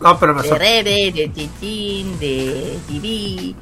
[0.00, 3.54] No, pero me de Rebe, de Chichín, de TV,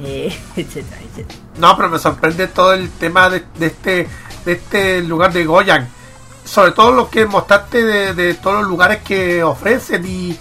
[0.00, 1.40] eh, etcétera, etcétera.
[1.58, 4.06] No, pero me sorprende todo el tema de, de este
[4.44, 5.88] de este lugar de Goyan.
[6.44, 10.36] Sobre todo lo que mostraste de, de todos los lugares que ofrecen y,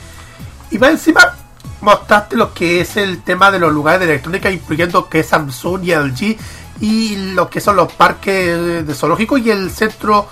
[0.71, 1.35] y más encima
[1.83, 5.83] mostraste lo que es el tema de los lugares de electrónica, incluyendo que es Samsung
[5.83, 6.37] y LG
[6.81, 10.27] y lo que son los parques de zoológicos y el centro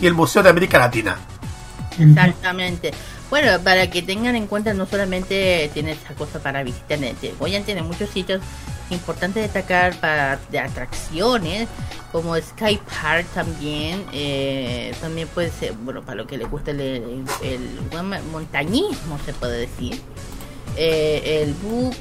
[0.00, 1.16] y el Museo de América Latina.
[1.98, 2.92] Exactamente.
[3.28, 7.64] Bueno, para que tengan en cuenta, no solamente tiene esa cosa para visitar, eh, Goyan
[7.64, 8.40] tiene muchos sitios
[8.90, 11.68] importantes de destacar para de atracciones,
[12.12, 17.24] como Sky Park también, eh, también puede ser, bueno, para lo que le gusta el,
[18.30, 20.00] montañismo, se puede decir.
[20.76, 21.94] Eh, el Buk,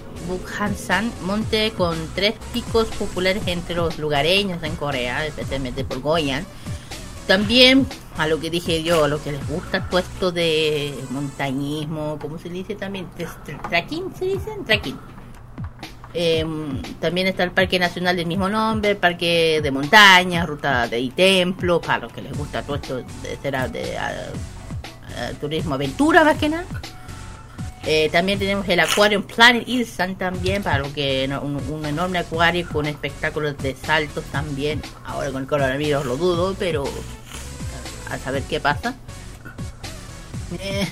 [1.22, 6.46] monte con tres picos populares entre los lugareños en Corea, especialmente por Goyan.
[7.28, 7.88] También
[8.18, 12.38] a lo que dije yo, a lo que les gusta todo esto de montañismo, ¿cómo
[12.38, 13.08] se dice también?
[13.18, 14.52] Tras- tra- ¿Trekking se dice?
[14.66, 14.98] Trekking.
[16.14, 21.82] Em, también está el Parque Nacional del mismo nombre, Parque de Montaña, Ruta de Templo,
[21.82, 23.06] para los que les gusta todo esto de,
[23.42, 24.12] será de ah,
[25.42, 26.66] turismo aventura más que nada.
[27.88, 32.68] Eh, también tenemos el Aquarium Planet Ilsan también, para lo que un, un enorme acuario
[32.70, 34.82] con espectáculos de saltos también.
[35.06, 36.84] Ahora con el coronavirus lo dudo, pero
[38.10, 38.96] a saber qué pasa.
[40.60, 40.88] Eh,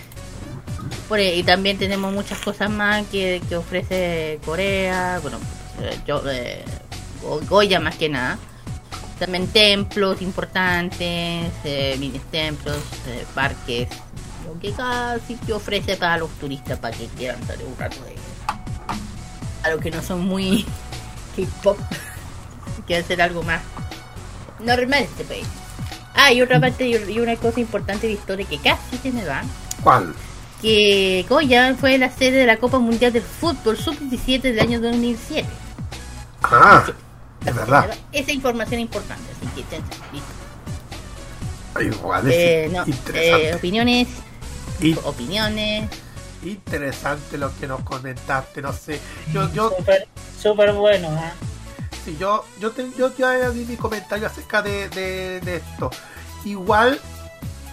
[1.36, 5.38] y también tenemos muchas cosas más que, que ofrece Corea, bueno,
[5.82, 6.64] eh, yo, eh,
[7.22, 8.38] Go- Goya más que nada.
[9.20, 11.52] También templos importantes,
[12.00, 12.78] mini templos,
[13.36, 13.88] parques,
[14.60, 18.16] que cada sitio ofrece para los turistas para que quieran darle un rato de
[19.64, 20.66] a los que no son muy
[21.36, 21.78] K-pop,
[22.88, 23.62] quieren hacer algo más
[24.60, 25.48] normal este país.
[26.16, 29.42] Ah, y otra parte y una cosa importante de historia que casi se me va,
[29.82, 30.14] ¿Cuál?
[30.62, 35.46] que Goya fue la sede de la Copa Mundial del Fútbol Sub-17 del año 2007.
[36.44, 36.84] Ah,
[37.46, 37.90] es verdad.
[38.12, 39.78] Esa información es importante, así que
[40.14, 41.96] listo.
[41.98, 43.50] Igual es Eh, no, interesante.
[43.50, 44.08] eh, opiniones,
[44.84, 45.90] Y- opiniones.
[46.44, 49.00] Interesante lo que nos comentaste, no sé.
[49.32, 50.08] Yo, yo, Súper
[50.42, 51.32] súper bueno, ¿ah?
[52.04, 55.90] sí, yo, yo, te- yo ya di mi comentario acerca de, de, de esto.
[56.44, 57.00] Igual,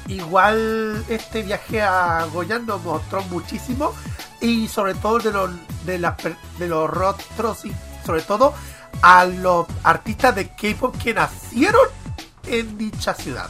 [0.06, 3.92] igual este viaje a Goyan nos mostró muchísimo
[4.40, 5.50] y sobre todo de los
[5.84, 6.14] de las
[6.58, 7.72] de los rostros y
[8.06, 8.54] sobre todo
[9.02, 11.88] a los artistas de K-pop que nacieron
[12.46, 13.48] en dicha ciudad.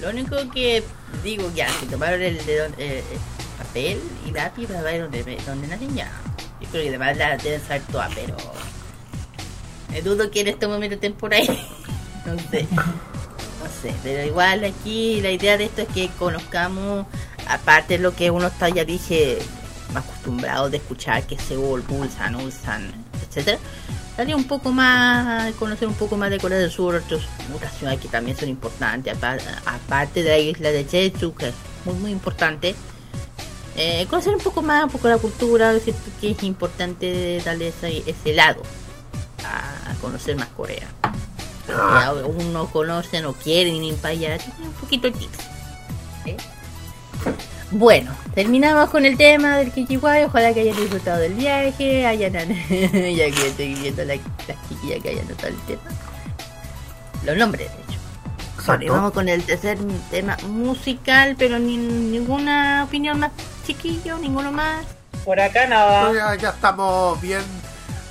[0.00, 0.82] Lo único que
[1.22, 3.18] digo ya, que tomaron el, de don- eh, eh,
[3.58, 6.10] papel y lápiz para ver dónde, dónde nacen ya.
[6.60, 8.36] Yo creo que además la deben saber toda, pero
[9.90, 11.46] me dudo que en este momento estén por ahí.
[12.26, 12.66] no sé.
[12.72, 17.06] No sé, pero igual aquí la idea de esto es que conozcamos,
[17.46, 19.38] aparte de lo que uno está, ya dije,
[19.94, 22.90] acostumbrado de escuchar, que Seúl, Busan, Ulsan,
[23.28, 23.58] etcétera
[24.20, 27.02] salir un poco más, conocer un poco más de Corea del Sur,
[27.54, 31.50] otras ciudades que también son importantes, apar- aparte de la isla de Jeju, que
[31.86, 32.74] muy muy importante.
[33.76, 35.72] Eh, conocer un poco más, un poco la cultura,
[36.20, 38.60] que es importante darle ese, lado
[39.42, 40.88] a, conocer más Corea.
[42.04, 45.38] Aún no conocen o quieren ir para allá, un poquito de tips.
[47.72, 50.24] Bueno, terminamos con el tema del Kikiwai.
[50.24, 52.04] Ojalá que hayan disfrutado del viaje.
[52.06, 52.32] Hayan,
[52.68, 55.82] ya que estoy viendo la, las chiquillas que hayan notado el tema.
[57.24, 58.00] Los nombres, de hecho.
[58.66, 59.78] Bueno, y vamos con el tercer
[60.10, 63.32] tema musical, pero ni, ninguna opinión más,
[63.66, 64.84] chiquillo, ninguno más.
[65.24, 66.04] Por acá nada.
[66.04, 67.42] No, ya, ya estamos bien,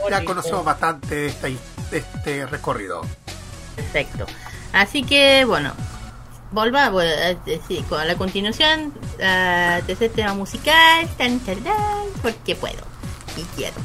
[0.09, 1.47] ya conocemos bastante esta,
[1.91, 3.01] este recorrido.
[3.75, 4.25] Perfecto.
[4.73, 5.73] Así que, bueno,
[6.51, 8.93] volvamos eh, eh, sí, con la continuación.
[9.23, 11.07] ah, tercer tema musical.
[11.17, 11.57] Tan, tan,
[12.21, 12.83] porque puedo.
[13.37, 13.75] Y quiero.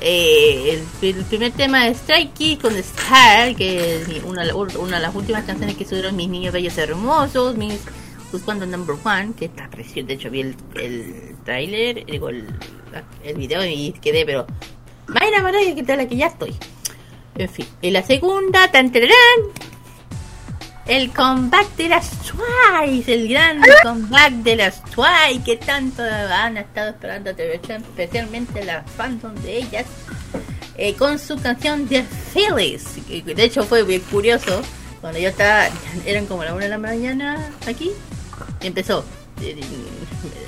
[0.00, 5.14] Eh, el, el primer tema es Strike con Star, que es una, una de las
[5.14, 7.78] últimas canciones que subieron mis niños bellos hermosos, mis
[8.32, 10.06] Buscando Number One, que está precioso.
[10.06, 12.46] De hecho, vi el, el trailer, digo, el,
[13.24, 14.46] el video y quedé, pero.
[15.08, 16.54] Vaya, vaya, que tal, que ya estoy.
[17.36, 17.66] En fin.
[17.82, 19.14] Y la segunda, tan tararán,
[20.90, 26.90] el comeback de las Twice, el gran comeback de las Twice que tanto han estado
[26.90, 29.86] esperando televisión, especialmente las fandom de ellas,
[30.76, 32.04] eh, con su canción The
[32.34, 33.06] Phillies.
[33.24, 34.62] De hecho fue bien curioso,
[35.00, 35.68] cuando yo estaba,
[36.06, 37.92] eran como la una de la mañana aquí,
[38.60, 39.04] y empezó.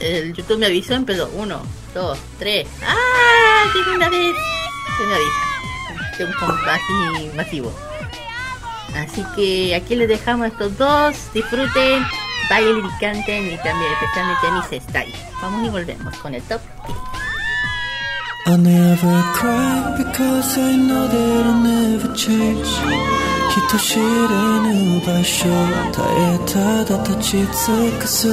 [0.01, 1.63] El, YouTube me avisó, empezó uno,
[1.95, 2.67] dos, tres.
[2.85, 3.71] ¡Ah!
[3.73, 4.35] Segunda vez.
[4.99, 5.53] Se me avisa.
[6.25, 7.92] Un comeback masivo.
[8.96, 11.16] Así que aquí les dejamos a estos dos.
[11.34, 12.04] Disfruten,
[12.50, 15.14] bailen y canten y también especialmente Miss Style.
[15.42, 16.62] Vamos y volvemos con el top.
[18.48, 22.68] I never cry because I know that I'll never change
[23.58, 25.50] 人知れぬ場所
[25.92, 28.28] 耐えただ立ち尽くす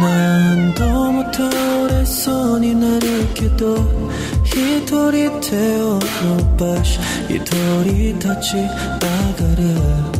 [0.00, 4.10] 난더 못하래 손이 네 나를게도
[4.56, 6.86] 이 돌이 태어 눈밭
[7.30, 10.18] 이 돌이 닿지 않가래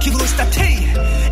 [0.00, 0.60] 기분 스타트.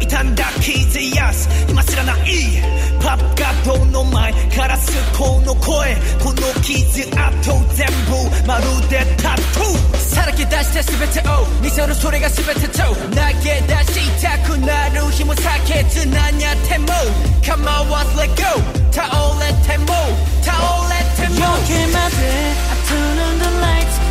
[0.05, 0.45] いたんだ。
[0.61, 2.63] 聞いやす今知らない
[3.01, 5.97] パッカドの前カラスこの声。
[6.23, 9.97] この傷跡全部まるでタトゥー。
[9.97, 12.95] さらけ出して全てを見せるそれが全てと投
[13.43, 16.89] げ出したくなる日も避けず何やっても。
[17.43, 18.45] 構わず Let go
[18.93, 19.03] 倒
[19.41, 19.87] れても
[20.43, 20.53] 倒
[20.89, 22.15] れても夜明けまで
[22.71, 24.04] I turn on the lights.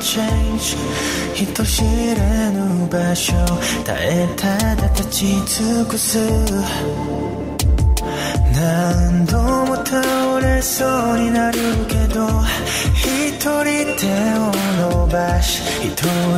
[0.00, 0.76] Change.
[1.34, 3.32] 人知れぬ場所。
[3.84, 6.18] 耐えただ立ち尽くす。
[8.54, 11.58] 何度も倒れそうになる
[11.88, 12.26] けど
[12.94, 14.06] 一人手
[14.36, 14.52] を
[14.90, 15.88] 伸ばし一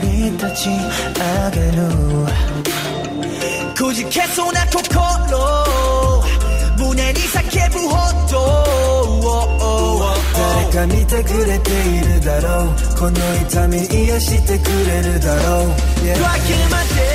[0.00, 1.82] 人立ち上げる。
[3.74, 4.82] くじけそうな心。
[6.78, 7.96] 胸に叫ぶほ
[8.30, 10.11] ど。
[10.32, 12.98] 誰か見てくれているだろう。
[12.98, 15.68] この痛み癒してくれるだろう。
[16.04, 17.11] Yeah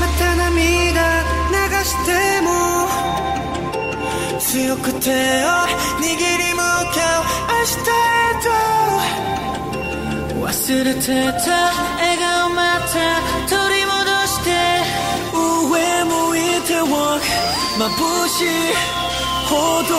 [0.00, 2.08] また涙流して
[2.42, 2.48] も
[4.40, 5.12] 強く手を
[6.00, 6.06] 握
[6.38, 7.44] り向かう。
[7.54, 8.46] 明日へと
[10.44, 11.02] 忘れて
[11.44, 11.50] た
[11.96, 12.92] 笑顔また
[13.48, 13.96] 取り戻
[14.26, 14.46] して
[15.32, 17.22] 上向いて walk
[17.78, 18.46] 眩しい
[19.48, 19.52] ほ
[19.88, 19.94] ど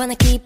[0.00, 0.39] wanna keep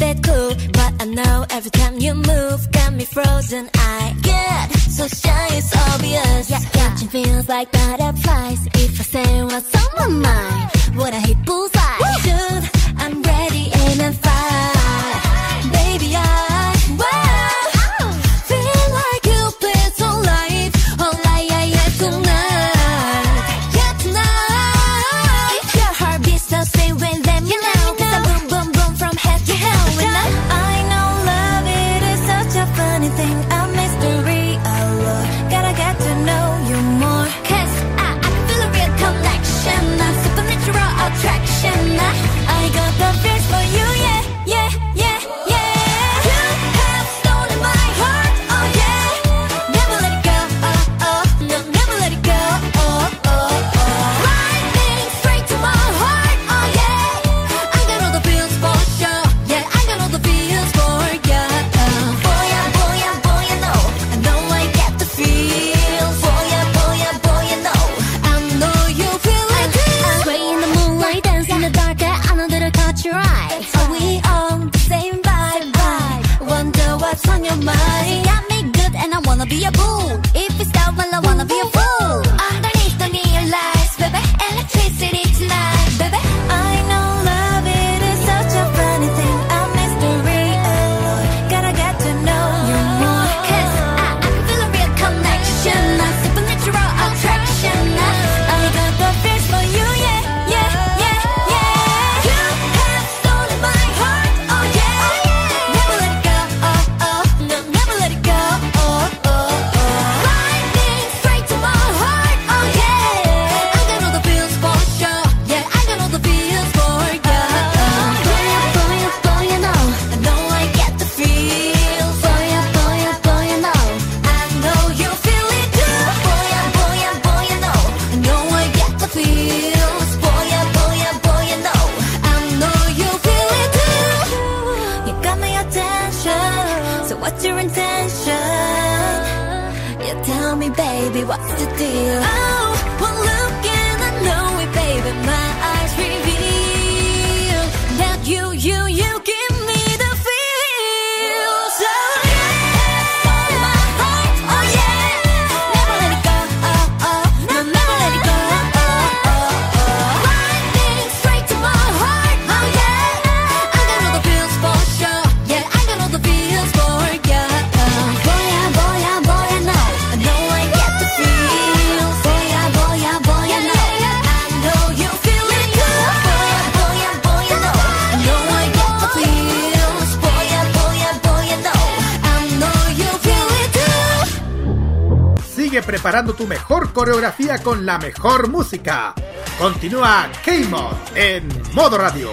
[187.04, 189.12] coreografía con la mejor música.
[189.58, 192.30] Continúa K-Mod en modo radio.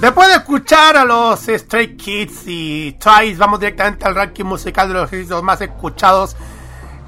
[0.00, 4.94] Después de escuchar a los Stray Kids y Twice, vamos directamente al ranking musical de
[4.94, 6.34] los éxitos más escuchados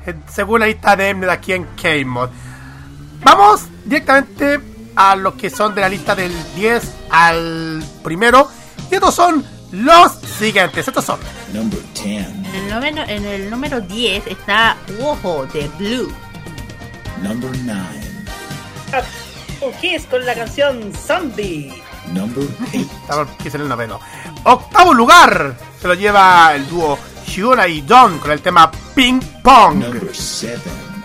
[0.06, 2.28] eh, según la lista de Mnet aquí en K-Mod.
[3.24, 4.60] Vamos directamente
[4.94, 8.48] a los que son de la lista del 10 al primero.
[8.88, 10.86] Y estos son los siguientes.
[10.86, 11.27] Estos son Number 10.
[12.88, 16.10] En el, noveno, en el número 10 está Wojo de Blue.
[17.22, 17.84] Number 9.
[19.78, 21.82] Kiss con la canción Zombie.
[22.14, 22.88] Number 8.
[23.02, 24.00] Estaba Kiss en el noveno.
[24.44, 29.84] Octavo lugar se lo lleva el dúo Shiona y Don con el tema Ping Pong.
[29.84, 30.58] Number 7.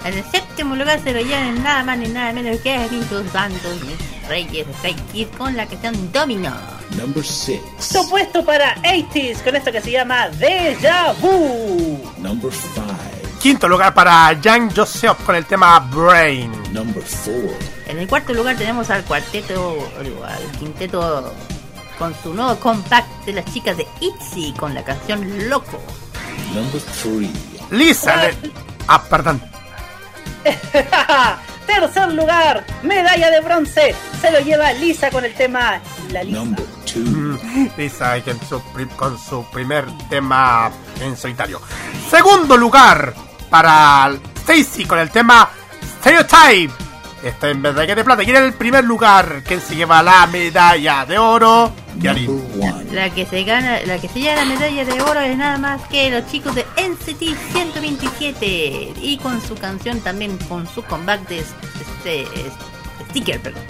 [0.06, 3.78] En el séptimo lugar se lo llevan nada más ni nada menos que Vinicius Santos
[3.84, 6.73] y Reyes Stray Kids con la canción Domino.
[6.92, 7.60] Number 6.
[7.80, 12.00] Su puesto para 80s con esto que se llama Deja Vu.
[12.18, 12.82] Number 5.
[13.42, 16.52] Quinto lugar para Yang Joseph con el tema Brain.
[16.72, 17.34] Number 4.
[17.88, 19.78] En el cuarto lugar tenemos al cuarteto,
[20.26, 21.34] al quinteto
[22.00, 25.82] con su nuevo compact de las chicas de ITZY con la canción Loco.
[26.54, 27.30] Number 3.
[27.72, 28.52] Lisa de...
[28.88, 29.42] Ah, perdón.
[31.65, 33.95] Tercer lugar, medalla de bronce.
[34.22, 35.80] Se lo lleva Lisa con el tema
[36.11, 36.38] La Lisa.
[36.40, 36.95] Number 2.
[36.95, 40.72] Mm, Lisa con su, pri- con su primer tema
[41.02, 41.61] en solitario.
[42.10, 43.14] Segundo lugar
[43.49, 44.11] para
[44.41, 45.49] Stacy con el tema
[45.99, 46.73] Stereotype.
[47.24, 48.22] Está en medalla de plata.
[48.24, 52.26] Y en el primer lugar, quien se lleva la medalla de oro, Yarin.
[52.28, 52.91] Number 1.
[52.91, 55.82] La que se gana, la que se lleva la medalla de oro es nada más
[55.88, 57.24] que los chicos de NCT
[57.54, 62.28] 127 y con su canción también con su comeback de este, este
[63.10, 63.64] sticker, perdón.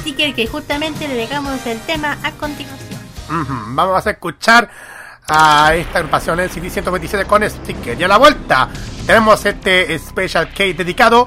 [0.00, 3.00] sticker que justamente le dejamos el tema a continuación.
[3.28, 4.68] Ujú, Vamos a escuchar
[5.28, 7.98] a esta agrupación CD 127 con sticker.
[7.98, 8.68] Y a la vuelta
[9.06, 11.26] tenemos este Special Case dedicado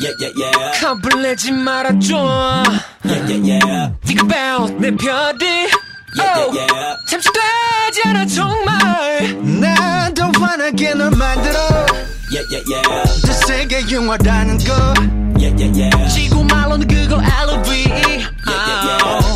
[0.00, 0.80] Yeah, yeah, yeah.
[0.80, 2.64] 겁을내지 말아줘
[3.04, 3.92] Yeah, yeah, yeah.
[4.04, 5.68] Think about 내 별이
[6.16, 6.96] Yeah, Oh, yeah, yeah.
[7.08, 11.58] 잠시 되지 않아 정말 난더 환하게 널 만들어
[12.32, 13.22] Yeah, yeah, yeah.
[13.26, 14.74] 더 세게 영화라는 거
[15.38, 16.08] Yeah, yeah, yeah.
[16.12, 19.27] 지구 말로는 그걸 LOV yeah, yeah.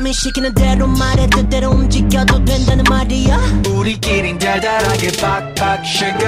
[0.00, 3.36] 네 맘이 시키는 대로 말해 뜻대로 움직여도 된다는 말이야.
[3.68, 6.18] 우리끼린 달달하게 팍팍 쉐고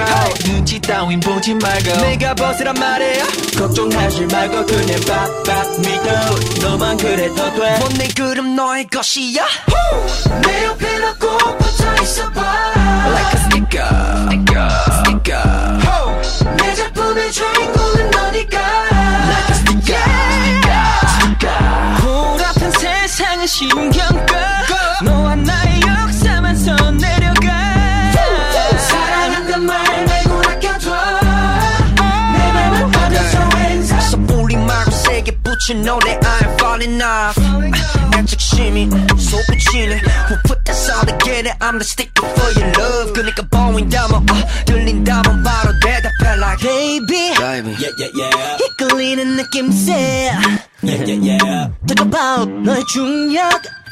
[0.45, 2.01] 눈치 따윈 보지 말고.
[2.01, 3.23] 내가 벗으란 말이야.
[3.57, 6.69] 걱정하지 말고 그냥 팍팍 믿어.
[6.69, 9.43] 너만 그래도 돼못내 그럼 너의 것이야?
[10.45, 12.41] 내 옆에 너꼭 붙어 있어봐.
[13.09, 13.87] Like a sticker
[14.27, 14.69] sticker
[15.01, 18.62] sticker 내 작품의 주인공은 너니까
[23.22, 23.90] 세상은 신경
[24.26, 28.12] 꺼 너와 나의 역사만 선 내려가
[28.76, 30.90] 사랑한단 말 말고 아껴둬
[32.32, 37.40] 내 맘을 받아줘 hands up 섣불리 말고 세게 붙인 노래 I'm falling off
[38.18, 44.26] 애착심이 솟구치네 Who put that all together I'm the sticker for your love 그니까 보인다면
[44.28, 48.64] 아 들린다면 바로 대답해 like Baby Yeah, yeah, yeah.
[48.66, 50.32] 이끌리는 느낌새
[50.83, 51.69] Yeah, yeah, yeah.
[51.87, 53.39] 뜨거워 너의 중력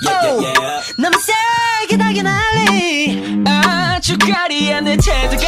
[0.03, 0.81] Yeah, yeah, yeah.
[0.99, 5.45] 너무 세게 달게 날리 아주 가리한 내 태도가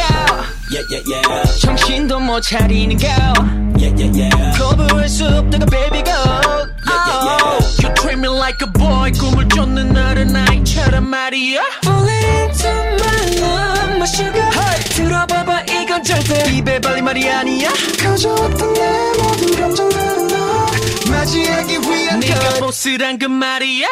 [0.72, 1.60] Yeah, yeah, yeah.
[1.60, 3.06] 정신도 못 차리는 거
[3.76, 4.58] Yeah, yeah, yeah.
[4.58, 7.60] 거부할 수 없다가 baby go yeah, yeah.
[7.82, 13.96] You treat me like a boy 꿈을 쫓는 나를 아이처럼 말이야 Falling into my love
[13.96, 14.50] my sugar
[14.94, 17.68] 들어봐봐 이건 절대 입에 발린 말이 아니야
[18.00, 20.13] 가져왔던 내 모든 감정들은 너
[21.24, 23.88] 맞이하기 위한 네가 보스란 그 말이야?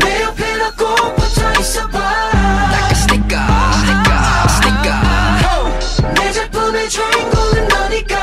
[0.00, 1.98] 내 옆에 너꼭 붙어 있어봐.
[1.98, 3.40] Like a sticker
[3.80, 5.00] sticker sticker
[6.14, 8.16] 내 작품의 주인공은 너니까.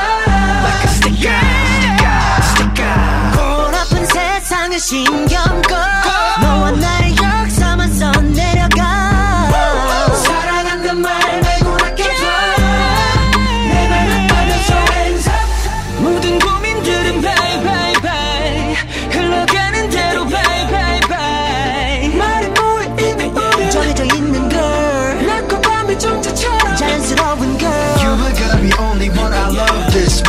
[0.62, 1.40] Like a sticker
[2.52, 2.94] sticker
[3.34, 5.74] 코앞은 세상을 신경 꺼.
[6.40, 7.03] 너와 나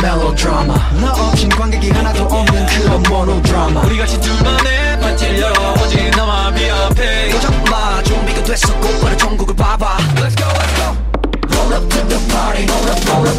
[0.06, 6.52] melodrama 너 없인 관객이 하나도 없는 그런 monodrama 우리 같이 둘만의 파티를 열어 오직 너와
[6.52, 10.94] 미앞에 걱정 마 준비가 됐어 곧바로 전국을 봐봐 Let's go let's go
[11.50, 13.34] Roll up to the party roll up roll up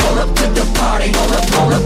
[0.00, 1.84] Roll up to the party roll up roll up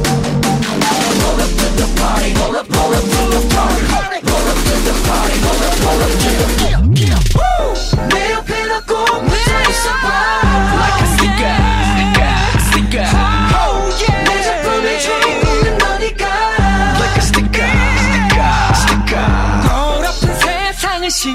[1.19, 3.83] Roll up to the party roll up roll up to the party
[4.23, 7.19] Roll up to the party roll up roll up yeah yeah
[8.15, 8.28] yeah
[21.21, 21.35] 心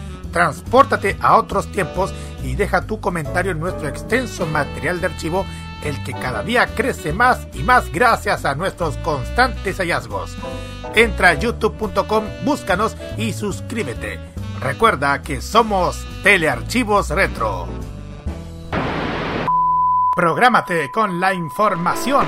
[0.31, 2.13] Transpórtate a otros tiempos
[2.43, 5.45] y deja tu comentario en nuestro extenso material de archivo,
[5.83, 10.37] el que cada día crece más y más gracias a nuestros constantes hallazgos.
[10.95, 14.19] Entra a youtube.com, búscanos y suscríbete.
[14.61, 17.67] Recuerda que somos Telearchivos Retro.
[20.15, 22.27] Prográmate con la información.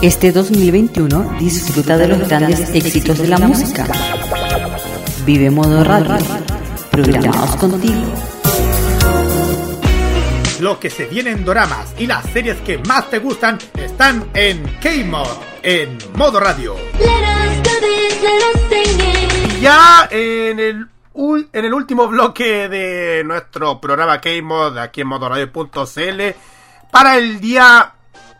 [0.00, 3.84] Este 2021 disfruta de los grandes éxitos de la música.
[5.26, 6.24] Vive Modo Radio,
[6.88, 8.04] programados contigo.
[10.60, 14.62] Lo que se viene en doramas y las series que más te gustan están en
[14.80, 15.26] K-Mod,
[15.64, 16.76] en Modo Radio.
[19.60, 20.86] Ya en el,
[21.52, 26.22] en el último bloque de nuestro programa K-Mod aquí en modoradio.cl
[26.92, 27.94] para el día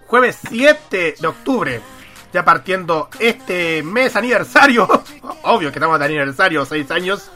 [0.09, 1.81] jueves 7 de octubre,
[2.33, 4.89] ya partiendo este mes aniversario,
[5.43, 7.31] obvio que estamos de aniversario, 6 años.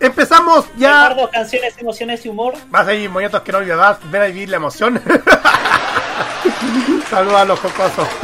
[0.00, 1.08] Empezamos ya.
[1.08, 2.54] Recuerdo canciones, emociones y humor.
[2.68, 5.00] Vas a ir momentos que no olvidarás, ver a vivir la emoción.
[7.10, 8.08] Saludos a los cocosos.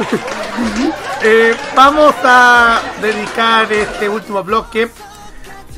[1.25, 4.89] Eh, vamos a dedicar este último bloque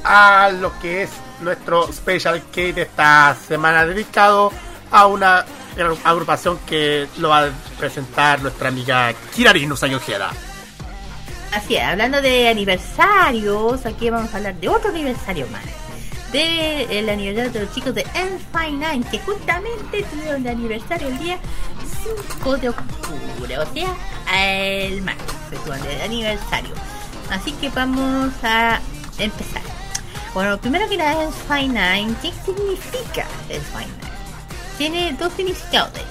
[0.03, 4.52] a lo que es nuestro special K de esta semana dedicado
[4.89, 5.45] a una
[6.03, 10.31] agrupación que lo va a presentar nuestra amiga Kirari Nusayojera.
[11.52, 15.64] Así es, hablando de aniversarios, aquí vamos a hablar de otro aniversario más.
[16.31, 21.39] De el aniversario de los chicos de N59, que justamente tuvieron de aniversario el día
[22.41, 23.95] 5 de octubre, o sea,
[24.88, 26.73] el martes, de aniversario.
[27.30, 28.80] Así que vamos a
[29.18, 29.61] empezar.
[30.34, 34.14] Bueno, primero que nada, N59, ¿qué significa N59?
[34.77, 36.10] Tiene dos significados, de hecho.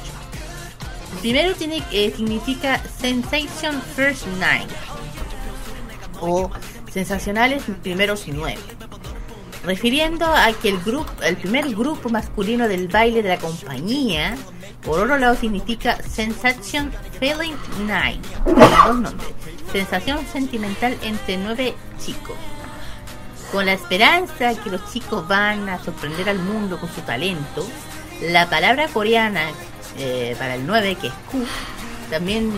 [1.12, 4.66] El primero tiene, eh, significa Sensation First Nine
[6.20, 6.50] o
[6.90, 8.60] sensacionales primeros nueve,
[9.64, 14.36] refiriendo a que el grupo, el primer grupo masculino del baile de la compañía,
[14.82, 19.28] por otro lado significa Sensation Feeling Nine, dos nombres,
[19.72, 21.74] sensación sentimental entre nueve
[22.04, 22.36] chicos,
[23.52, 27.66] con la esperanza que los chicos van a sorprender al mundo con su talento.
[28.30, 29.50] La palabra coreana
[29.98, 31.44] eh, para el 9, que es Q,
[32.10, 32.52] también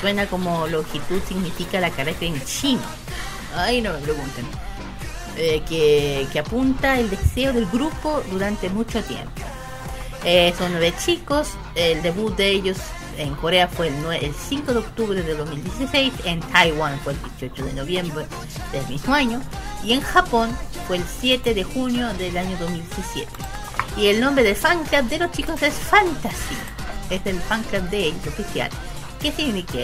[0.00, 2.82] suena como longitud, significa la carrera en chino.
[3.56, 4.46] Ay, no me pregunten.
[5.36, 9.30] Eh, que, apunta el deseo del grupo durante mucho tiempo.
[10.24, 11.48] Eh, son nueve chicos.
[11.74, 12.78] El debut de ellos
[13.16, 16.12] en Corea fue el, el 5 de octubre de 2016.
[16.24, 18.26] En Taiwán fue el 18 de noviembre
[18.72, 19.40] del mismo año.
[19.84, 20.50] Y en Japón
[20.86, 23.28] fue el 7 de junio del año 2017.
[23.98, 26.56] Y el nombre del fan club de los chicos es Fantasy.
[27.10, 28.70] Es el fan club de ellos oficial.
[29.20, 29.78] ¿Qué significa?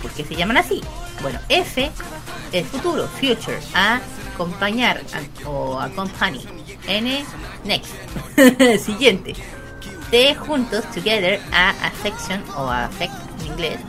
[0.00, 0.80] ¿Por qué se llaman así?
[1.20, 1.90] Bueno, F
[2.52, 3.58] es futuro, future.
[3.74, 4.00] A,
[4.32, 5.02] acompañar
[5.44, 6.44] o acompany.
[6.86, 7.24] N,
[7.64, 7.92] next.
[8.84, 9.34] Siguiente.
[10.12, 11.40] T, juntos, together.
[11.52, 13.80] A, affection o affect en inglés.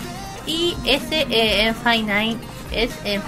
[0.47, 2.37] Y S, en fine
[2.71, 3.21] es en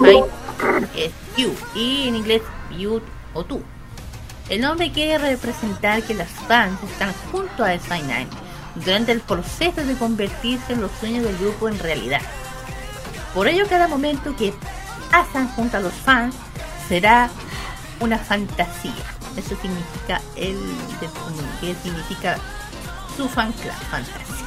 [0.95, 1.53] es you.
[1.75, 2.41] Y en inglés,
[2.75, 3.01] you
[3.35, 3.61] o tú.
[4.49, 8.27] El nombre quiere representar que las fans están junto a S9
[8.83, 12.21] durante el proceso de convertirse en los sueños del grupo en realidad.
[13.35, 14.53] Por ello, cada momento que
[15.11, 16.35] pasan junto a los fans
[16.87, 17.29] será
[17.99, 18.93] una fantasía.
[19.37, 20.57] Eso significa el
[21.61, 22.37] que significa
[23.15, 24.45] su fan club, fantasía.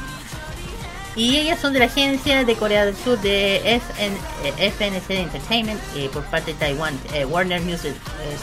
[1.15, 5.79] Y ellas son de la agencia de Corea del Sur de FN, eh, FNC Entertainment
[5.95, 7.93] eh, por parte de Taiwan, eh, Warner Music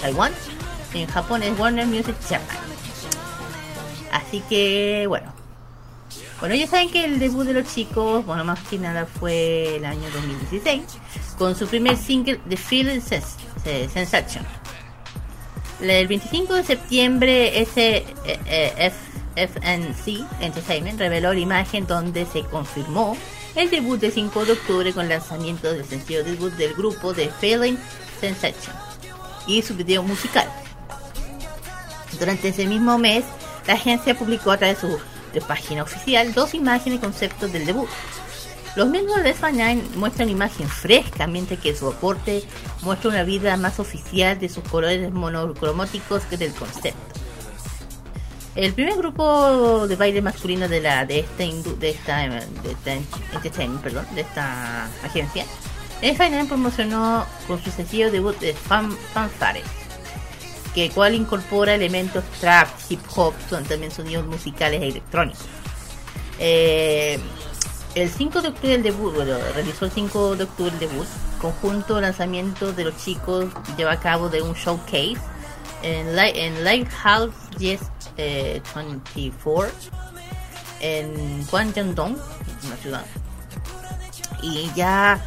[0.00, 0.32] Taiwan.
[0.94, 2.56] En Japón es Warner Music Japan.
[4.12, 5.32] Así que bueno.
[6.40, 9.84] Bueno, ya saben que el debut de los chicos, bueno, más que nada fue el
[9.84, 10.82] año 2016,
[11.36, 13.36] con su primer single The Feeling Sens-
[13.66, 14.44] eh, Sensation.
[15.82, 18.04] El 25 de septiembre, eh,
[18.46, 18.92] eh,
[19.36, 23.16] FNC Entertainment reveló la imagen donde se confirmó
[23.54, 27.76] el debut de 5 de octubre con lanzamiento del sencillo debut del grupo de Feeling
[28.18, 28.74] Sensation
[29.46, 30.48] y su video musical.
[32.20, 33.24] Durante ese mismo mes,
[33.66, 37.88] la agencia publicó a través de su página oficial dos imágenes y conceptos del debut.
[38.76, 42.44] Los miembros de F9 muestran imagen fresca, mientras que su aporte
[42.82, 47.00] muestra una vida más oficial de sus colores monocromáticos que del concepto.
[48.54, 52.16] El primer grupo de baile masculino de la de esta de esta,
[54.14, 55.46] de esta agencia,
[56.02, 58.90] F9 promocionó con su sencillo debut de Fan
[60.74, 65.44] que cual incorpora elementos trap, hip hop, son también sonidos musicales e electrónicos.
[66.38, 67.18] Eh,
[67.94, 71.06] el 5 de octubre el debut, bueno, realizó el 5 de octubre el debut,
[71.40, 75.16] conjunto lanzamiento de los chicos lleva a cabo de un showcase
[75.82, 77.80] en, Li- en Lighthouse Yes
[78.16, 79.72] eh, 24
[80.80, 82.16] en Gwangyangdong,
[82.66, 83.04] una ciudad.
[84.42, 85.20] Y ya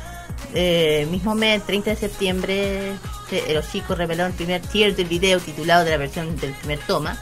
[0.54, 2.94] eh, mismo mes, 30 de septiembre,
[3.30, 6.80] se- los chicos revelaron el primer tier del video titulado de la versión del primer
[6.80, 7.18] toma.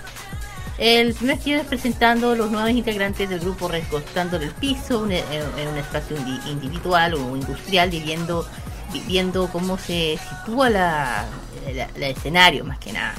[0.78, 5.68] El primer tier es presentando los nuevos integrantes del grupo recostando el piso en, en
[5.68, 8.48] un espacio indi- individual o industrial, viviendo,
[8.92, 11.26] viviendo cómo se sitúa la,
[11.74, 13.14] la- la escenario más que nada.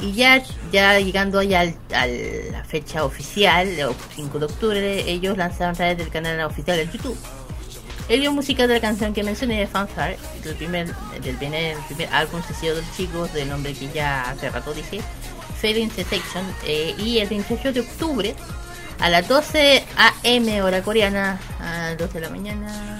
[0.00, 5.36] Y ya, ya llegando allá al- a la fecha oficial, el 5 de octubre, ellos
[5.36, 7.16] lanzaron a través del canal oficial de YouTube.
[8.06, 12.08] El video musical de la canción que mencioné de Fanfare, del primer, del primer, primer
[12.12, 15.00] álbum sencillo de los chicos, del nombre que ya hace rato dije,
[15.58, 18.34] Feeling Sensation, eh, y el 28 de octubre,
[19.00, 22.98] a las 12 am hora coreana, a las 12 de la mañana,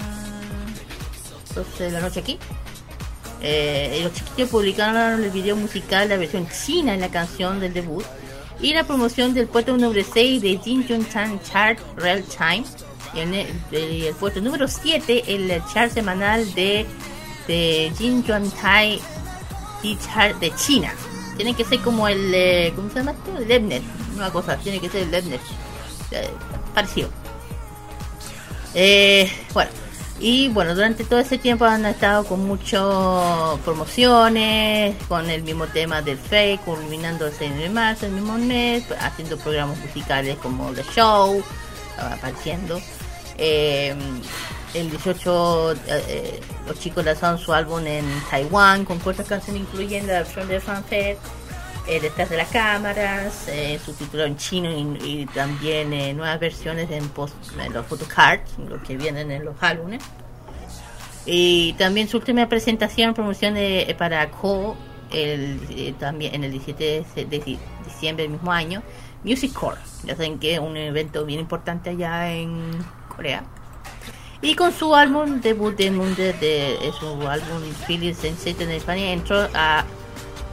[1.53, 2.39] 12 de la noche aquí,
[3.41, 8.03] eh, los chiquillos publicaron el video musical, la versión china en la canción del debut
[8.59, 12.63] y la promoción del puesto número 6 de Jin Jun Chan Chart Real Time
[13.15, 16.85] el, puesto número 7 el chart semanal de,
[17.47, 19.01] de Jin Jun Tai
[19.93, 20.91] Chart de China.
[21.35, 23.37] Tiene que ser como el, eh, ¿cómo se llama esto?
[23.37, 23.83] El Lemnet,
[24.15, 25.41] una cosa, tiene que ser el Lemnet.
[26.11, 26.29] Eh,
[26.73, 27.09] parecido.
[28.73, 29.69] Eh, bueno,
[30.19, 36.01] y bueno, durante todo ese tiempo han estado con muchas promociones, con el mismo tema
[36.01, 40.83] del Fake, culminando el 6 de marzo, el mismo mes, haciendo programas musicales como The
[40.95, 41.43] Show,
[41.97, 42.79] apareciendo.
[43.37, 43.95] Eh,
[44.73, 50.19] el 18, eh, los chicos lanzaron su álbum en Taiwán con cuatro canciones, incluyendo la
[50.19, 51.17] versión de Fanfare,
[51.87, 57.07] eh, detrás de las cámaras, eh, subtitulado en chino y, también eh, nuevas versiones en,
[57.09, 57.35] post,
[57.71, 60.03] los photocards, lo que vienen en los álbumes.
[61.25, 64.75] Y también su última presentación, promoción de, eh, para Co,
[65.11, 68.83] el, eh, también en el 17 de, de di- diciembre del mismo año,
[69.23, 69.77] Music Core.
[70.03, 72.71] Ya saben que es un evento bien importante allá en
[74.41, 79.47] Y con su álbum debut de Mundo, de, su álbum Feeling Sensation en España, entró
[79.53, 79.83] a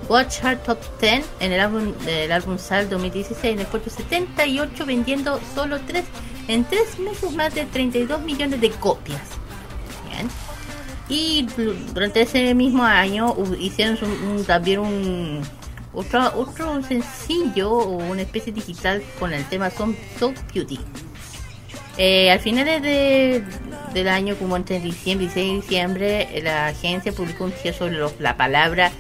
[0.09, 4.87] Watch Chart Top 10 en el álbum del álbum Sal 2016 en el puesto 78
[4.87, 6.05] vendiendo solo 3
[6.49, 9.21] en 3 meses más de 32 millones de copias.
[10.09, 10.29] Bien.
[11.09, 13.99] Y du- durante ese mismo año hicieron
[14.47, 15.43] también un
[15.93, 20.79] otro, otro sencillo o una especie digital con el tema Son So Beauty.
[21.99, 23.45] Eh, al finales de,
[23.93, 27.99] del año, como entre diciembre y 6 de diciembre, la agencia publicó un tío sobre
[28.19, 28.91] la palabra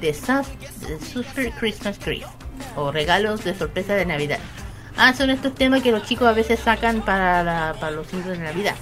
[0.00, 0.48] de Sus-
[0.86, 2.22] de Super Christmas Tree
[2.76, 4.38] o regalos de sorpresa de Navidad.
[4.96, 8.38] Ah, son estos temas que los chicos a veces sacan para, la- para los singles
[8.38, 8.74] de Navidad.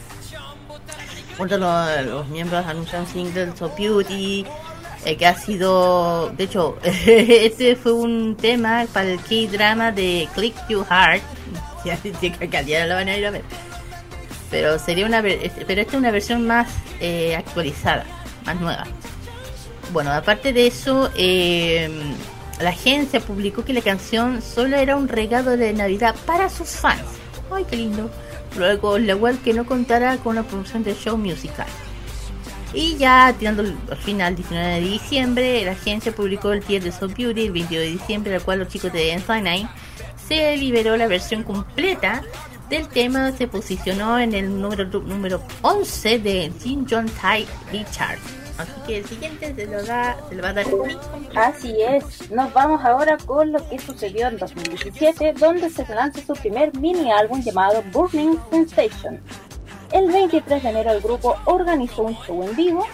[1.39, 4.45] Uno de los, miembros anuncian singles So Beauty,
[5.07, 10.55] eh, que ha sido, de hecho, este fue un tema para el K-drama de Click
[10.69, 11.23] You Heart.
[12.51, 13.43] Ya al lo van a ir a ver.
[14.51, 16.69] Pero sería una, este- pero esta es una versión más
[17.01, 18.05] eh, actualizada,
[18.45, 18.85] más nueva.
[19.93, 21.89] Bueno, aparte de eso, eh,
[22.61, 27.03] la agencia publicó que la canción solo era un regalo de Navidad para sus fans.
[27.51, 28.11] ¡Ay, qué lindo!
[28.57, 31.67] Luego, la web que no contará con la promoción del show musical.
[32.73, 37.09] Y ya tirando al final, 19 de diciembre, la agencia publicó el tier de So
[37.09, 39.69] Beauty el 22 de diciembre, el cual los chicos de N9
[40.31, 42.23] se liberó la versión completa
[42.69, 48.19] del tema, se posicionó en el número, número 11 de Jin Jon Tai Richard.
[48.57, 50.67] Así que el siguiente se lo, da, se lo va a dar
[51.35, 56.35] Así es, nos vamos ahora con lo que sucedió en 2017, donde se lanza su
[56.35, 59.21] primer mini álbum llamado Burning Sensation.
[59.91, 62.87] El 23 de enero el grupo organizó un show en vivo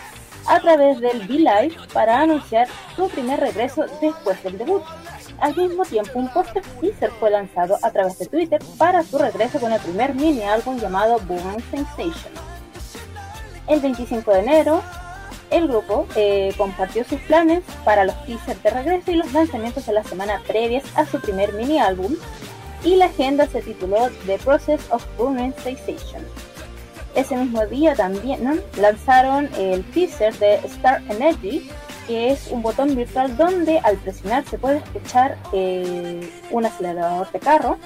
[0.46, 4.82] a través del V-Live para anunciar su primer regreso después del debut.
[5.40, 9.60] Al mismo tiempo, un póster teaser fue lanzado a través de Twitter para su regreso
[9.60, 12.32] con el primer mini álbum llamado Burning Sensation.
[13.66, 14.82] El 25 de enero,
[15.50, 19.92] el grupo eh, compartió sus planes para los teasers de regreso y los lanzamientos de
[19.92, 22.14] la semana previas a su primer mini álbum
[22.82, 26.22] y la agenda se tituló The Process of Burning Sensation.
[27.14, 28.56] ese mismo día también ¿no?
[28.80, 31.70] lanzaron el teaser de Star Energy,
[32.06, 37.40] que es un botón virtual donde al presionar se puede escuchar eh, un acelerador de
[37.40, 37.78] carro.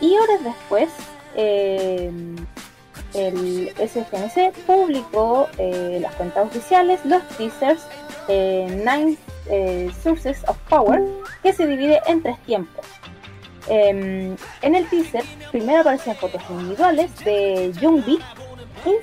[0.00, 0.88] Y horas después,
[1.34, 2.10] eh,
[3.14, 7.82] el SFNC publicó eh, las cuentas oficiales, los teasers,
[8.28, 9.16] Nine
[10.02, 11.02] Sources of Power,
[11.42, 12.84] que se divide en tres tiempos.
[13.68, 18.18] Em, en el teaser, primero aparecen fotos individuales de Jungbi,
[18.86, 18.98] In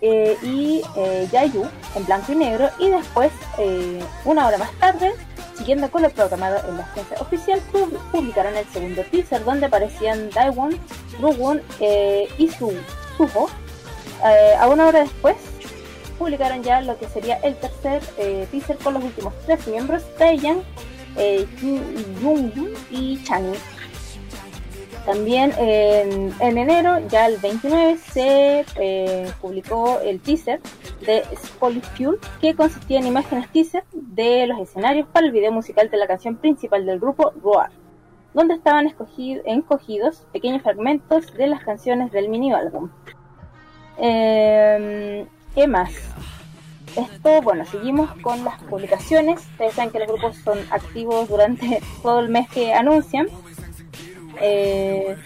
[0.00, 5.12] eh, y eh, Yayu en blanco y negro, y después, eh, una hora más tarde,
[5.56, 10.30] siguiendo con lo programado en la agencia oficial, pub- publicaron el segundo teaser donde aparecían
[10.30, 10.78] Daewon,
[11.20, 12.72] Ruwon eh, y Su
[13.16, 13.48] Suho.
[14.58, 15.36] A una hora después,
[16.18, 18.02] publicaron ya lo que sería el tercer
[18.50, 20.62] teaser con los últimos tres miembros, Taeyang,
[21.60, 21.82] Kim
[22.20, 22.50] Jung
[22.90, 23.52] y Chang.
[25.08, 30.60] También en, en enero, ya el 29, se eh, publicó el teaser
[31.00, 31.22] de
[31.58, 31.80] Fuel,
[32.42, 36.36] que consistía en imágenes teaser de los escenarios para el video musical de la canción
[36.36, 37.70] principal del grupo, Roar,
[38.34, 42.90] donde estaban escogido- encogidos pequeños fragmentos de las canciones del mini álbum.
[43.96, 45.90] Eh, ¿Qué más?
[46.96, 49.40] Esto, bueno, seguimos con las publicaciones.
[49.52, 53.28] Ustedes saben que los grupos son activos durante todo el mes que anuncian.
[54.40, 55.16] Eh,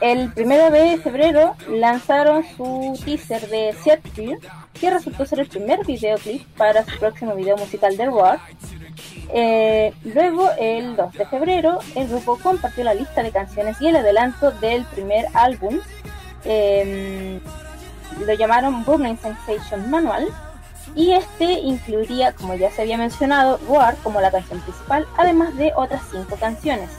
[0.00, 4.00] el primero de febrero lanzaron su teaser de Fear,
[4.78, 8.40] que resultó ser el primer videoclip para su próximo video musical de Roar.
[9.32, 13.96] Eh, luego, el 2 de febrero, el grupo compartió la lista de canciones y el
[13.96, 15.80] adelanto del primer álbum.
[16.44, 17.40] Eh,
[18.26, 20.28] lo llamaron Burning Sensation Manual.
[20.94, 25.72] Y este incluiría, como ya se había mencionado, Roar como la canción principal, además de
[25.74, 26.90] otras cinco canciones.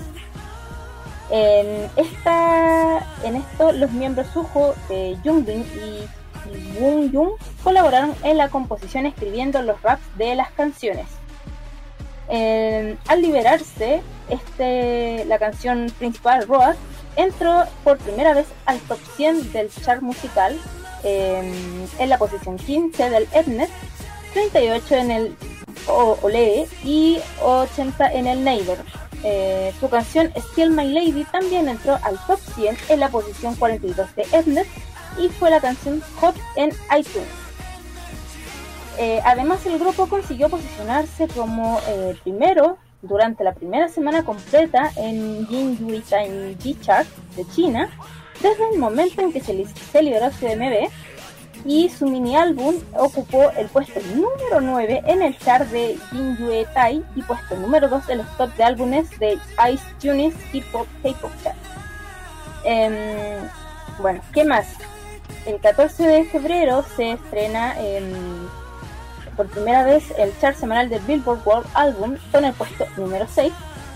[1.30, 7.32] En, esta, en esto, los miembros Suho, eh, Jungbin y Woon Jung
[7.64, 11.08] colaboraron en la composición escribiendo los raps de las canciones.
[12.28, 16.76] Al liberarse, este, la canción principal, Roar,
[17.16, 20.58] entró por primera vez al top 100 del chart musical
[21.04, 23.70] en la posición 15 del Ednet,
[24.34, 25.38] 38 en el
[25.88, 28.78] Ole y 80 en el Neighbor.
[29.28, 34.16] Eh, su canción Still My Lady también entró al top 100 en la posición 42
[34.16, 34.68] de Ednet
[35.18, 37.28] y fue la canción Hot en iTunes.
[39.00, 45.48] Eh, además, el grupo consiguió posicionarse como eh, primero durante la primera semana completa en
[45.48, 47.90] Jinjui Time G Chart de China,
[48.44, 50.88] desde el momento en que se liberó su MB,
[51.66, 57.04] y su mini álbum ocupó el puesto número 9 en el chart de Jinjue Tai
[57.16, 59.40] y puesto número 2 en los top de álbumes de
[59.72, 61.58] iTunes Hip Hop K-Pop Chart.
[62.64, 63.50] Em,
[64.00, 64.68] bueno, ¿qué más?
[65.48, 68.48] El 14 de febrero se estrena em,
[69.36, 73.52] por primera vez el chart semanal de Billboard World Album con el puesto número 6.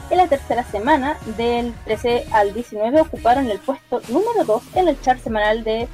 [0.09, 4.99] En la tercera semana, del 13 al 19, ocuparon el puesto número 2 en el
[5.01, 5.87] chart semanal de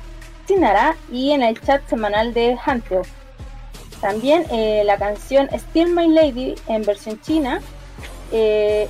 [1.12, 3.02] Y en el chat semanal de Hanteo.
[4.02, 7.62] También eh, la canción Still My Lady en versión china
[8.32, 8.88] eh,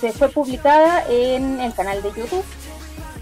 [0.00, 2.44] se fue publicada en el canal de YouTube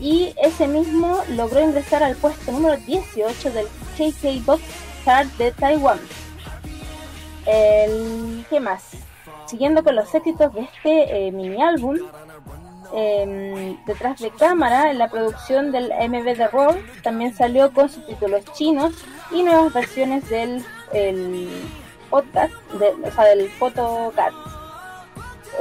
[0.01, 4.63] y ese mismo logró ingresar al puesto número 18 del KK Box
[5.05, 5.99] Chart de Taiwán.
[7.45, 8.85] ¿Qué más?
[9.47, 11.97] Siguiendo con los éxitos de este eh, mini álbum,
[12.93, 18.45] em, detrás de cámara, en la producción del MV de Roll también salió con subtítulos
[18.55, 18.93] chinos
[19.31, 21.49] y nuevas versiones del el
[22.11, 24.33] podcast, de- o sea, del PhotoCat.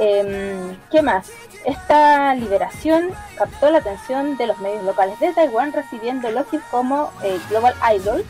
[0.00, 1.30] Em, ¿Qué más?
[1.64, 7.38] Esta liberación captó la atención de los medios locales de Taiwán, recibiendo elogios como eh,
[7.50, 8.24] Global Idol.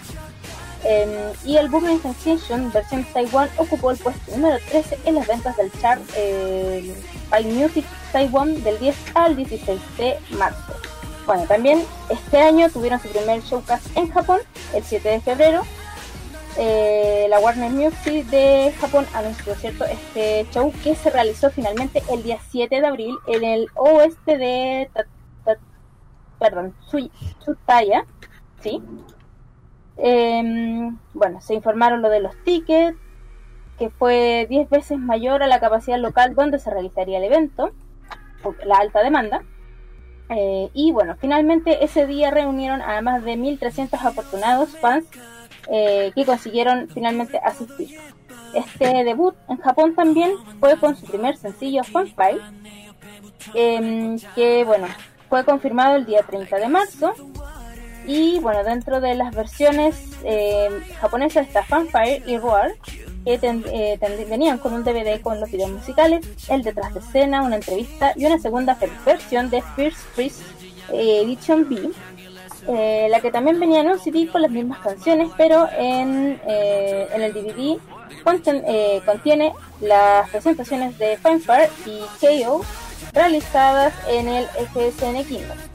[0.85, 1.11] Em,
[1.45, 5.73] y el Booming Sensation versión Taiwán ocupó el puesto número 13 en las ventas del
[5.81, 6.95] chart eh,
[7.31, 10.73] by Music Taiwan del 10 al 16 de marzo.
[11.27, 14.41] Bueno, también este año tuvieron su primer showcast en Japón
[14.73, 15.63] el 7 de febrero.
[16.61, 22.23] Eh, la Warner Music de Japón anunció cierto este show que se realizó finalmente el
[22.23, 25.07] día 7 de abril en el oeste de Ta-
[25.45, 25.59] Ta-
[26.41, 26.75] perdón,
[27.41, 28.05] Tsutaya,
[28.63, 28.83] ¿sí?
[29.99, 32.97] Em, bueno, se informaron lo de los tickets,
[33.79, 37.71] que fue 10 veces mayor a la capacidad local donde se realizaría el evento,
[38.65, 39.43] la alta demanda.
[40.31, 45.07] Eh, y bueno, finalmente ese día reunieron a más de 1.300 afortunados fans
[45.69, 47.99] eh, que consiguieron finalmente asistir.
[48.55, 52.41] Este debut en Japón también fue con su primer sencillo Funfire,
[53.55, 54.87] em, que bueno,
[55.29, 57.15] fue confirmado el día 30 de marzo
[58.09, 59.95] Y bueno, dentro de las versiones
[60.25, 62.73] eh, japonesas está Fanfare y Roar,
[63.27, 63.99] que eh,
[64.31, 68.25] venían con un DVD con los videos musicales, el detrás de escena, una entrevista y
[68.25, 70.43] una segunda versión de First Freeze
[70.91, 71.91] eh, Edition B,
[73.11, 77.33] la que también venía en un CD con las mismas canciones, pero en, en el
[77.35, 77.79] DVD
[78.25, 79.53] conten- contiene
[79.83, 82.63] las presentaciones de Fanfare y KO
[83.13, 85.68] realizadas en el FSN Kingdom.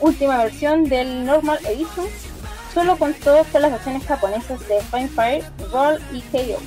[0.00, 2.06] Última versión del Normal Edition
[2.72, 5.42] solo contó con las versiones japonesas de Fanfare,
[5.72, 6.60] Roll y KO.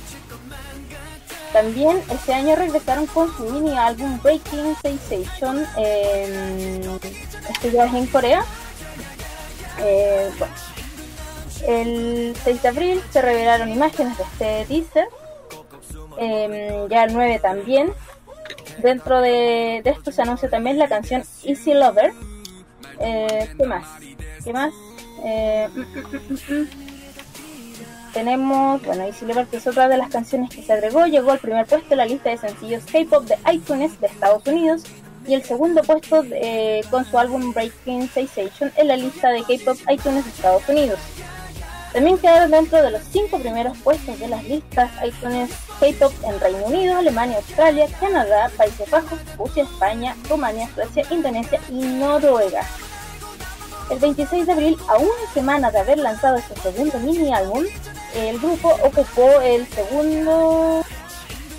[1.52, 5.66] También ese año regresaron con su mini álbum Breaking Sensation,
[7.48, 8.44] este en Corea.
[9.80, 10.30] Eh,
[11.66, 15.08] el 6 de abril se revelaron imágenes de este teaser,
[16.18, 17.92] eh, ya el 9 también.
[18.78, 22.12] Dentro de, de esto se anuncia también la canción Easy Lover.
[23.02, 23.86] Eh, ¿Qué más?
[24.44, 24.72] ¿Qué más?
[25.24, 26.68] Eh, mm, mm, mm.
[28.12, 31.66] Tenemos, bueno, Easy que es otra de las canciones que se agregó, llegó al primer
[31.66, 34.84] puesto en la lista de sencillos K-pop de iTunes de Estados Unidos
[35.26, 39.78] y el segundo puesto eh, con su álbum Breaking Sensation en la lista de K-pop
[39.90, 41.00] iTunes de Estados Unidos.
[41.94, 45.50] También quedaron dentro de los cinco primeros puestos de las listas iTunes
[45.80, 51.74] K-pop en Reino Unido, Alemania, Australia, Canadá, Países Bajos, Rusia, España, Rumania, Suecia, Indonesia y
[51.74, 52.62] Noruega.
[53.92, 57.62] El 26 de abril, a una semana de haber lanzado su segundo mini álbum,
[58.14, 60.82] el grupo ocupó el segundo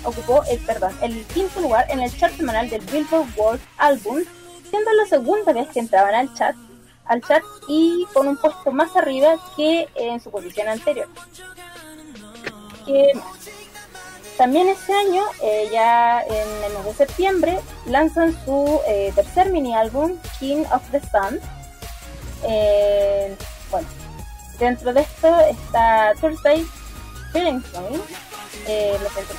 [0.02, 4.24] ocupó el perdón el quinto lugar en el chart semanal del Billboard World Album,
[4.68, 6.56] siendo la segunda vez que entraban al chat
[7.04, 11.06] al chat y con un puesto más arriba que en su posición anterior.
[14.36, 19.72] También este año, eh, ya en el mes de septiembre, lanzan su eh, tercer mini
[19.76, 21.40] álbum, King of the Sun.
[22.46, 23.36] Eh,
[23.70, 23.88] bueno,
[24.58, 26.66] dentro de esto está Thursday
[27.32, 28.00] Feeling Song,
[28.66, 29.34] eh, lo siento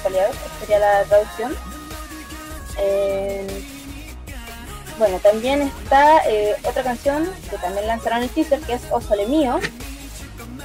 [0.59, 1.55] sería la traducción.
[2.77, 3.65] Eh,
[4.97, 9.27] bueno, también está eh, otra canción que también lanzaron el teaser que es O Sole
[9.27, 9.59] Mío.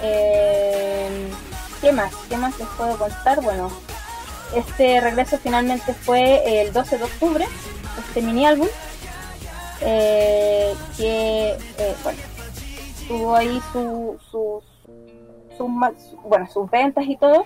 [0.01, 2.13] ¿Qué más?
[2.29, 3.41] ¿Qué más les puedo contar?
[3.41, 3.71] Bueno,
[4.55, 7.47] este regreso finalmente fue el 12 de octubre,
[8.07, 8.69] este mini álbum,
[9.83, 12.19] eh, que, eh, bueno,
[13.09, 14.63] tuvo ahí su, su,
[15.57, 15.69] su
[16.25, 17.45] bueno, sus ventas y todo.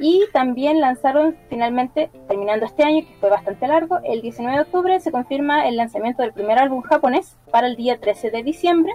[0.00, 5.00] Y también lanzaron finalmente, terminando este año, que fue bastante largo, el 19 de octubre
[5.00, 8.94] se confirma el lanzamiento del primer álbum japonés para el día 13 de diciembre,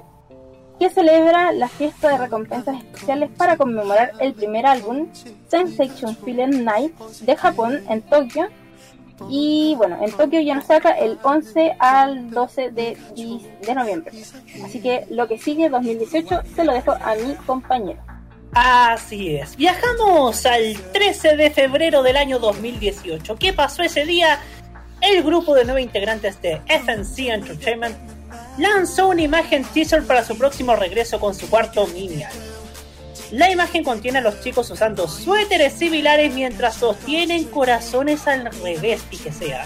[0.80, 5.08] que celebra la fiesta de recompensas especiales para conmemorar el primer álbum,
[5.48, 8.48] Sensation Feeling Night, de Japón en Tokio.
[9.30, 12.98] Y bueno, en Tokio y en Osaka el 11 al 12 de,
[13.66, 14.12] de noviembre.
[14.64, 18.02] Así que lo que sigue 2018 se lo dejo a mi compañero.
[18.54, 19.56] Así es.
[19.56, 23.38] Viajamos al 13 de febrero del año 2018.
[23.38, 24.40] ¿Qué pasó ese día?
[25.00, 27.96] El grupo de nueve integrantes de FNC Entertainment
[28.58, 32.24] lanzó una imagen teaser para su próximo regreso con su cuarto mini.
[33.32, 39.18] La imagen contiene a los chicos usando suéteres similares mientras sostienen corazones al revés y
[39.18, 39.66] que sea.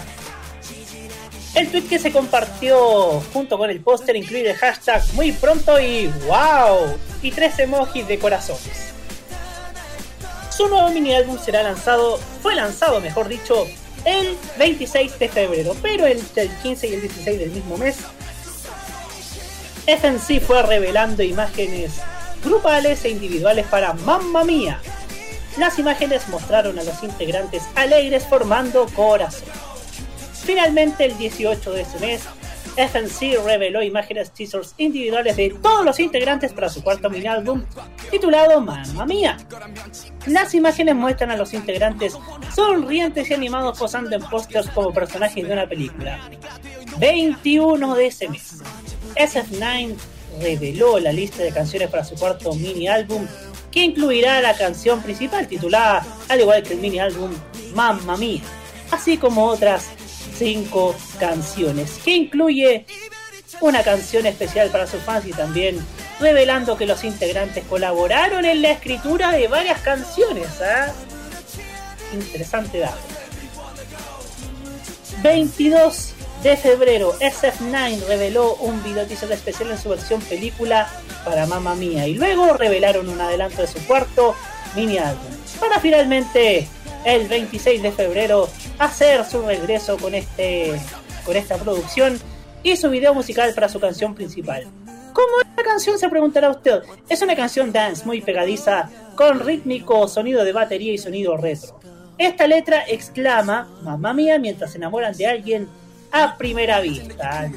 [1.52, 6.06] El tweet que se compartió junto con el póster incluye el hashtag muy pronto y
[6.28, 8.92] wow y tres emojis de corazones.
[10.50, 13.66] Su nuevo mini álbum será lanzado, fue lanzado mejor dicho,
[14.04, 17.96] el 26 de febrero, pero entre el 15 y el 16 del mismo mes,
[19.86, 22.00] FNC fue revelando imágenes
[22.46, 24.80] grupales e individuales para Mamma Mía.
[25.58, 29.48] Las imágenes mostraron a los integrantes alegres formando corazón.
[30.44, 32.22] Finalmente, el 18 de ese mes,
[32.76, 37.64] FNC reveló imágenes teasers individuales de todos los integrantes para su cuarto mini álbum
[38.10, 39.38] titulado Mamma Mía.
[40.26, 42.16] Las imágenes muestran a los integrantes
[42.54, 46.28] sonrientes y animados posando en pósters como personajes de una película.
[46.98, 48.58] 21 de ese mes,
[49.14, 49.96] SF9
[50.40, 53.26] reveló la lista de canciones para su cuarto mini álbum
[53.70, 57.30] que incluirá la canción principal titulada, al igual que el mini álbum,
[57.74, 58.40] Mamma Mía,
[58.90, 59.90] así como otras
[60.36, 62.86] cinco canciones, que incluye
[63.60, 65.78] una canción especial para sus fans y también
[66.20, 70.48] revelando que los integrantes colaboraron en la escritura de varias canciones.
[70.62, 70.92] ¿ah?
[72.14, 72.96] Interesante dato.
[75.22, 80.88] 22 de febrero, SF9 reveló un video especial en su versión película
[81.24, 84.34] para Mamma Mía y luego revelaron un adelanto de su cuarto
[84.74, 85.24] mini álbum
[85.58, 86.68] para finalmente
[87.04, 88.48] el 26 de febrero
[88.78, 90.78] hacer su regreso con este
[91.24, 92.18] con esta producción
[92.62, 94.64] y su video musical para su canción principal.
[95.12, 95.98] ¿Cómo es la canción?
[95.98, 96.82] Se preguntará usted.
[97.08, 101.80] Es una canción dance muy pegadiza, con rítmico sonido de batería y sonido retro.
[102.18, 105.68] Esta letra exclama, mamá mía, mientras se enamoran de alguien
[106.12, 107.50] a primera vista.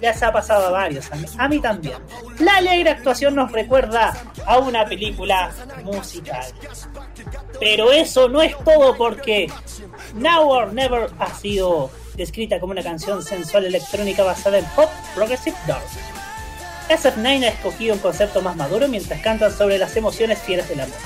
[0.00, 1.96] Les ha pasado a varios, a mí, a mí también.
[2.38, 4.14] La alegre actuación nos recuerda
[4.44, 5.50] a una película
[5.84, 6.44] musical.
[7.58, 9.50] Pero eso no es todo porque
[10.14, 15.56] Now or Never ha sido descrita como una canción sensual electrónica basada en pop progressive
[15.66, 15.82] dark.
[16.88, 20.96] SF9 ha escogido un concepto más maduro mientras cantan sobre las emociones fieras del amor.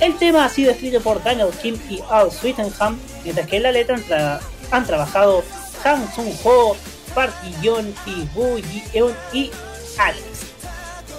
[0.00, 3.72] El tema ha sido escrito por Daniel Kim y Al Sweetenham, mientras que en la
[3.72, 4.40] letra han, tra-
[4.70, 5.44] han trabajado
[5.84, 6.76] Han Sung Ho,
[7.14, 9.50] Park Ji-yeon y Ji-eun y
[9.98, 10.52] Alex.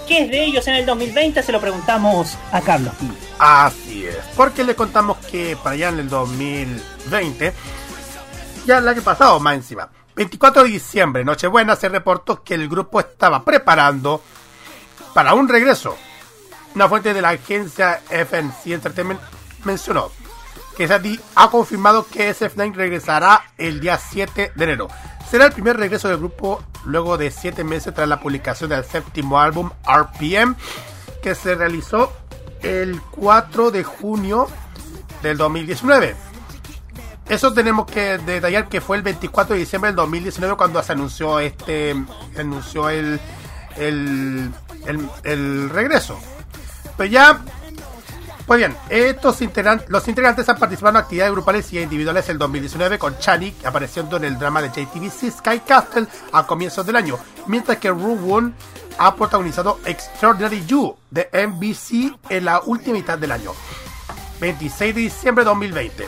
[0.07, 1.41] ¿Qué es de ellos en el 2020?
[1.41, 2.94] Se lo preguntamos a Carlos.
[3.40, 7.53] Así es, porque le contamos que para allá en el 2020,
[8.65, 12.99] ya el año pasado más encima, 24 de diciembre, Nochebuena, se reportó que el grupo
[12.99, 14.22] estaba preparando
[15.14, 15.98] para un regreso.
[16.76, 19.22] Una fuente de la agencia FNC Entertainment
[19.64, 20.11] mencionó
[20.76, 24.88] que Sadie ha confirmado que SF9 regresará el día 7 de enero.
[25.30, 29.40] Será el primer regreso del grupo luego de 7 meses tras la publicación del séptimo
[29.40, 30.56] álbum RPM
[31.22, 32.12] que se realizó
[32.62, 34.48] el 4 de junio
[35.22, 36.16] del 2019.
[37.30, 41.40] Eso tenemos que detallar que fue el 24 de diciembre del 2019 cuando se anunció
[41.40, 41.95] este
[42.38, 43.20] anunció el
[43.78, 44.52] el,
[44.86, 46.20] el, el regreso.
[46.98, 47.40] Pues ya
[48.45, 49.40] pues bien, estos
[49.88, 54.26] los integrantes han participado en actividades grupales y individuales el 2019 con Chani apareciendo en
[54.26, 57.18] el drama de JTBC Sky Castle a comienzos del año,
[57.48, 58.53] mientras que Ruwon
[58.98, 63.52] ha protagonizado Extraordinary You de NBC en la última mitad del año.
[64.40, 66.07] 26 de diciembre de 2020.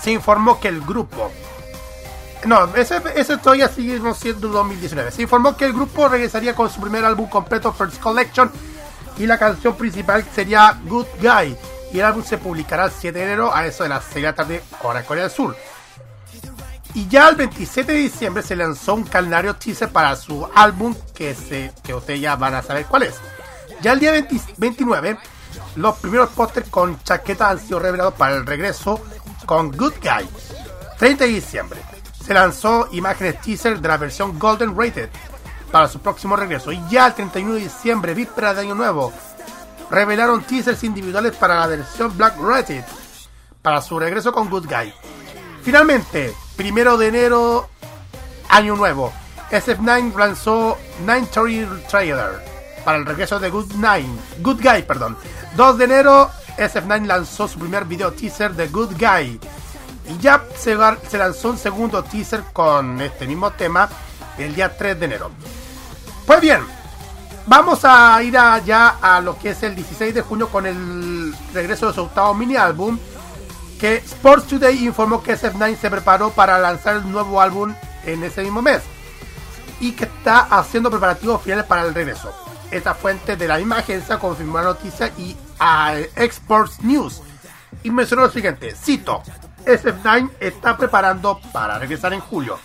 [0.00, 1.30] Se informó que el grupo
[2.44, 5.10] no, ese, ese todavía sigue siendo 2019.
[5.10, 8.50] Se informó que el grupo regresaría con su primer álbum completo, First Collection,
[9.18, 11.56] y la canción principal sería Good Guy.
[11.92, 14.22] Y el álbum se publicará el 7 de enero a eso de las 6 de
[14.22, 15.56] la tarde, hora Corea del Sur.
[16.94, 21.34] Y ya el 27 de diciembre se lanzó un calendario teaser para su álbum que,
[21.34, 23.14] se, que ustedes ya van a saber cuál es.
[23.82, 25.18] Ya el día 20 29,
[25.76, 29.00] los primeros pósters con chaqueta han sido revelados para el regreso
[29.44, 30.28] con Good Guy.
[30.98, 31.80] 30 de diciembre
[32.26, 35.08] se lanzó imágenes teaser de la versión Golden Rated
[35.76, 36.72] para su próximo regreso.
[36.72, 39.12] Y ya el 31 de diciembre, víspera de Año Nuevo,
[39.90, 42.82] revelaron teasers individuales para la versión Black Rated
[43.60, 44.94] para su regreso con Good Guy.
[45.62, 47.68] Finalmente, primero de enero,
[48.48, 49.12] Año Nuevo,
[49.50, 52.42] SF9 lanzó 930 Trailer
[52.82, 54.82] para el regreso de Good, Nine, Good Guy.
[54.84, 55.18] Perdón.
[55.56, 59.38] 2 de enero, SF9 lanzó su primer video teaser de Good Guy.
[60.08, 63.90] Y ya se lanzó un segundo teaser con este mismo tema
[64.38, 65.30] el día 3 de enero.
[66.26, 66.60] Pues bien,
[67.46, 71.34] vamos a ir a- ya a lo que es el 16 de junio con el
[71.54, 72.98] regreso de su octavo mini álbum.
[73.80, 77.74] Que Sports Today informó que SF9 se preparó para lanzar el nuevo álbum
[78.04, 78.82] en ese mismo mes.
[79.80, 82.32] Y que está haciendo preparativos finales para el regreso.
[82.70, 87.20] Esta fuente de la misma agencia confirmó la noticia y a Exports News.
[87.82, 89.22] Y mencionó lo siguiente, cito,
[89.66, 92.58] SF9 está preparando para regresar en julio.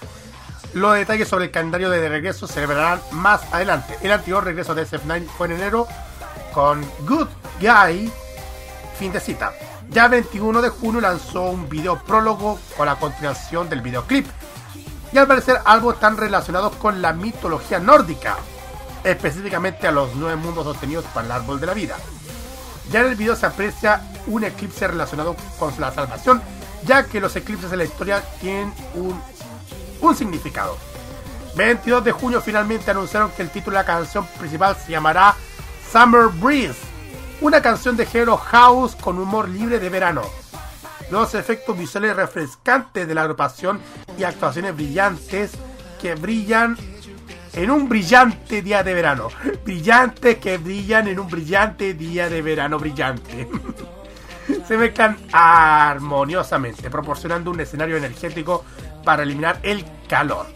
[0.73, 3.98] Los detalles sobre el calendario de regreso se revelarán más adelante.
[4.02, 5.85] El anterior regreso de SF9 fue en enero
[6.53, 7.27] con Good
[7.60, 8.11] Guy,
[8.98, 9.52] fin de cita.
[9.89, 14.26] Ya el 21 de junio lanzó un video prólogo con la continuación del videoclip.
[15.11, 18.38] Y al parecer algo tan relacionado con la mitología nórdica,
[19.03, 21.98] específicamente a los nueve mundos obtenidos para el árbol de la vida.
[22.91, 26.41] Ya en el video se aprecia un eclipse relacionado con la salvación,
[26.85, 29.22] ya que los eclipses en la historia tienen un,
[30.02, 30.78] un significado.
[31.56, 35.36] 22 de junio finalmente anunciaron que el título de la canción principal se llamará
[35.91, 36.80] Summer Breeze,
[37.41, 40.22] una canción de género house con humor libre de verano.
[41.10, 43.82] Los efectos visuales refrescantes de la agrupación
[44.18, 45.52] y actuaciones brillantes
[46.02, 46.78] que brillan
[47.53, 49.28] en un brillante día de verano.
[49.65, 53.49] Brillantes que brillan en un brillante día de verano brillante.
[54.68, 58.64] Se mezclan armoniosamente, proporcionando un escenario energético
[59.03, 60.48] para eliminar el calor.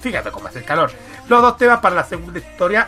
[0.00, 0.90] Fíjate cómo es el calor.
[1.28, 2.86] Los dos temas para la segunda historia.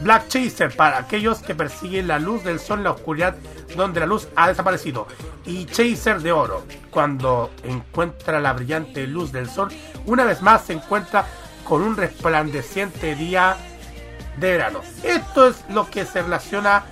[0.00, 3.36] Black Chaser para aquellos que persiguen la luz del sol en la oscuridad
[3.76, 5.06] donde la luz ha desaparecido.
[5.44, 9.72] Y Chaser de oro, cuando encuentra la brillante luz del sol,
[10.06, 11.24] una vez más se encuentra
[11.64, 13.56] con un resplandeciente día
[14.36, 14.80] de verano.
[15.02, 16.84] Esto es lo que se relaciona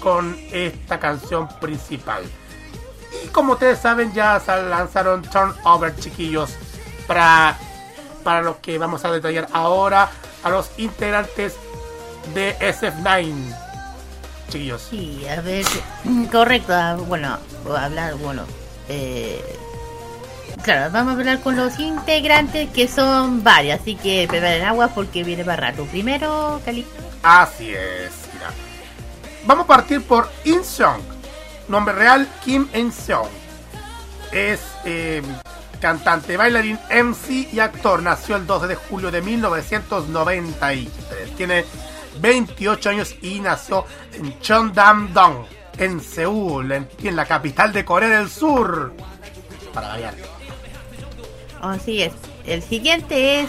[0.00, 2.22] con esta canción principal.
[3.24, 6.50] Y como ustedes saben, ya se lanzaron Turn Over, chiquillos,
[7.06, 7.58] para,
[8.24, 10.10] para lo que vamos a detallar ahora.
[10.42, 11.54] a los integrantes
[12.34, 13.34] de SF9.
[14.48, 14.86] Chiquillos.
[14.90, 15.64] Sí, a ver,
[16.32, 18.44] correcto, ah, bueno, voy a hablar, bueno,
[18.88, 19.58] eh,
[20.62, 25.24] claro, vamos a hablar con los integrantes que son varios, así que preparen agua porque
[25.24, 25.84] viene para rato.
[25.86, 26.86] Primero, Cali.
[27.22, 28.50] Así es, mira.
[29.44, 31.15] Vamos a partir por In Seong.
[31.68, 33.30] Nombre real, Kim In Seong.
[34.32, 35.22] Es eh,
[35.80, 38.02] cantante, bailarín, MC y actor.
[38.02, 41.36] Nació el 12 de julio de 1993.
[41.36, 41.64] Tiene
[42.20, 45.44] 28 años y nació en Cheongdam-dong,
[45.78, 48.92] en Seúl, en, la capital de Corea del Sur.
[49.72, 50.14] Para variar.
[51.60, 52.12] Así es.
[52.44, 53.48] El siguiente es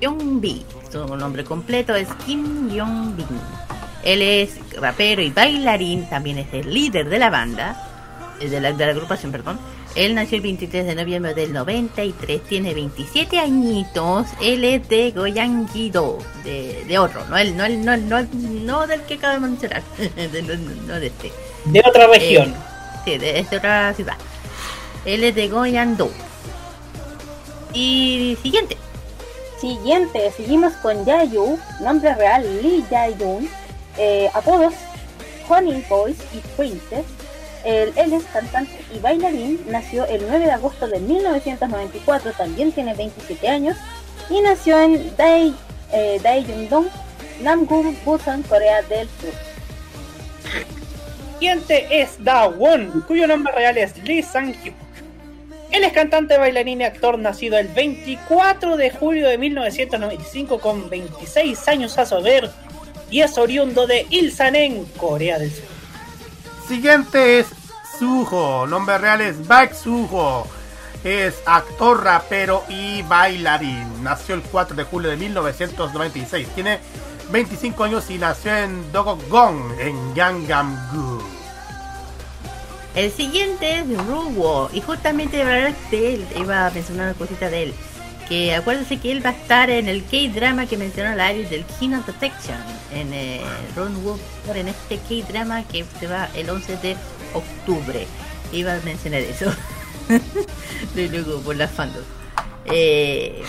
[0.00, 0.64] Young-bi.
[0.90, 3.61] Su nombre completo es Kim Young-bin.
[4.02, 4.50] Él es
[4.80, 8.92] rapero y bailarín, también es el líder de la banda, eh, de la, de la
[8.92, 9.58] agrupación, perdón.
[9.94, 14.26] Él nació el 23 de noviembre del 93, tiene 27 añitos.
[14.40, 18.66] Él es de Goyang-gi-do, de, de otro, no, el, no, el, no, el- no, el-
[18.66, 20.54] no del que acabo de mencionar, de- no,
[20.86, 21.30] no de este.
[21.66, 22.50] De otra región.
[22.50, 22.54] Eh,
[23.04, 24.16] sí, de, de otra ciudad.
[25.04, 26.10] Él es de Goyang-do.
[27.74, 28.76] Y siguiente.
[29.60, 33.48] Siguiente, seguimos con Yayu, nombre real Lee Jae-yoon,
[33.98, 34.74] eh, apodos
[35.48, 37.06] Honey Boys y Princess.
[37.64, 42.94] Él, él es cantante y bailarín, nació el 9 de agosto de 1994, también tiene
[42.94, 43.76] 27 años
[44.28, 45.52] y nació en Dae,
[45.92, 46.86] eh, Daejeon-dong,
[47.42, 49.32] Namgung, Busan, Corea del Sur.
[51.34, 54.74] siguiente es Da Won, cuyo nombre real es Lee Sang-hyuk.
[55.70, 61.66] Él es cantante, bailarín y actor nacido el 24 de julio de 1995 con 26
[61.68, 62.50] años a su haber
[63.12, 64.56] y es oriundo de Ilsan
[64.96, 65.64] Corea del Sur.
[66.66, 67.46] Siguiente es
[67.98, 68.66] Suho.
[68.66, 70.46] Nombre real es Baek Suho.
[71.04, 74.02] Es actor, rapero y bailarín.
[74.02, 76.48] Nació el 4 de julio de 1996.
[76.54, 76.78] Tiene
[77.30, 81.20] 25 años y nació en Dogogong, en Gangnam-gu.
[82.94, 84.70] El siguiente es Ruwo.
[84.72, 87.74] Y justamente a hablar de él, iba a mencionar una cosita de él.
[88.32, 91.66] Que acuérdense que él va a estar en el K-drama que mencionó la Iris del
[91.66, 92.56] Kino Protection.
[92.90, 93.42] En eh,
[93.76, 94.18] Runwoo,
[94.54, 96.96] en este K-drama que se va el 11 de
[97.34, 98.06] octubre.
[98.50, 99.52] Iba a mencionar eso.
[100.94, 102.06] de luego por las fandoms.
[102.64, 103.42] Eh,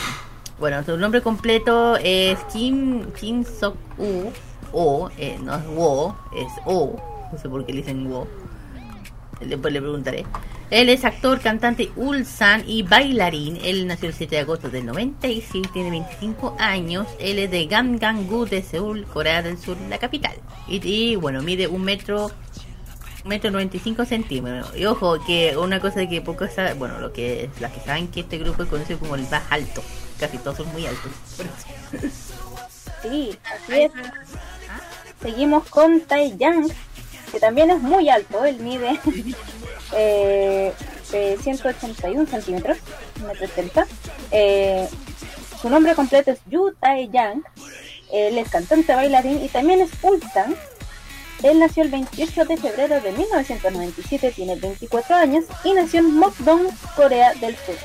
[0.59, 4.33] bueno, su nombre completo es Kim, Kim Sok U.
[4.73, 7.01] O, eh, no es Wo, es O.
[7.31, 8.27] No sé por qué le dicen Wo.
[9.49, 10.25] Después le preguntaré.
[10.69, 13.59] Él es actor, cantante Ulsan y bailarín.
[13.63, 17.07] Él nació el 7 de agosto del 96, tiene 25 años.
[17.19, 20.33] Él es de Gangnam-gu de Seúl, Corea del Sur, la capital.
[20.67, 22.31] Y, y, bueno, mide un metro,
[23.23, 24.75] un metro 95 centímetros.
[24.75, 28.21] Y ojo, que una cosa que pocos saben, bueno, lo que las que saben que
[28.21, 29.83] este grupo es conocido como el más alto.
[30.19, 31.11] Casi todos son muy altos.
[33.03, 33.91] Sí, así es.
[35.21, 36.69] Seguimos con Tai Yang,
[37.33, 38.99] que también es muy alto, él mide
[39.93, 40.71] eh,
[41.11, 42.77] eh, 181 centímetros,
[43.21, 43.87] 1,70
[44.31, 44.87] eh,
[45.59, 47.41] Su nombre completo es Yu Tae Yang,
[48.11, 50.55] él es cantante, bailarín y también es Ulsan.
[51.41, 56.67] Él nació el 28 de febrero de 1997, tiene 24 años y nació en Mokdong,
[56.95, 57.75] Corea del Sur.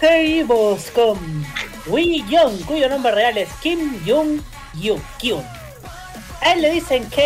[0.00, 1.46] Seguimos con
[1.86, 4.40] Wee Young, cuyo nombre real es Kim Jung
[4.74, 5.44] Yu Kyun.
[6.40, 7.22] A él le dicen K,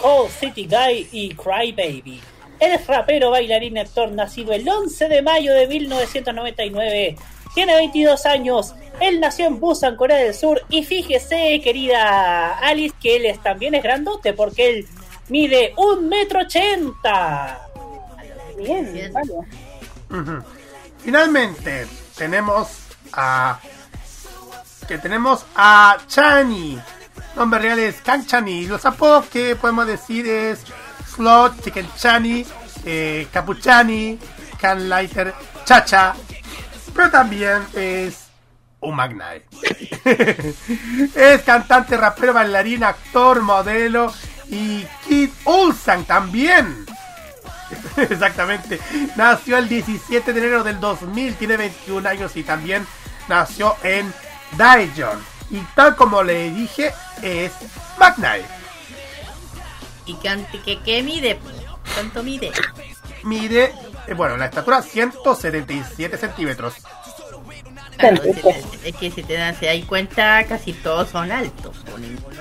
[0.00, 2.20] Cold City Guy y Cry Baby.
[2.58, 7.16] Él es rapero, bailarín y actor nacido el 11 de mayo de 1999.
[7.54, 8.74] Tiene 22 años.
[9.00, 10.62] Él nació en Busan, Corea del Sur.
[10.68, 14.86] Y fíjese, querida Alice, que él es, también es grandote porque él
[15.28, 17.60] mide un metro ochenta.
[18.56, 19.32] Bien, vale.
[20.10, 20.42] Ujú.
[20.98, 21.86] Finalmente,
[22.16, 22.68] tenemos
[23.12, 23.58] a.
[24.88, 26.78] Que tenemos a Chani.
[27.36, 28.66] Nombre real es Kang Chani.
[28.66, 30.60] Los apodos que podemos decir es
[31.06, 32.46] Slot, Chicken Chani,
[32.86, 34.18] eh, Capuchani,
[34.58, 35.34] Can Lighter,
[35.66, 36.14] Chacha.
[36.94, 38.28] Pero también es
[38.80, 39.44] un Magnai.
[41.14, 44.10] es cantante, rapero, bailarín, actor, modelo
[44.48, 46.86] y Kid Ulsan también.
[47.98, 48.80] Exactamente.
[49.14, 52.86] Nació el 17 de enero del 2000, tiene 21 años y también
[53.28, 54.10] nació en
[54.56, 55.35] Daejeon.
[55.50, 56.92] Y tal como le dije,
[57.22, 57.52] es
[57.98, 58.42] Magnai.
[60.06, 61.38] ¿Y que, qué mide?
[61.94, 62.52] ¿Cuánto mide?
[63.22, 63.72] Mide,
[64.06, 66.74] eh, bueno, la estatura 177 centímetros.
[67.96, 68.22] Claro,
[68.84, 71.76] es, que si te das ahí cuenta, casi todos son altos.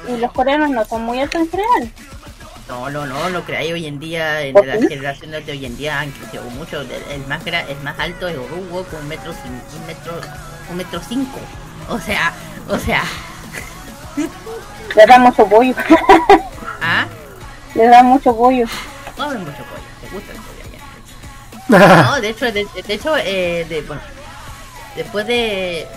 [0.08, 1.92] Y los coreanos no son muy altos en general.
[2.68, 4.88] No, no, no, lo creáis hoy en día, en ¿Por las qué?
[4.90, 6.82] generaciones de hoy en día han crecido mucho.
[6.82, 10.20] El, más gra- el más alto es Orugo con un metro, cin- un metro,
[10.70, 11.40] un metro cinco.
[11.90, 12.34] O sea,
[12.70, 13.04] o sea,
[14.96, 15.76] Le dan mucho pollo.
[16.82, 17.06] ¿Ah?
[17.74, 18.66] Le dan mucho pollo.
[19.18, 22.04] Comen mucho pollo, te gusta el pollo ya.
[22.04, 24.02] No, de hecho, de, de hecho, eh, de, bueno,
[24.96, 25.88] después de,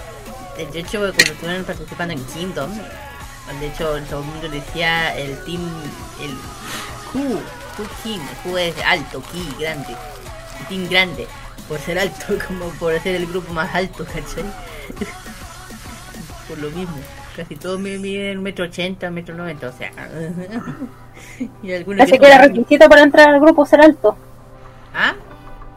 [0.56, 2.72] de, hecho, cuando estuvieron participando en Kingdom,
[3.60, 5.62] de hecho, todo el mundo decía el team,
[6.20, 6.36] el
[7.12, 7.40] Q,
[7.76, 9.96] Q Team, Q es alto, Ki, grande,
[10.60, 11.28] el team grande,
[11.68, 14.44] por ser alto, como por ser el grupo más alto, ¿cachai?
[16.48, 16.96] Por lo mismo,
[17.36, 19.92] casi todos me miden un metro ochenta, metro noventa, o sea,
[21.62, 24.16] y algunos Parece que era requisito para entrar al grupo ser alto.
[24.94, 25.14] ¿Ah?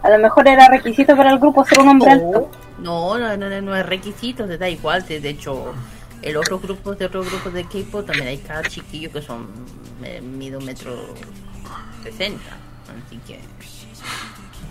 [0.01, 2.49] A lo mejor era requisito para el grupo ser un hombre alto.
[2.79, 5.05] No, no, no, no, es requisito, te da igual.
[5.05, 5.73] De hecho,
[6.21, 9.47] en otros grupos de otros grupos de K-pop también hay cada chiquillo que son
[10.37, 10.95] mido metro
[12.03, 12.57] sesenta.
[13.05, 13.39] Así que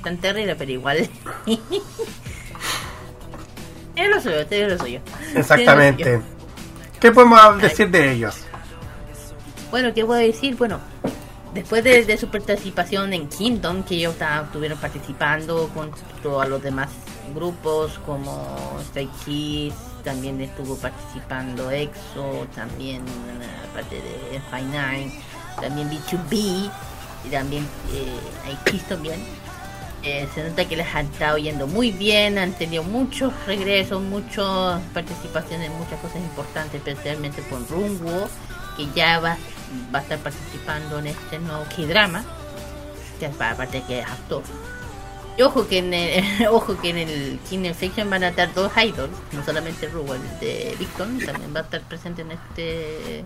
[0.03, 1.09] tan terrible, pero igual.
[4.01, 5.01] es lo suyo, lo suyo.
[5.35, 6.21] Exactamente.
[6.99, 8.45] ¿Qué podemos decir de ellos?
[9.71, 10.57] Bueno, ¿qué puedo decir?
[10.57, 10.81] Bueno,
[11.55, 14.15] después de, de su participación en Kingdom, que ellos
[14.45, 15.91] estuvieron participando con
[16.23, 16.89] todos los demás
[17.35, 18.57] grupos como
[18.89, 19.75] Stray Kids,
[20.05, 23.03] también estuvo participando EXO, también
[23.71, 25.13] aparte de F9,
[25.61, 26.71] también B2B,
[27.25, 29.21] y también eh, Kiss también.
[30.03, 34.81] Eh, se nota que les han estado yendo muy bien, han tenido muchos regresos, muchas
[34.95, 38.29] participaciones muchas cosas importantes, especialmente con Runwo,
[38.79, 39.37] que ya va,
[39.95, 42.25] va a estar participando en este nuevo K-drama,
[43.19, 44.43] que aparte que es actor.
[45.37, 48.73] Y ojo que en el, ojo que en el King Fiction van a estar dos
[48.83, 53.25] idols, no solamente Runwo, el de Victor, también va a estar presente en este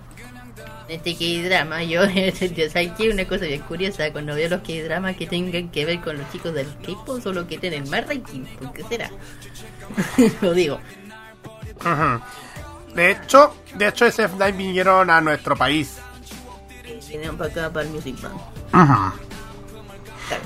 [0.88, 3.10] este K-drama, yo, yo ¿sabes qué?
[3.10, 6.54] Una cosa bien curiosa, cuando veo los K-dramas que tengan que ver con los chicos
[6.54, 9.10] del K-pop, son los que tienen más rating, ¿por qué será?
[10.40, 10.78] Lo digo.
[12.94, 15.98] De hecho, de hecho SF9 vinieron a nuestro país.
[17.08, 19.14] Vinieron para acá, para el Music Bank.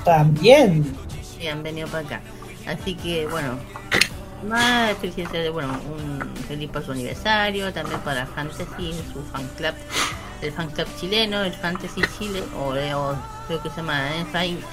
[0.03, 0.95] También.
[1.21, 2.21] Sí, han venido para acá.
[2.67, 3.57] Así que, bueno,
[4.47, 9.73] más felicidades, bueno, un feliz por su aniversario, también para Fantasy, su fan club,
[10.41, 13.15] el fan club chileno, el Fantasy Chile, o, o
[13.47, 14.09] creo que se llama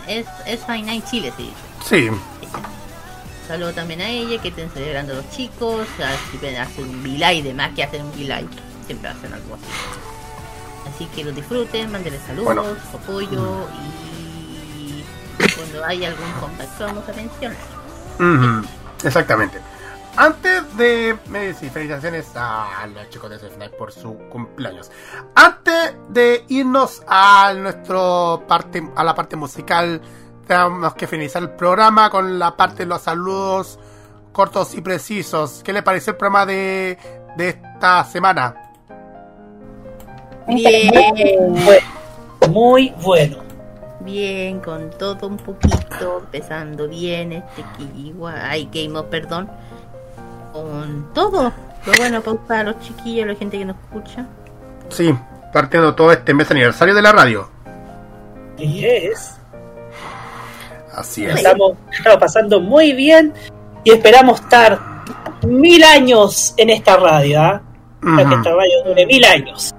[0.06, 1.55] S59 Chile, se dice.
[1.84, 2.09] Sí.
[3.48, 7.43] Saludo también a ella, que estén celebrando a los chicos, así que hacen un bilay,
[7.43, 8.47] de más que hacen un bilay,
[8.86, 9.64] siempre hacen algo así.
[10.94, 12.76] Así que lo disfruten, mándenle saludos, Bueno.
[12.94, 13.66] apoyo
[14.78, 15.05] y
[15.55, 17.56] cuando haya algún contacto vamos a mencionar.
[19.05, 19.60] Exactamente.
[20.16, 24.90] Antes de me decir felicitaciones a los chicos de SF9 por su cumpleaños.
[25.35, 30.01] Antes de irnos a nuestro parte a la parte musical,
[30.47, 33.78] tenemos que finalizar el programa con la parte de los saludos
[34.36, 35.62] cortos y precisos.
[35.64, 36.98] ¿Qué le pareció el programa de,
[37.39, 38.55] de esta semana?
[40.47, 40.93] Bien.
[42.51, 43.45] Muy bueno.
[44.07, 49.51] Bien, con todo un poquito, empezando bien este Kiwiwa, ay Game of, perdón,
[50.53, 51.53] con todo.
[51.85, 54.24] Lo bueno para, para los chiquillos, la gente que nos escucha.
[54.91, 55.12] Sí,
[55.53, 57.51] partiendo todo este mes aniversario de la radio.
[58.59, 59.39] Yes.
[60.95, 61.37] Así es.
[61.37, 63.35] Estamos, estamos pasando muy bien
[63.85, 64.81] y esperamos estar
[65.43, 67.43] mil años en esta radio.
[67.43, 67.61] ¿ah?
[68.01, 69.74] Para que esta radio dure mil años.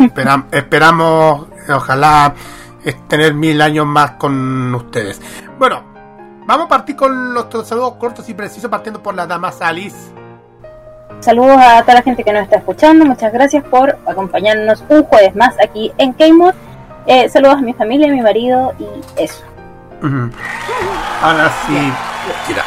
[0.00, 2.67] Espera- esperamos, ojalá, es
[3.08, 5.20] tener mil años más con ustedes.
[5.58, 5.82] Bueno,
[6.46, 9.94] vamos a partir con los saludos cortos y precisos, partiendo por la dama Salis.
[11.20, 13.04] Saludos a toda la gente que nos está escuchando.
[13.04, 16.54] Muchas gracias por acompañarnos un jueves más aquí en K-Mod.
[17.06, 18.86] Eh, saludos a mi familia, a mi marido y
[19.22, 19.42] eso.
[21.22, 21.74] Ahora sí,
[22.46, 22.62] Kira.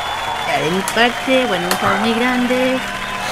[0.47, 2.77] Ya, de mi parte, bueno, un saludo muy grande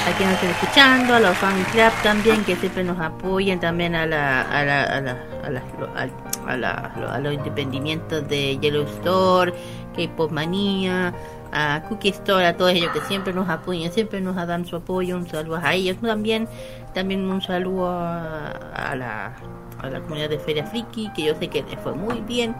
[0.07, 3.95] a quienes nos estén escuchando, a los fan club también que siempre nos apoyan, también
[3.95, 5.61] a la, a la, a la, a la-
[6.01, 6.05] a,
[6.49, 9.53] a la- a los emprendimientos de Yellow Store,
[9.95, 11.13] K-Pop Manía,
[11.51, 15.15] a Cookie Store, a todos ellos que siempre nos apoyan, siempre nos dan su apoyo,
[15.17, 16.47] un saludo a ellos también,
[16.93, 19.33] también un saludo a, la,
[19.81, 22.55] a la comunidad de Feria Friki, que yo sé que les fue muy bien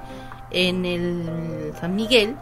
[0.51, 2.35] en el San Miguel.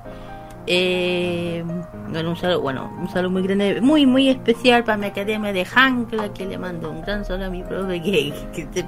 [0.69, 1.63] Eh,
[2.09, 5.65] bueno, un saludo, bueno, un saludo muy grande, muy, muy especial para mi academia de
[5.73, 8.85] Hankla, que le mando un gran saludo a mi profe que, que.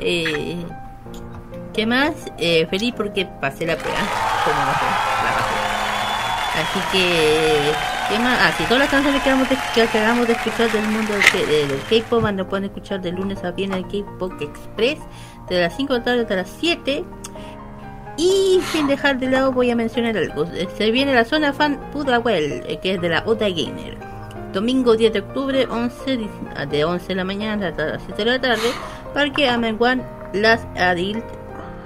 [0.00, 0.64] Eh,
[1.72, 2.12] ¿Qué más?
[2.38, 3.98] Eh, feliz porque pasé la prueba,
[4.44, 4.84] como no sé,
[5.24, 5.58] la pasé.
[6.58, 7.72] Así que,
[8.08, 8.38] ¿qué más?
[8.40, 11.80] Ah, todas las canciones que acabamos de, que acabamos de escuchar del mundo del, eh,
[11.88, 14.98] K-pop, van a pueden escuchar de lunes a viernes el K-pop Express,
[15.48, 17.04] de las 5 de la tarde hasta las 7.
[18.18, 20.44] Y sin dejar de lado voy a mencionar algo.
[20.76, 23.96] Se viene la zona fan Pudahuel, eh, que es de la Oda Gamer.
[24.52, 26.30] domingo 10 de octubre, 11, di-
[26.70, 28.70] de 11 de la mañana hasta las 7 de la tarde,
[29.14, 31.22] Parque Amenguán Las Adil,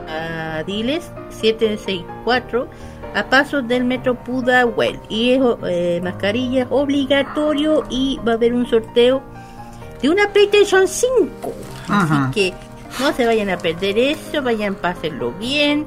[0.09, 2.69] Adiles 764,
[3.15, 4.99] a pasos del metro Pudahuel.
[5.09, 9.23] Y es eh, mascarilla obligatorio y va a haber un sorteo
[10.01, 11.53] de una PlayStation 5.
[11.89, 12.29] Ajá.
[12.29, 12.55] Así que
[13.01, 15.87] no se vayan a perder eso, vayan, pásenlo bien.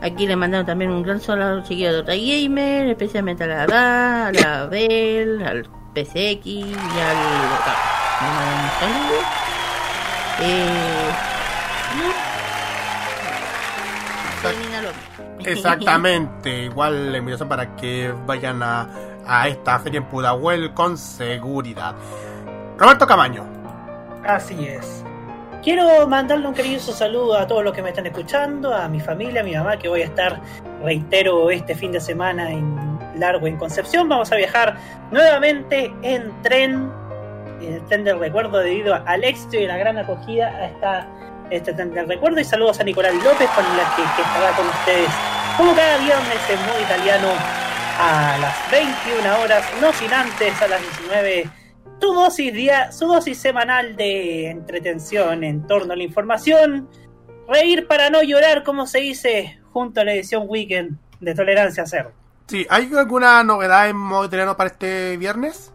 [0.00, 4.26] Aquí le mandaron también un gran saludo chiquillos de otra gamer, especialmente a la Da,
[4.28, 5.64] a la Bell, al
[5.94, 7.16] PCX y al.
[8.20, 9.20] Me mandan un saludo.
[10.40, 11.10] Eh,
[11.98, 12.28] no.
[15.44, 18.88] Exactamente, igual la invitación para que vayan a,
[19.26, 21.94] a esta feria en Pudahuel con seguridad.
[22.76, 23.44] Roberto Camaño.
[24.24, 25.04] Así es.
[25.62, 29.40] Quiero mandarle un cariñoso saludo a todos los que me están escuchando, a mi familia,
[29.40, 30.40] a mi mamá, que voy a estar,
[30.84, 34.08] reitero, este fin de semana en Largo, en Concepción.
[34.08, 34.76] Vamos a viajar
[35.10, 36.92] nuevamente en tren,
[37.60, 41.08] en el tren del recuerdo, debido al éxito y la gran acogida a esta,
[41.50, 42.38] este tren del recuerdo.
[42.38, 45.10] Y saludos a Nicolás López, con la que, que estará con ustedes,
[45.56, 47.28] como cada viernes en modo italiano,
[48.00, 51.50] a las 21 horas, no sin antes a las 19
[52.00, 52.52] su dosis,
[52.92, 56.88] su dosis semanal de entretención en torno a la información.
[57.48, 62.12] Reír para no llorar, como se dice, junto a la edición Weekend de Tolerancia Cero.
[62.46, 65.72] Sí, ¿hay alguna novedad en modo italiano para este viernes?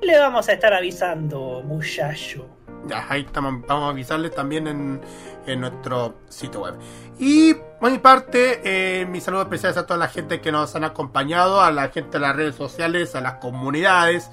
[0.00, 2.48] Le vamos a estar avisando, muchacho.
[2.86, 5.00] Ya, ahí estamos, vamos a avisarles también en,
[5.46, 6.74] en nuestro sitio web.
[7.18, 10.84] Y por mi parte, eh, mis saludos especiales a toda la gente que nos han
[10.84, 14.30] acompañado, a la gente de las redes sociales, a las comunidades,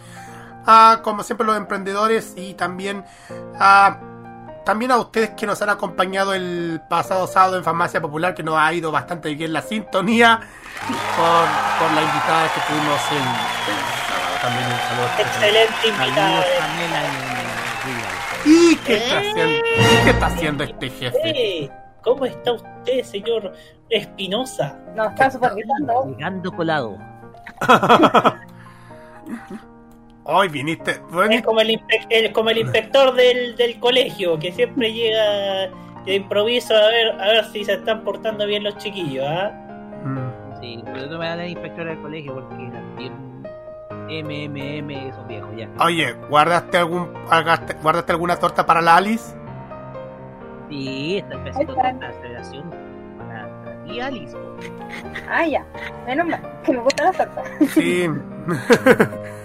[0.66, 3.04] a como siempre los emprendedores y también
[3.60, 4.00] a
[4.66, 8.58] también a ustedes que nos han acompañado el pasado sábado en Farmacia Popular, que nos
[8.58, 10.40] ha ido bastante bien la sintonía
[11.16, 11.46] por,
[11.80, 13.24] por la invitada que tuvimos el, el
[14.08, 14.40] sábado.
[14.42, 15.08] También un saludo.
[15.20, 16.44] Excelente invitada.
[18.44, 19.64] ¿Y qué está haciendo,
[20.04, 21.20] qué está haciendo este jefe?
[21.24, 21.70] Eh,
[22.04, 23.54] ¿Cómo está usted, señor
[23.90, 24.80] Espinosa?
[24.96, 26.08] No, está supervisando.
[26.08, 26.98] Llegando colado.
[30.26, 31.00] Hoy viniste.
[31.30, 31.80] Es como el,
[32.10, 35.70] el- como el inspector del, del colegio, que siempre llega
[36.06, 39.52] de improviso a ver, a ver si se están portando bien los chiquillos, ¿ah?
[40.62, 43.14] Sí, por eso me da la inspectora del colegio porque eran bien
[44.08, 45.70] MMM esos viejos ya.
[45.80, 49.36] Oye, ¿guardaste algún guardaste, guardaste alguna torta para la Alice?
[50.70, 52.72] Sí, está empezando con la celebración
[53.18, 54.36] para, para ti, Alice.
[55.30, 55.64] Ah, ya.
[56.08, 56.42] Menos mal.
[56.64, 57.44] Que me gusta la torta.
[57.70, 58.08] Sí.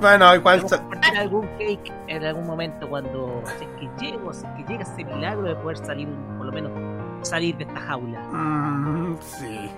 [0.00, 0.56] bueno, igual.
[0.58, 4.52] Vamos a compartir algún cake en algún momento cuando si es que llego, si es
[4.56, 6.72] que llega ese milagro de poder salir, por lo menos
[7.28, 8.20] salir de esta jaula.
[8.30, 9.70] Mm, sí.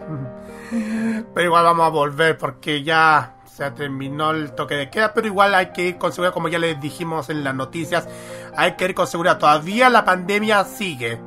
[1.35, 5.55] Pero igual vamos a volver porque ya se terminó el toque de queda, pero igual
[5.55, 8.09] hay que ir con seguridad, como ya les dijimos en las noticias,
[8.57, 9.39] hay que ir con seguridad.
[9.39, 11.19] Todavía la pandemia sigue.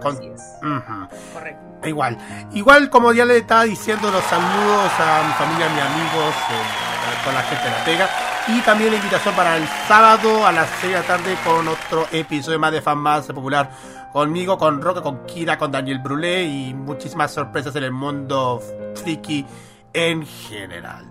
[0.00, 1.08] Con- Ujú.
[1.34, 1.88] Correcto.
[1.88, 2.18] Igual,
[2.52, 6.89] igual como ya le estaba diciendo los saludos a mi familia, a mis amigos, eh,
[7.20, 8.10] toda la gente de la pega
[8.48, 12.06] y también la invitación para el sábado a las 6 de la tarde con otro
[12.10, 13.70] episodio más de Fan Más Popular
[14.12, 18.60] conmigo, con Roca, con Kira, con Daniel Brulé y muchísimas sorpresas en el mundo
[19.02, 19.44] friki
[19.92, 21.10] en general.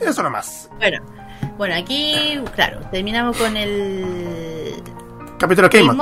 [0.00, 0.70] Eso nomás.
[0.78, 1.02] Bueno,
[1.56, 4.82] bueno, aquí, claro, terminamos con el
[5.38, 5.92] Capítulo Game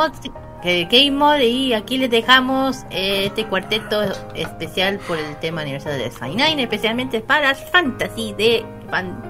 [0.63, 4.03] Game Mod, eh, Game Mod, y aquí les dejamos eh, este cuarteto
[4.35, 9.21] especial por el tema aniversario de F9, especialmente para Fantasy de, fan,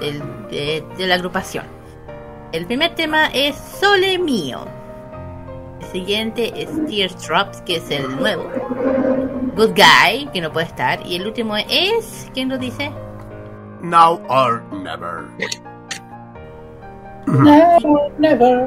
[0.00, 1.64] de la agrupación.
[2.52, 4.66] El primer tema es Sole Mío.
[5.80, 8.50] El siguiente es Teardrops, que es el nuevo.
[9.56, 11.00] Good Guy, que no puede estar.
[11.06, 12.90] Y el último es, ¿quién lo dice?
[13.82, 15.24] Now or Never.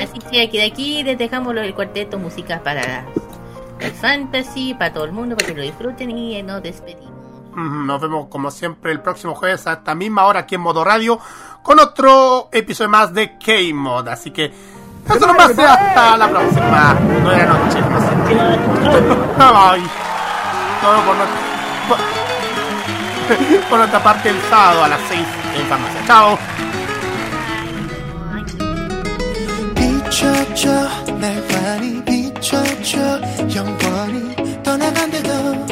[0.01, 3.05] Así que aquí de aquí les dejamos el cuarteto música para
[3.79, 7.13] el fantasy, para todo el mundo, para que lo disfruten y nos despedimos.
[7.53, 10.83] Mm, Nos vemos como siempre el próximo jueves a esta misma hora aquí en Modo
[10.83, 11.19] Radio
[11.63, 14.07] con otro episodio más de K-Mod.
[14.09, 14.45] Así que
[15.07, 16.97] eso nomás y hasta la próxima.
[17.23, 17.79] Nueve de la noche.
[17.81, 18.35] como siempre.
[19.37, 19.89] Bye.
[20.81, 21.39] Todo por nuestra,
[21.87, 25.21] por- por nuestra parte el sábado a las 6
[25.59, 26.01] en farmacia.
[26.05, 26.37] Chao.
[30.15, 30.69] 비춰줘.
[31.19, 33.19] 날 많이 비춰줘.
[33.53, 35.65] 영원히 떠나간대도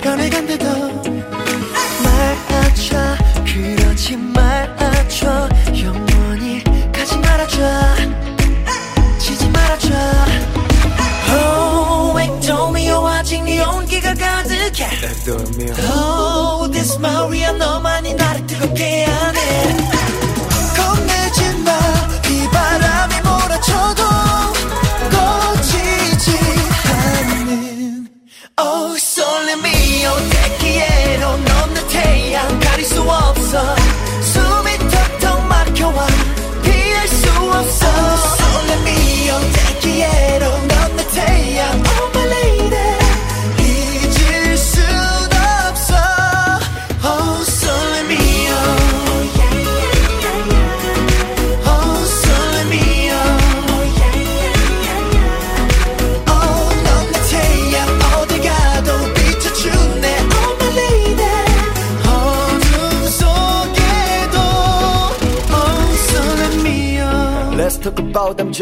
[0.00, 0.64] 변해간대도.
[2.02, 3.16] 말아줘.
[3.44, 5.48] 그러지 말아줘.
[5.84, 7.58] 영원히 가지 말아줘.
[9.18, 9.88] 지지 말아줘.
[11.28, 14.88] Oh 앵도미오 아직 네 온기가 가득해.
[15.92, 19.79] Oh this Maria 너만이 나를 뜨겁게 하네.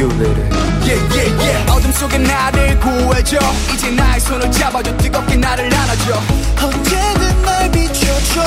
[0.00, 0.24] 기운을
[0.80, 1.72] yeah, yeah, yeah.
[1.72, 3.38] 어둠 속에 나를 구해줘.
[3.74, 4.96] 이제 나의 손을 잡아줘.
[4.96, 6.22] 뜨겁게 나를 안아줘.
[6.62, 8.40] 언제든 날 비춰줘.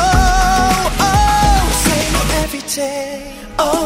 [1.00, 3.36] Oh, Same every day.
[3.60, 3.86] Oh,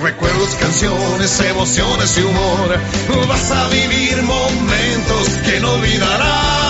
[0.00, 2.78] recuerdos, canciones, emociones y humor.
[3.28, 6.69] Vas a vivir momentos que no olvidarás.